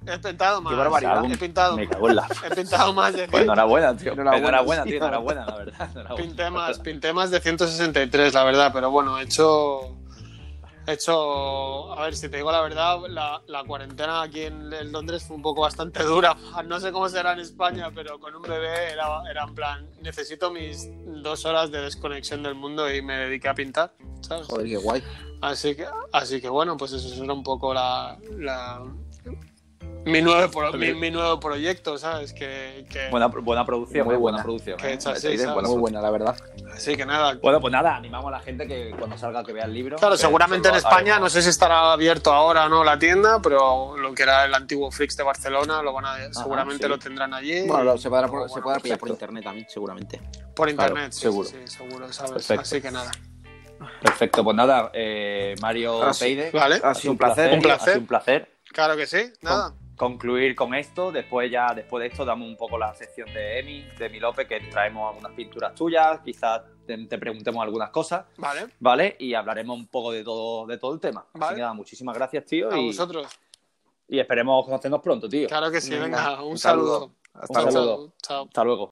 [0.06, 0.76] He pintado más.
[0.76, 1.24] barbaridad.
[1.32, 2.28] He pintado, Me cago en la.
[2.52, 4.14] he pintado más de Pues enhorabuena, tío.
[4.14, 4.97] Enhorabuena, Enhorabuena, tío.
[4.97, 5.89] Enhorabuena, la verdad.
[5.91, 6.16] enhorabuena.
[6.28, 9.97] Pinté más, pinté más de 163, la verdad, pero bueno, he hecho.
[10.88, 11.93] He hecho.
[11.93, 15.36] A ver, si te digo la verdad, la, la cuarentena aquí en, en Londres fue
[15.36, 16.36] un poco bastante dura.
[16.66, 20.49] No sé cómo será en España, pero con un bebé era, era en plan: necesito
[20.49, 20.89] mis
[21.22, 24.47] dos horas de desconexión del mundo y me dediqué a pintar, ¿sabes?
[24.47, 25.04] Joder, qué guay.
[25.41, 28.18] Así que, así que bueno, pues eso era un poco la.
[28.39, 28.82] la-
[30.06, 32.34] mi, nuevo pro- mi, mi nuevo proyecto, ¿sabes?
[32.34, 34.43] Que, que- Buena, buena producción, Muy muy buena, buena.
[34.43, 34.78] producción.
[34.78, 34.93] Que ¿eh?
[34.93, 35.54] hecha así, Te diré, ¿sabes?
[35.56, 36.36] buena Muy buena, la verdad.
[36.74, 39.66] Así que nada, Bueno, pues nada, animamos a la gente que cuando salga que vea
[39.66, 39.97] el libro.
[39.97, 43.95] Claro, seguramente en España, no sé si estará abierto ahora o no la tienda, pero
[43.97, 46.89] lo que era el antiguo Flix de Barcelona, lo van a, seguramente sí.
[46.89, 47.68] lo tendrán allí.
[47.68, 50.20] Bueno, lo- se podrá, Bueno, se podrá pillar por internet también, seguramente.
[50.56, 51.47] por internet, sí, seguro.
[51.49, 52.32] sí, sí, seguro, ¿sabes?
[52.32, 52.62] Perfecto.
[52.62, 53.12] Así que nada.
[54.02, 56.20] Perfecto, pues nada, eh, Mario Ah, sí.
[56.26, 57.54] Teide, Vale, Ha sido un placer.
[57.54, 57.82] Un placer.
[57.82, 58.49] Ha sido un placer.
[58.72, 59.74] claro que sí, nada.
[60.02, 61.12] Concluir con esto.
[61.12, 64.47] Después ya, después de esto, damos un poco la sección de Emi, de Emi López,
[64.47, 69.16] que traemos algunas pinturas tuyas, quizás te, te preguntemos algunas cosas, Vale, ¿vale?
[69.20, 71.22] Y hablaremos un poco de todo, de todo el tema.
[71.30, 71.56] Así Vale.
[71.56, 72.72] que nada, muchísimas gracias, tío.
[72.72, 73.28] a Y, vosotros.
[74.08, 75.47] y esperemos conocernos pronto, tío.
[75.47, 76.93] Claro que sí, Venga, venga, un, un saludo.
[76.99, 77.16] saludo.
[77.34, 78.14] Hasta Un Chao, saludo.
[78.22, 78.43] chao.
[78.45, 78.89] Hasta luego.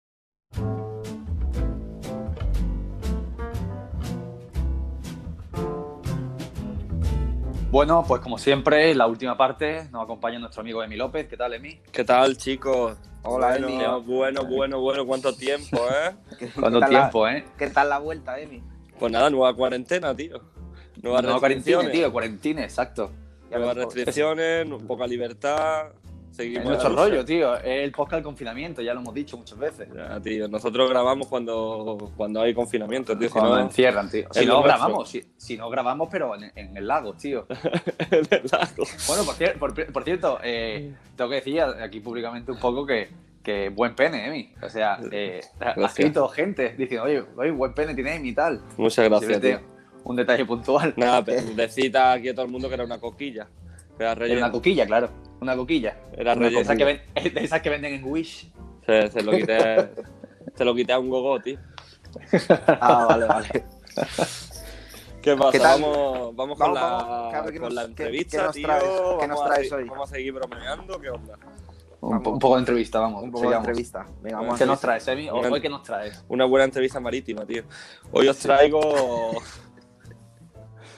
[7.72, 11.28] Bueno, pues como siempre, la última parte nos acompaña nuestro amigo Emi López.
[11.28, 11.80] ¿Qué tal, Emi?
[11.91, 12.97] ¿Qué tal, chicos?
[13.22, 14.05] Hola, bueno, Emi.
[14.07, 16.15] bueno, bueno, bueno, cuánto tiempo, ¿eh?
[16.59, 17.45] ¿Cuánto ¿Qué tal tiempo, eh?
[17.59, 18.63] ¿Qué tal la vuelta, Emi?
[18.97, 20.41] Pues nada, nueva cuarentena, tío.
[21.03, 23.11] Nuevas No, cuarentena, tío, cuarentena, exacto.
[23.51, 25.89] Nuevas restricciones, poca libertad.
[26.39, 26.65] Es Seguimos.
[26.67, 27.09] nuestro la lucha.
[27.09, 27.55] rollo, tío.
[27.57, 29.89] Es el podcast del confinamiento, ya lo hemos dicho muchas veces.
[29.93, 33.27] Ya, tío, nosotros grabamos cuando, cuando hay confinamiento, tío.
[33.27, 34.27] Si Cuando no, encierran, tío.
[34.31, 34.63] Si es no nuestro.
[34.77, 37.45] grabamos, si, si no grabamos, pero en, en el lago, tío.
[38.11, 38.83] en el lago.
[39.07, 39.23] Bueno,
[39.59, 43.09] por, por- por cierto, eh, tengo que decir aquí públicamente un poco que,
[43.43, 44.53] que buen pene, Emi.
[44.61, 48.61] O sea, eh, ha escrito gente diciendo, oye, oye, buen pene tiene Emi y tal.
[48.77, 49.59] Muchas gracias, tío.
[50.05, 50.93] un detalle puntual.
[50.95, 53.47] Nada, pero decita aquí a todo el mundo que era una coquilla.
[53.99, 55.09] Era Era una coquilla, claro.
[55.41, 55.97] Una coquilla.
[56.13, 56.47] Era Una.
[56.47, 57.01] Esas que, ven-
[57.33, 58.51] de esas que venden en Wish.
[58.85, 59.89] Se, se lo quité,
[60.55, 61.57] se lo quité a un gogo, tío.
[62.67, 63.65] Ah, vale, vale.
[65.21, 65.57] ¿Qué pasa?
[65.77, 67.29] Vamos, vamos con, Vamos, la, vamos.
[67.31, 68.67] Claro, ¿qué con nos- la qué- entrevista, qué nos tío.
[68.67, 68.83] traes?
[68.83, 69.83] ¿Qué vamos, nos a traes se- hoy?
[69.89, 71.37] vamos a seguir bromeando, ¿qué onda?
[72.01, 72.23] Un, Vamos.
[72.23, 73.23] po- un poco de entrevista, vamos.
[73.23, 74.05] Un poco de entrevista.
[74.21, 75.29] Venga, vamos ¿Qué a nos traes, Emi?
[75.29, 76.23] Una- ¿Hoy qué nos traes?
[76.29, 77.63] Una buena entrevista marítima, tío.
[78.13, 78.79] Hoy os traigo.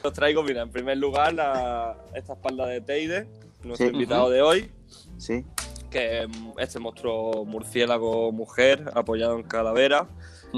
[0.04, 3.28] os traigo, mira, en primer lugar, la- esta espalda de Teide,
[3.64, 3.94] nuestro Sí.
[3.94, 4.72] invitado de hoy,
[5.18, 5.46] Sí.
[5.90, 10.08] que es este monstruo murciélago mujer apoyado en calavera,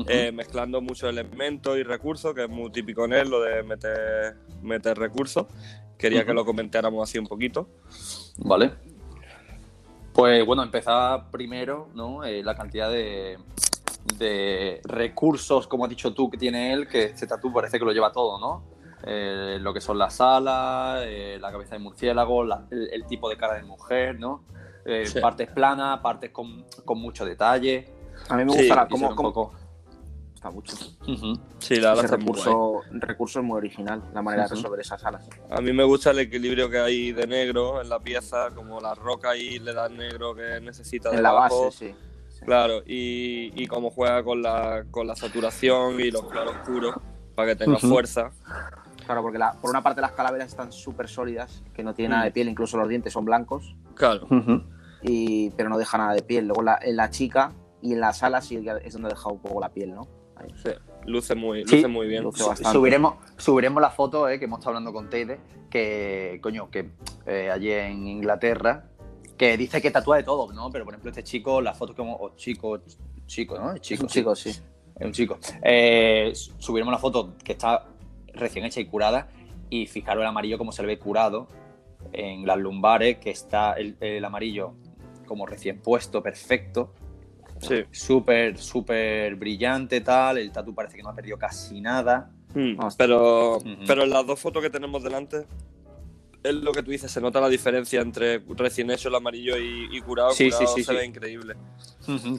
[0.07, 4.35] eh, mezclando muchos elementos y recursos, que es muy típico en él, lo de meter,
[4.61, 5.45] meter recursos.
[5.97, 7.67] Quería que lo comentáramos así un poquito.
[8.37, 8.71] Vale.
[10.13, 12.23] Pues bueno, empezar primero, ¿no?
[12.23, 13.37] Eh, la cantidad de,
[14.17, 17.91] de recursos, como has dicho tú, que tiene él, que este tatu parece que lo
[17.91, 18.63] lleva todo, ¿no?
[19.05, 23.29] Eh, lo que son las alas, eh, la cabeza de murciélago, la- el, el tipo
[23.29, 24.43] de cara de mujer, ¿no?
[24.85, 25.19] Eh, Sí.
[25.19, 27.85] Partes planas, partes con, con mucho detalle.
[28.29, 29.53] A mí me Sí, gusta la, un cómo- poco-
[30.35, 30.75] Está mucho.
[31.07, 31.39] Ujú.
[31.59, 32.43] Sí, la Ese está muy guay.
[32.43, 34.55] recurso, recurso es muy original, la manera de Ujú.
[34.57, 35.25] resolver esas alas.
[35.49, 38.93] A mí me gusta el equilibrio que hay de negro en la pieza, como la
[38.93, 41.65] roca ahí le da el negro que necesita En la debajo.
[41.67, 41.95] base, sí.
[42.27, 42.45] sí.
[42.45, 46.93] Claro, y, y cómo juega con la, con la saturación y los claros oscuros
[47.35, 47.87] para que tenga Ujú.
[47.87, 48.31] fuerza.
[49.05, 52.13] Claro, porque la- por una parte las calaveras están súper sólidas, que no tienen Mm.
[52.13, 54.27] nada de piel, incluso los dientes son blancos, Claro,
[55.01, 56.47] y, pero no deja nada de piel.
[56.47, 57.51] Luego la- en la chica
[57.81, 60.07] y en las alas sí es donde deja un poco la piel, ¿no?
[60.35, 60.49] Ahí.
[60.63, 60.71] sí,
[61.05, 61.75] luce muy, Sí.
[61.75, 62.23] luce muy bien.
[62.23, 62.71] Luce Su- bastante.
[62.77, 65.39] Subiremos, subiremos la foto eh, que hemos estado hablando con Teide,
[65.69, 66.89] que, coño, que
[67.27, 68.85] eh, allí en Inglaterra,
[69.37, 70.71] que dice que tatúa de todo, ¿no?
[70.71, 72.17] Pero por ejemplo, este chico, la foto que hemos.
[72.19, 72.79] O chico,
[73.27, 73.69] chico, ¿no?
[73.71, 74.49] Es Es chico, un chico, sí.
[74.49, 75.37] Es un chico.
[75.61, 77.85] Eh, subiremos la foto que está
[78.33, 79.27] recién hecha y curada.
[79.69, 81.47] Y fijaros el amarillo como se le ve curado
[82.11, 84.73] en las lumbares, que está el, el amarillo
[85.25, 86.93] como recién puesto, perfecto.
[87.59, 87.83] Sí.
[87.91, 90.37] Súper, súper brillante, tal.
[90.37, 92.29] El tatu parece que no ha perdido casi nada.
[92.53, 93.05] Mm, Hostia.
[93.05, 95.45] pero, pero en las dos fotos que tenemos delante,
[96.43, 99.87] es lo que tú dices, se nota la diferencia entre recién hecho el amarillo y,
[99.95, 100.31] y curado.
[100.31, 100.97] Sí, curado sí, sí, se sí.
[100.97, 101.55] ve increíble.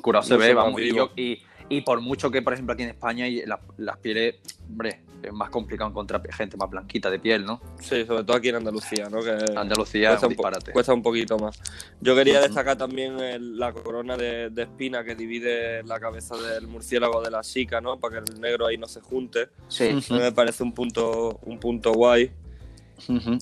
[0.03, 0.81] Curado se ve, se va vamos.
[1.17, 4.37] Y- y por mucho que, por ejemplo, aquí en España y la- las pieles,
[4.69, 7.61] hombre, es más complicado encontrar gente más blanquita de piel, ¿no?
[7.81, 9.23] Sí, sobre todo aquí en Andalucía, ¿no?
[9.23, 10.73] Que Andalucía es cuesta un un, po- disparate.
[10.73, 11.59] cuesta un poquito más.
[12.01, 16.67] Yo quería destacar también el- la corona de, de espina que divide la cabeza del
[16.67, 17.99] murciélago de la chica, ¿no?
[17.99, 19.49] Para que el negro ahí no se junte.
[19.69, 19.99] Sí.
[20.11, 22.31] Me parece un punto, un punto guay.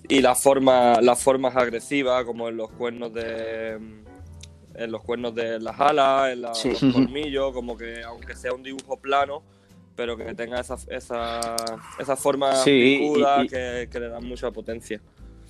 [0.09, 3.79] Y la forma, las formas agresivas, como en los cuernos de.
[4.75, 6.71] En los cuernos de las alas, en la- Sí.
[6.71, 9.43] los colmillos, como que aunque sea un dibujo plano,
[9.97, 11.41] pero que tenga esa, esa,
[11.99, 15.01] esa forma Sí, picuda y- y- que, que le dan mucha potencia.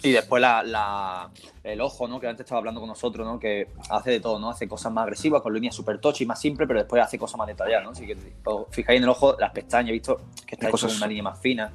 [0.05, 1.31] Y después la, la-
[1.63, 2.19] el ojo, ¿no?
[2.19, 3.39] Que antes estaba hablando con nosotros, ¿no?
[3.39, 4.51] Que hace de todo, ¿no?
[4.51, 7.47] Hace cosas más agresivas, con líneas súper tochi, más simples, pero después hace cosas más
[7.47, 7.91] detalladas, ¿no?
[7.91, 10.97] Así que os fijáis en el ojo, las pestañas, he visto que está hecho con
[10.97, 11.71] una línea más fina.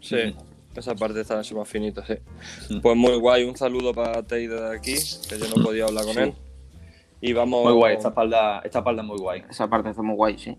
[0.00, 0.36] Sí,
[0.76, 2.14] esa parte está mucho más finita, sí.
[2.80, 4.94] Pues muy guay, un saludo para Teide de aquí,
[5.28, 6.20] que yo no podía hablar con Sí.
[6.20, 6.34] él.
[7.20, 9.42] Y vamos, Muy guay, esta espalda, esta espalda es muy guay.
[9.50, 10.56] Esa parte está muy guay, sí.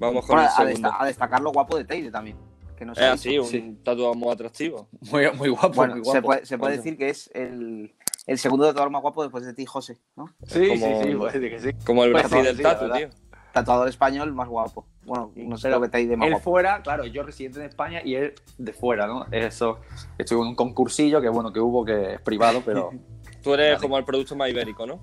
[0.00, 2.36] Vamos con Bueno, el a, desta- a destacar lo guapo de Teide también.
[2.76, 3.78] Que no se Es ha así, un Sí.
[3.84, 4.88] tatuado muy atractivo.
[5.12, 6.26] Muy, muy guapo, Bueno, muy se guapo.
[6.26, 7.94] puede, se puede decir que es el,
[8.26, 10.26] el segundo tatuador más guapo después de ti, José, ¿no?
[10.46, 11.84] Sí, como- sí, sí, puede decir que sí.
[11.84, 13.08] Como el Pues Brasil del tatu, tío.
[13.52, 14.86] Tatuador español más guapo.
[15.04, 16.50] Bueno, no sé Pero lo que Teide más Él guapo.
[16.52, 19.26] fuera, claro, yo residente en España y él de fuera, ¿no?
[19.32, 19.80] Eso.
[20.16, 22.90] Estuve en un concursillo que, bueno, que hubo que es privado, pero.
[23.42, 23.80] Tú eres Vale.
[23.82, 25.00] como el producto más ibérico, ¿no?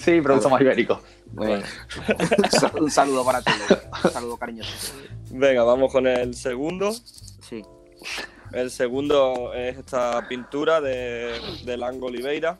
[0.00, 1.00] Sí, producto más ibérico.
[1.32, 1.62] Bueno,
[2.80, 3.52] un saludo para ti,
[4.04, 4.94] un saludo cariñoso.
[5.30, 6.92] Venga, vamos con el segundo.
[6.92, 7.62] Sí.
[8.52, 12.58] El segundo es esta pintura de, de Lango Oliveira,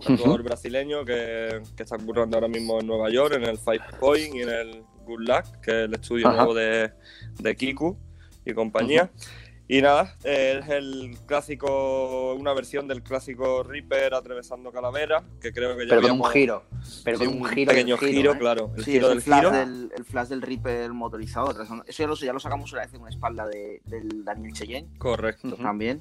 [0.00, 4.34] tatuador brasileño que, que está currando ahora mismo en Nueva York, en el Five Point
[4.34, 6.36] y en el Good Luck, que es el estudio Ajá.
[6.36, 6.90] nuevo de,
[7.38, 7.98] de Kiku
[8.46, 9.10] y compañía.
[9.68, 15.86] Y nada, es el clásico, una versión del clásico Reaper atravesando calavera, que creo que
[15.88, 16.62] ya Pero con un giro.
[17.02, 17.70] Pero con Sí, un un giro.
[17.70, 18.38] pequeño del giro, ¿eh?
[18.38, 18.70] claro.
[18.76, 19.50] El Sí, giro del el flash giro.
[19.50, 21.50] del, el flash del Reaper motorizado.
[21.50, 24.88] Eso ya lo, ya lo sacamos una vez en una espalda de, del Daniel Cheyenne
[24.98, 25.56] Correcto.
[25.56, 26.00] También.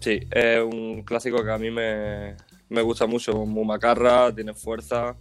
[0.00, 2.36] Sí, es un clásico que a mí me,
[2.70, 5.14] me gusta mucho, muy macarra, tiene fuerza,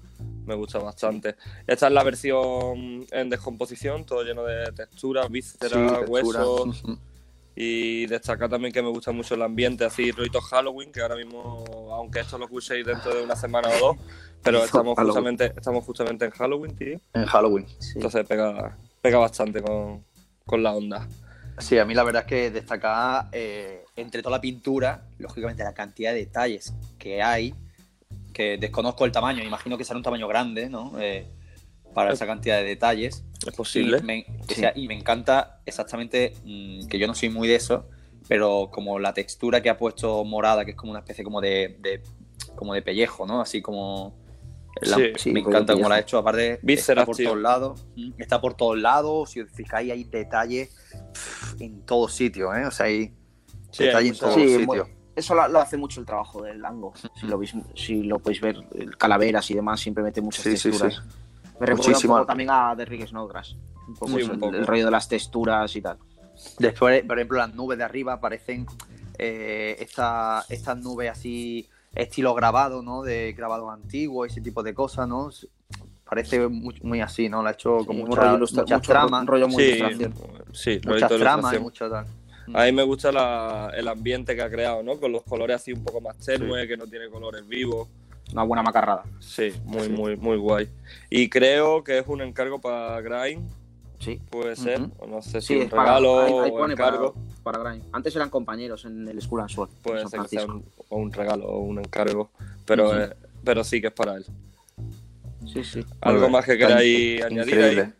[0.46, 1.36] me gusta bastante.
[1.68, 6.10] Esta es la versión en descomposición, todo lleno de texturas, vísceras, Sí, textura.
[6.10, 6.84] huesos.
[7.62, 11.66] Y destacar también que me gusta mucho el ambiente así, rollito Halloween, que ahora mismo,
[11.92, 13.98] aunque esto lo escuchéis dentro de una semana o dos,
[14.42, 15.14] pero estamos Halloween.
[15.14, 17.02] justamente, estamos justamente en Halloween, tío.
[17.14, 17.68] En Halloween.
[17.80, 17.92] Sí.
[17.96, 20.06] Entonces pega, pega bastante con,
[20.46, 21.06] con la onda.
[21.58, 25.74] Sí, a mí la verdad es que destacar eh, entre toda la pintura, lógicamente la
[25.74, 27.54] cantidad de detalles que hay,
[28.32, 30.94] que desconozco el tamaño, imagino que será un tamaño grande, ¿no?
[30.98, 31.28] Eh,
[32.00, 33.26] para esa cantidad de detalles.
[33.46, 33.98] Es posible.
[34.00, 37.56] Y me, o sea, y me encanta exactamente, mm, que yo no soy muy de
[37.56, 37.90] eso,
[38.28, 41.78] pero como la textura que ha puesto morada, que es como una especie como de,
[41.82, 42.02] de-
[42.56, 43.42] como de pellejo, ¿no?
[43.42, 44.16] Así como...
[44.82, 47.30] la- Sí, sí, me como encanta cómo la ha hecho, aparte Vísceras, está por tío.
[47.32, 50.70] todos lados, mm, está por todos lados, si os fijáis hay detalles
[51.14, 52.66] pff, en todos sitios, ¿eh?
[52.66, 53.14] O sea, hay
[53.72, 54.88] Sí, detalles en todos Sí, sitios.
[55.18, 56.94] eso lo, lo hace mucho el trabajo del Lango.
[57.20, 60.56] Si lo, veis, si lo podéis ver, el calaveras y demás, siempre mete muchas Sí,
[60.56, 61.02] sí, texturas.
[61.60, 62.14] Me recuerda Muchísimo.
[62.14, 63.56] un poco también a The Rick Snodgrass.
[63.88, 64.56] Un poco, Sí, eso, un el- poco.
[64.56, 65.98] El, rollo de las texturas y tal.
[66.58, 68.66] Después, por ejemplo, las nubes de arriba parecen
[69.22, 73.02] eh, esta- estas nubes así, estilo grabado, ¿no?
[73.04, 75.30] De grabado antiguo, ese tipo de cosas, ¿no?
[76.10, 77.44] Parece muy, muy así, ¿no?
[77.44, 80.14] La ha hecho con Sí, un mucha- mucho- tramas, un rollo muy Sí, ilustración.
[80.54, 82.06] sí, muchas tramas y mucho tal.
[82.54, 84.98] A mí me gusta la- el ambiente que ha creado, ¿no?
[84.98, 87.90] Con los colores así un poco más tenues, que no tiene colores vivos.
[88.34, 89.04] Una buena macarrada.
[89.20, 89.90] Sí, muy, Sí.
[89.90, 90.70] muy, muy guay.
[91.10, 93.50] Y creo que es un encargo para Grind,
[94.00, 94.22] Sí.
[94.30, 94.82] puede ser.
[95.00, 97.14] O no sé si Sí, un para, regalo ahí- ahí o pone encargo.
[97.44, 97.86] Para, para Grind.
[97.92, 99.70] Antes eran compañeros en el School and Sword.
[99.82, 102.30] Puede ser que sea un, o un regalo o un encargo.
[102.66, 104.26] Pero, eh, pero sí que es para él.
[105.52, 105.84] Sí, sí.
[106.02, 107.82] ¿Algo Muy más que queráis añadir Increíble.
[107.82, 107.94] ahí?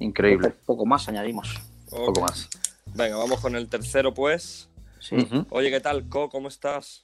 [0.00, 0.48] Increíble.
[0.50, 1.54] Poco, poco más añadimos.
[1.88, 2.48] Poco más.
[2.94, 4.68] Venga, vamos con el tercero, pues.
[5.00, 5.16] Sí.
[5.50, 6.28] Oye, ¿qué tal, Co?
[6.28, 7.03] ¿Cómo estás?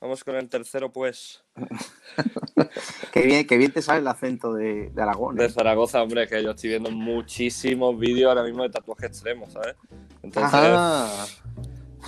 [0.00, 1.42] Vamos con el tercero, pues.
[3.12, 5.36] Qué bien, qué bien te sale el acento de, de Aragón.
[5.36, 5.50] De ¿eh?
[5.50, 9.76] Zaragoza, hombre, que yo estoy viendo muchísimos vídeos ahora mismo de tatuaje extremo, ¿sabes?
[10.22, 11.26] Entonces, Ah,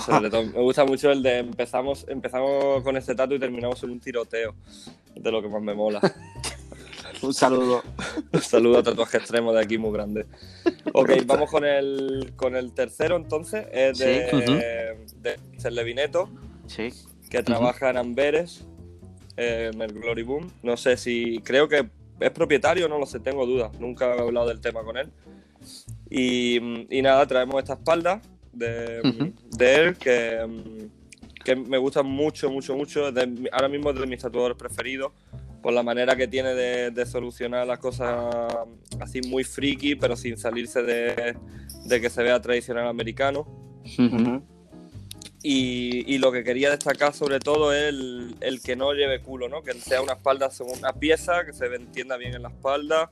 [0.06, 3.90] sobre todo, me gusta mucho el de empezamos, empezamos con este tatu y terminamos en
[3.90, 4.55] un tiroteo.
[5.14, 6.01] De lo que más me mola.
[7.23, 7.82] Un saludo.
[8.32, 10.27] Un saludo a tatuaje extremo de aquí muy grande.
[10.94, 13.66] Ok, vamos con el, con el tercero entonces.
[13.70, 15.70] Es de, Sí, de.
[15.70, 16.28] Levineto,
[16.66, 16.90] Sí.
[17.33, 18.67] Que trabaja en Amberes,
[19.39, 20.53] eh, en el Glory Boom.
[20.63, 21.41] No sé si.
[21.43, 21.89] Creo que
[22.21, 23.73] es propietario, no lo sé, tengo dudas.
[23.81, 25.11] Nunca he hablado del tema con él.
[26.11, 26.59] Y,
[26.95, 28.21] y nada, traemos esta espalda
[28.53, 29.33] de, Ujú.
[29.57, 30.47] de él que,
[31.43, 33.11] que me gusta mucho, mucho, mucho.
[33.11, 35.13] De ahora mismo es de mis tatuadores preferidos.
[35.63, 38.27] Por la manera que tiene de, de solucionar las cosas
[39.01, 41.37] así muy friki, pero sin salirse de,
[41.87, 43.47] de que se vea tradicional americano.
[43.99, 44.43] Ujú.
[45.43, 49.48] Y, y lo que quería destacar sobre todo es el, el que no lleve culo,
[49.48, 49.62] ¿no?
[49.62, 53.10] Que sea una espalda, una pieza, que se ve- entienda bien en la espalda,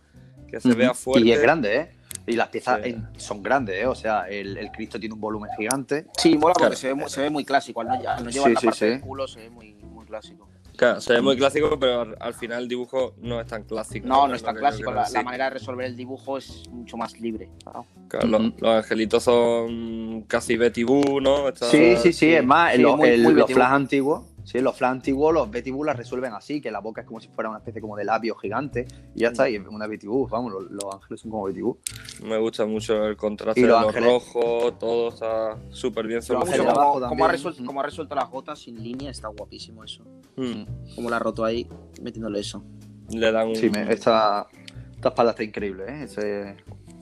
[0.49, 1.27] que se vea fuerte.
[1.27, 1.91] Y es grande, ¿eh?
[2.27, 2.91] Y las piezas Sí.
[2.91, 3.87] en- son grandes, ¿eh?
[3.87, 6.07] O sea, el, el Cristo tiene un volumen gigante.
[6.17, 6.77] Sí, mola porque Claro.
[6.77, 7.81] se, ve, se ve muy clásico.
[7.81, 8.85] Al no, al no Sí, llevar la sí, parte sí.
[8.87, 10.49] del culo, se ve muy, muy clásico.
[10.81, 14.09] Claro, se ve muy clásico, pero al, al final el dibujo no es tan clásico.
[14.09, 14.91] No, no Es tan clásico.
[14.91, 17.51] La, manera de resolver el dibujo es mucho más libre.
[17.63, 17.85] claro.
[18.09, 21.49] Claro, los- angelitos son casi Betty Boo, ¿no?
[21.51, 22.33] Está- Sí, sí, sí, sí.
[22.35, 25.51] es más, Sí, los, muy- el- muy los flash antiguos, sí, los flash antiguos, los
[25.51, 27.97] Betty Boo las resuelven así, que la boca es como si fuera una especie como
[27.97, 31.21] de labio gigante, y ya está, y es una Betty Boo, vamos, los, los ángeles
[31.21, 31.79] son como Betty Boo.
[32.25, 34.11] Me gusta mucho el contraste Y de los los ángeles.
[34.11, 36.71] rojos, todo está súper bien solucionado.
[36.71, 40.05] abajo como, ha resuelto, como ha resuelto las gotas sin línea, está guapísimo eso.
[40.37, 40.95] Mm.
[40.95, 41.67] Como la ha roto ahí,
[42.03, 42.63] metiéndole eso.
[43.11, 43.57] Le dan un...
[43.57, 44.47] Sí, me- esta,
[44.95, 46.03] esta espalda está increíble, ¿eh?
[46.05, 46.57] Ese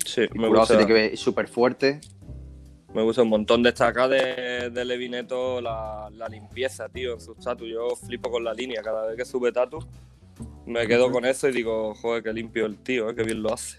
[0.07, 0.77] Sí, me curado se gusta.
[0.77, 2.01] tiene que ver súper fuerte.
[2.95, 7.67] Me gusta un montón destacar de, de Levineto la, la limpieza, tío, en sus tatu.
[7.67, 8.83] Yo flipo con la línea.
[8.83, 9.79] Cada vez que sube tatu,
[10.67, 13.53] me quedo con eso y digo, joder, qué limpio el tío, eh, qué bien lo
[13.53, 13.79] hace.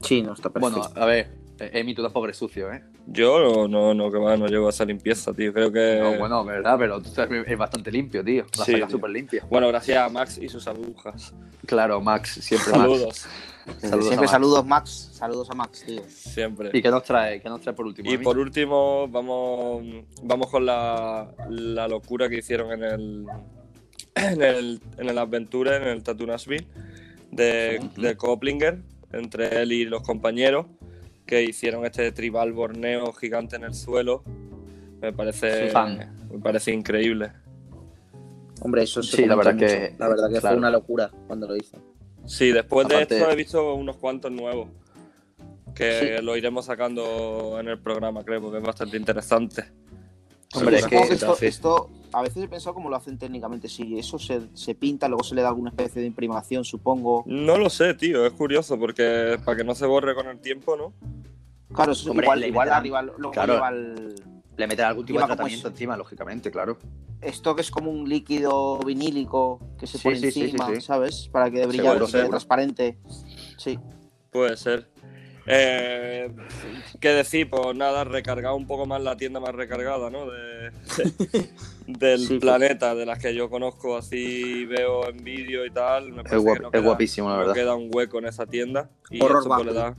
[0.00, 0.78] Sí, no, está perfecto.
[0.78, 2.82] Bueno, a ver, eh, Emi, tú tampoco eres sucio, ¿eh?
[3.08, 5.52] Yo no, no, no, que va, no llego a esa limpieza, tío.
[5.52, 5.98] Creo que.
[6.00, 8.44] No, bueno, verdad, pero tú estás- es bastante limpio, tío.
[8.58, 9.44] La Sí, súper limpia.
[9.50, 11.34] Bueno, gracias a Max y sus agujas.
[11.66, 13.28] Claro, Max, siempre Max.
[13.80, 14.06] Saludos.
[14.06, 14.30] Siempre Max.
[14.30, 15.10] saludos, Max.
[15.12, 16.02] Saludos a Max, tío.
[16.08, 16.70] Siempre.
[16.72, 17.40] ¿Y qué nos trae?
[17.40, 18.10] ¿Qué nos trae por último?
[18.10, 19.84] Y por último, vamos,
[20.22, 23.26] vamos con la, la locura que hicieron en el,
[24.14, 26.66] en el, en el Adventure, en el Tattoo Nashville,
[27.30, 28.00] de, Ujú.
[28.00, 28.78] de Koplinger,
[29.12, 30.66] entre él y los compañeros,
[31.26, 34.22] que hicieron este tribal borneo gigante en el suelo.
[35.00, 36.26] Me parece, fan.
[36.32, 37.32] me parece increíble.
[38.60, 39.66] Hombre, eso se Sí, la verdad mucho.
[39.66, 40.48] que- La verdad que claro.
[40.48, 41.76] fue una locura cuando lo hizo.
[42.28, 44.68] Sí, después Aparte- de esto he visto unos cuantos nuevos.
[45.74, 46.24] Que Sí.
[46.24, 49.64] lo iremos sacando en el programa, creo, porque es bastante interesante.
[50.54, 53.68] Hombre, es que- esto, esto- a veces he pensado cómo lo hacen técnicamente.
[53.68, 57.22] Si eso se, se pinta, luego se le da alguna especie de imprimación, supongo.
[57.26, 60.76] No lo sé, tío, es curioso, porque para que no se borre con el tiempo,
[60.76, 60.92] ¿no?
[61.74, 63.54] Claro, eso Hombre, igual, igual arriba luego claro.
[63.54, 63.70] lleva
[64.58, 66.78] Le meten algún tipo de tratamiento es- encima, lógicamente, claro.
[67.22, 70.80] Esto que es como un líquido vinílico que se Sí, pone sí, encima, sí, sí.
[70.82, 71.28] ¿sabes?
[71.32, 71.82] Para que brille,
[72.12, 72.98] que transparente.
[73.56, 73.78] Sí.
[74.30, 74.88] Puede ser.
[75.46, 76.30] Eh,
[77.00, 77.48] ¿Qué decir?
[77.48, 80.26] Pues nada, recargado un poco más la tienda más recargada, ¿no?
[80.30, 80.70] De,
[81.86, 82.40] del Sí, pues.
[82.40, 86.12] planeta, de las que yo conozco así, veo en vídeo y tal.
[86.12, 87.54] Me Es, parece guap- que no es queda- guapísimo, la no verdad.
[87.54, 88.90] queda un hueco en esa tienda.
[89.10, 89.96] Y Horror esto pues, le da.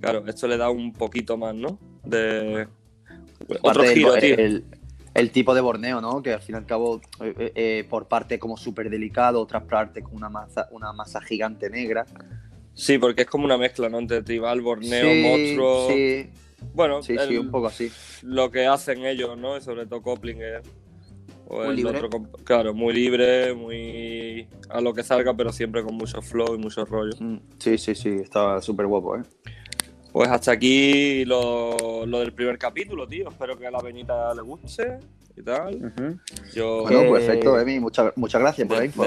[0.00, 1.78] Claro, esto le da un poquito más, ¿no?
[2.04, 2.66] De.
[3.62, 4.36] Otro giro, el, tío.
[4.36, 4.64] el-
[5.14, 6.22] el tipo de Borneo, ¿no?
[6.22, 9.62] Que al fin y al cabo, eh, eh, eh, por parte como súper delicado, otras
[9.64, 12.04] parte con una masa, una masa gigante negra.
[12.74, 13.98] Sí, porque es como una mezcla, ¿no?
[13.98, 15.86] Entre tribal, borneo, sí, monstruo.
[15.88, 16.28] Sí,
[16.74, 17.90] Bueno, sí, sí, un poco así.
[18.22, 19.56] lo que hacen ellos, ¿no?
[19.56, 20.60] Y sobre todo Koplinger.
[21.48, 21.98] O Muy el libre.
[22.00, 22.10] otro
[22.44, 26.84] claro, muy libre, muy a lo que salga, pero siempre con mucho flow y mucho
[26.84, 27.12] rollo.
[27.20, 29.22] Mm, Sí, sí, sí, estaba súper guapo, ¿eh?
[30.16, 33.28] Pues hasta aquí lo, lo del primer capítulo, tío.
[33.28, 34.98] Espero que a la Benita le guste
[35.36, 35.92] y tal.
[36.54, 37.80] Yo, Bueno, Que- perfecto, Emi.
[37.80, 39.04] Muchas, muchas gracias por la de, info.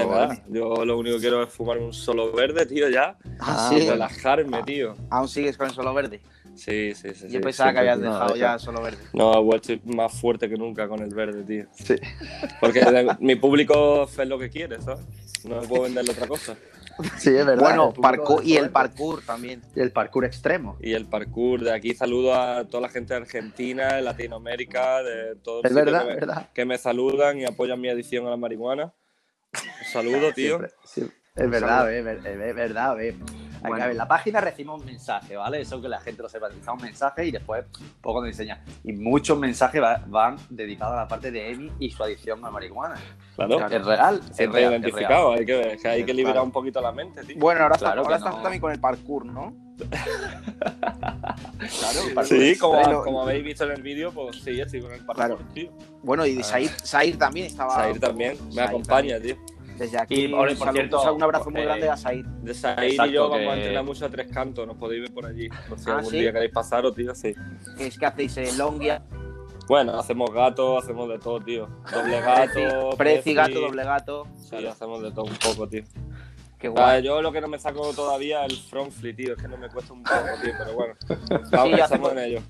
[0.50, 3.18] yo lo único que quiero es fumar un solo verde, tío, ya.
[3.40, 3.88] Ah, y sí.
[3.88, 4.94] relajarme, tío.
[5.10, 6.20] ¿Aún sigues con el solo verde?
[6.54, 7.24] Sí, sí, sí.
[7.24, 8.36] Yo sí, pensaba que habías no, dejado eso.
[8.36, 8.98] ya el solo verde.
[9.12, 11.66] No, he vuelto más fuerte que nunca con el verde, tío.
[11.72, 11.96] Sí.
[12.60, 12.82] Porque
[13.18, 15.04] mi público es lo que quiere, ¿sabes?
[15.44, 16.56] No puedo venderle otra cosa.
[17.18, 17.62] Sí, es verdad.
[17.62, 19.62] Bueno, parkour, y el parkour también.
[19.74, 20.76] Y el parkour extremo.
[20.80, 25.36] Y el parkour, de aquí saludo a toda la gente de Argentina, de Latinoamérica, de
[25.36, 26.48] todo el Es sitio verdad, que, es me, verdad.
[26.54, 28.92] que me saludan y apoyan mi adicción a la marihuana.
[29.54, 30.56] Un saludo, tío.
[30.58, 31.16] Siempre, siempre.
[31.36, 33.00] Es verdad, es, ver- es verdad.
[33.02, 33.16] eh.
[33.60, 33.76] Bueno.
[33.76, 35.60] A ver, en la página recibimos un mensaje, ¿vale?
[35.60, 36.48] Eso que la gente lo sepa.
[36.48, 37.64] Recibimos un mensaje y después
[38.00, 38.62] poco nos enseña.
[38.84, 42.50] Y muchos mensajes va- van dedicados a la parte de Emi y su adicción a
[42.50, 42.96] marihuana.
[43.36, 43.66] Claro.
[43.66, 44.56] Es real, es real.
[44.56, 46.44] es identificado, hay que, ver, que hay que liberar Claro.
[46.46, 47.36] un poquito la mente, tío.
[47.38, 48.42] Bueno, ahora, Claro está, ahora estás no.
[48.42, 49.54] también con el parkour, ¿no?
[51.00, 54.80] Claro, el parkour Sí, como, Pero- como habéis visto en el vídeo, pues sí, estoy
[54.82, 55.38] con el parkour, Claro.
[55.54, 55.70] tío.
[56.02, 56.44] Bueno, y Ah.
[56.44, 57.74] Said, Said también estaba.
[57.74, 59.36] Sair también, me acompaña, tío.
[59.80, 62.26] Desde aquí, Y, por cierto, un abrazo muy eh, grande a Said.
[62.26, 65.00] De Sair y Exacto, yo vamos a que- entrenar mucho a tres cantos, nos podéis
[65.00, 65.48] ver por allí.
[65.70, 66.20] Por si Ah, algún ¿sí?
[66.20, 67.34] día queréis pasaros, tío, sí.
[67.78, 69.02] Es que hacéis eh, longia,
[69.68, 71.66] Bueno, hacemos gatos, hacemos de todo, tío.
[71.90, 74.26] Doble gato, preci, gato, doble gato.
[74.36, 75.82] Sí, hacemos de todo un poco, tío.
[76.58, 77.02] Qué Ah, guay.
[77.02, 79.32] yo lo que no me saco todavía es el front flip, tío.
[79.34, 80.94] Es que no me cuesta un poco, tío, pero bueno.
[81.52, 82.40] Vamos, Sí, hace en ello.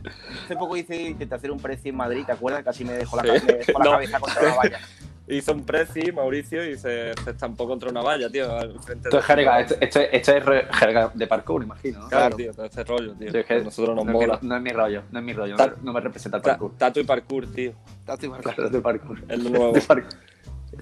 [0.47, 2.65] Hace poco hice, intenté hacer un preci en Madrid, ¿te acuerdas?
[2.65, 3.47] Casi me dejó la, Sí.
[3.47, 3.91] me dejó la No.
[3.93, 4.81] cabeza contra la valla.
[5.31, 8.51] Hizo un preci, Mauricio, y se, se estampó contra una valla, tío.
[8.57, 12.01] Al frente Esto de- es jerga, esto, esto- esto es re- jerga de parkour, imagino.
[12.01, 12.09] ¿no?
[12.09, 12.37] Claro, claro.
[12.37, 13.31] tío, todo este rollo, tío.
[13.33, 14.39] Sí, es que nosotros nos no, es mi, mola.
[14.43, 16.43] no es mi rollo, no es mi rollo, no, Ta- me- no me representa el
[16.43, 16.73] Ta- parkour.
[16.77, 17.73] Tatu y parkour, tío.
[18.05, 18.55] Tato y parkour.
[18.55, 19.19] Claro, de parkour.
[19.29, 19.73] Es lo nuevo.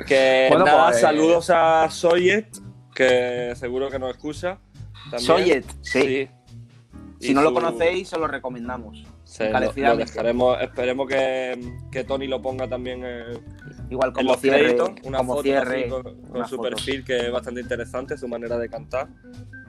[0.07, 2.47] Que Bueno, nada, pues, eh, saludos a Soyet,
[2.95, 4.59] que seguro que nos escucha.
[5.11, 5.21] También.
[5.21, 6.01] Soyet, sí.
[6.03, 6.29] Sí.
[7.21, 9.05] Si Y no lo conocéis, os lo recomendamos.
[9.29, 10.61] Se lo- dejaremos.
[10.63, 11.61] Esperemos que,
[11.93, 13.41] que Tony lo ponga también en,
[13.91, 14.91] Igual en como los cierre, créditos.
[15.05, 16.69] Una como foto cierre, con, con una su foto.
[16.71, 19.09] perfil, que es bastante interesante, su manera de cantar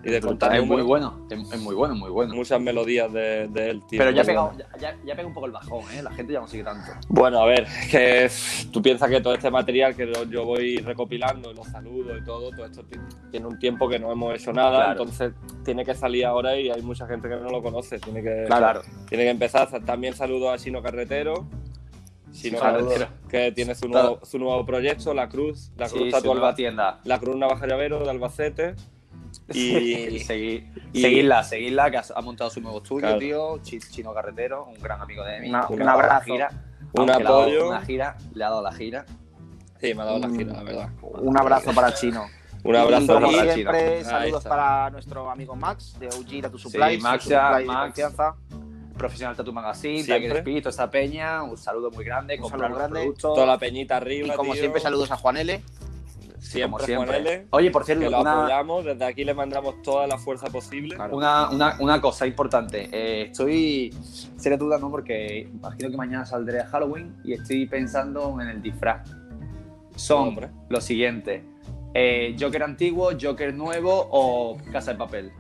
[0.03, 2.33] y de contar Es muy bueno, es, muy bueno, muy bueno.
[2.33, 3.99] muchas melodías de, de él, tío.
[3.99, 6.01] Pero ya pega, ya, ya pega un poco el bajón, ¿eh?
[6.01, 6.91] La gente ya no sigue tanto.
[7.09, 8.29] Bueno, a ver, que
[8.71, 12.65] tú piensas que todo este material que yo voy recopilando, los saludos y todo, todo
[12.65, 12.97] esto ti-
[13.31, 14.91] tiene un tiempo que no hemos hecho nada, Claro.
[15.01, 15.33] entonces
[15.65, 18.81] tiene que salir ahora y hay mucha gente que no lo conoce, tiene que, Claro.
[19.09, 19.67] tiene que empezar.
[19.85, 21.45] También saludo a Chino Carretero,
[22.31, 23.07] Chino Carretero.
[23.27, 26.99] Que tiene su nuevo, su nuevo proyecto, La Cruz, La Cruz Sí, Tatu Alba- tienda.
[27.03, 28.75] La Cruz Navaja Llavero de Albacete.
[29.53, 33.19] Y, Segui- y- seguidla, seguidla, que ha, ha montado su nuevo estudio, Claro.
[33.19, 33.57] tío.
[33.63, 35.49] Chi- Chino Carretero, un gran amigo de mí.
[35.49, 36.25] Una- un abrazo.
[36.25, 36.49] gira.
[36.93, 37.69] un Aunque le ha dado apoyo.
[37.69, 39.05] Una gira, le ha dado la gira.
[39.79, 40.89] Sí, me ha dado la gira, la verdad.
[41.01, 42.25] Un abrazo para chino.
[42.63, 44.09] Un abrazo y y- para siempre, Chino.
[44.09, 44.49] saludos está.
[44.49, 46.95] para nuestro amigo Max de OG Tattoo Supply.
[46.97, 47.85] Sí, Max, su supply Max.
[47.85, 48.35] confianza.
[48.97, 50.19] Profesional Tattoo Magazine, Siempre.
[50.27, 51.41] Tiger Espíritu, esta peña.
[51.43, 52.37] Un saludo muy grande.
[52.41, 52.99] Un saludo grande.
[52.99, 53.33] productos.
[53.33, 54.35] toda la peñita Y arriba.
[54.35, 54.59] como tío.
[54.59, 55.63] siempre, saludos a Juan L.
[56.39, 57.47] Siempre, siempre.
[57.51, 58.85] Oye, por cierto, que lo una, apoyamos.
[58.85, 60.95] Desde aquí le mandamos toda la fuerza posible.
[60.95, 61.15] Claro.
[61.15, 62.89] una, una, una cosa importante.
[62.91, 63.93] Eh, estoy
[64.37, 64.89] seria duda, ¿no?
[64.89, 69.09] Porque imagino que mañana saldré a Halloween y estoy pensando en el disfraz.
[69.95, 70.35] Son
[70.69, 71.43] los siguientes.
[71.93, 75.31] Eh, Joker antiguo, Joker nuevo o Casa de Papel.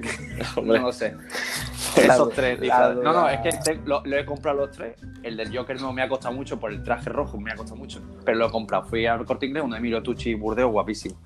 [0.56, 0.78] Hombre.
[0.78, 1.14] No lo sé.
[1.96, 2.94] Esos tres la.
[2.94, 4.96] No, no, es que te- lo, lo he comprado los tres.
[5.22, 7.76] El del Joker no me ha costado mucho por el traje rojo, me ha costado
[7.76, 8.00] mucho.
[8.24, 8.84] Pero lo he comprado.
[8.84, 11.16] Fui al corte inglés, un Emilio Tucci y Burdeo, guapísimo.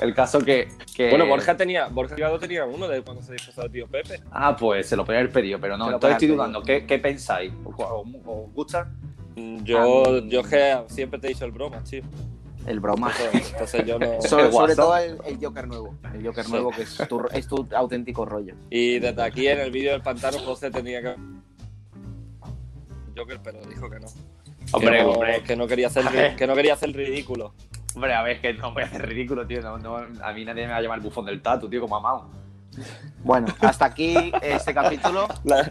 [0.00, 0.68] El caso que.
[0.94, 4.20] que- Bueno, Borja tenía, Borja Delgado tenía uno de cuando se disfrazó de tío Pepe.
[4.30, 5.86] Ah, pues se lo podía haber pedido, pero no.
[5.86, 6.62] Entonces estoy dudando.
[6.62, 7.52] ¿Qué, qué pensáis?
[7.64, 8.88] ¿Os, os- gusta?
[9.34, 12.02] Mm, Yo, Ah, yo es que siempre te he dicho el broma, tío.
[12.66, 13.12] El broma.
[13.18, 14.22] Entonces, entonces yo no.
[14.22, 15.94] So- sobre todo el, el Joker nuevo.
[16.14, 16.50] El Joker Sí.
[16.52, 18.54] nuevo, que es tu, es tu auténtico rollo.
[18.70, 21.14] Y desde aquí en el vídeo del pantano José tenía que.
[23.16, 24.06] Joker, pero dijo que no.
[24.72, 25.42] Hombre, que no, hombre.
[25.42, 27.54] Que no quería hacer, que no quería hacer ridículo.
[27.94, 29.60] Hombre, a ver, que no voy a hacer ridículo, tío.
[29.60, 31.96] No, no, a mí nadie me va a llamar el bufón del tatu, tío, como
[31.96, 32.30] a Mao.
[33.24, 35.28] Bueno, hasta aquí este capítulo.
[35.44, 35.70] La-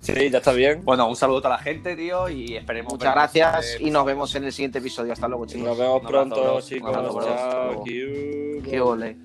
[0.00, 0.82] Sí, ya está bien.
[0.84, 2.92] Bueno, un saludo a la gente, tío, y esperemos.
[2.92, 5.12] Muchas gracias eh, y nos vemos en el siguiente episodio.
[5.12, 5.66] Hasta luego, chicos.
[5.66, 6.92] Nos vemos pronto, chicos.
[6.92, 7.18] Chao.
[7.20, 7.84] Hasta luego.
[7.84, 8.62] Kiu.
[8.62, 9.16] Qué ole.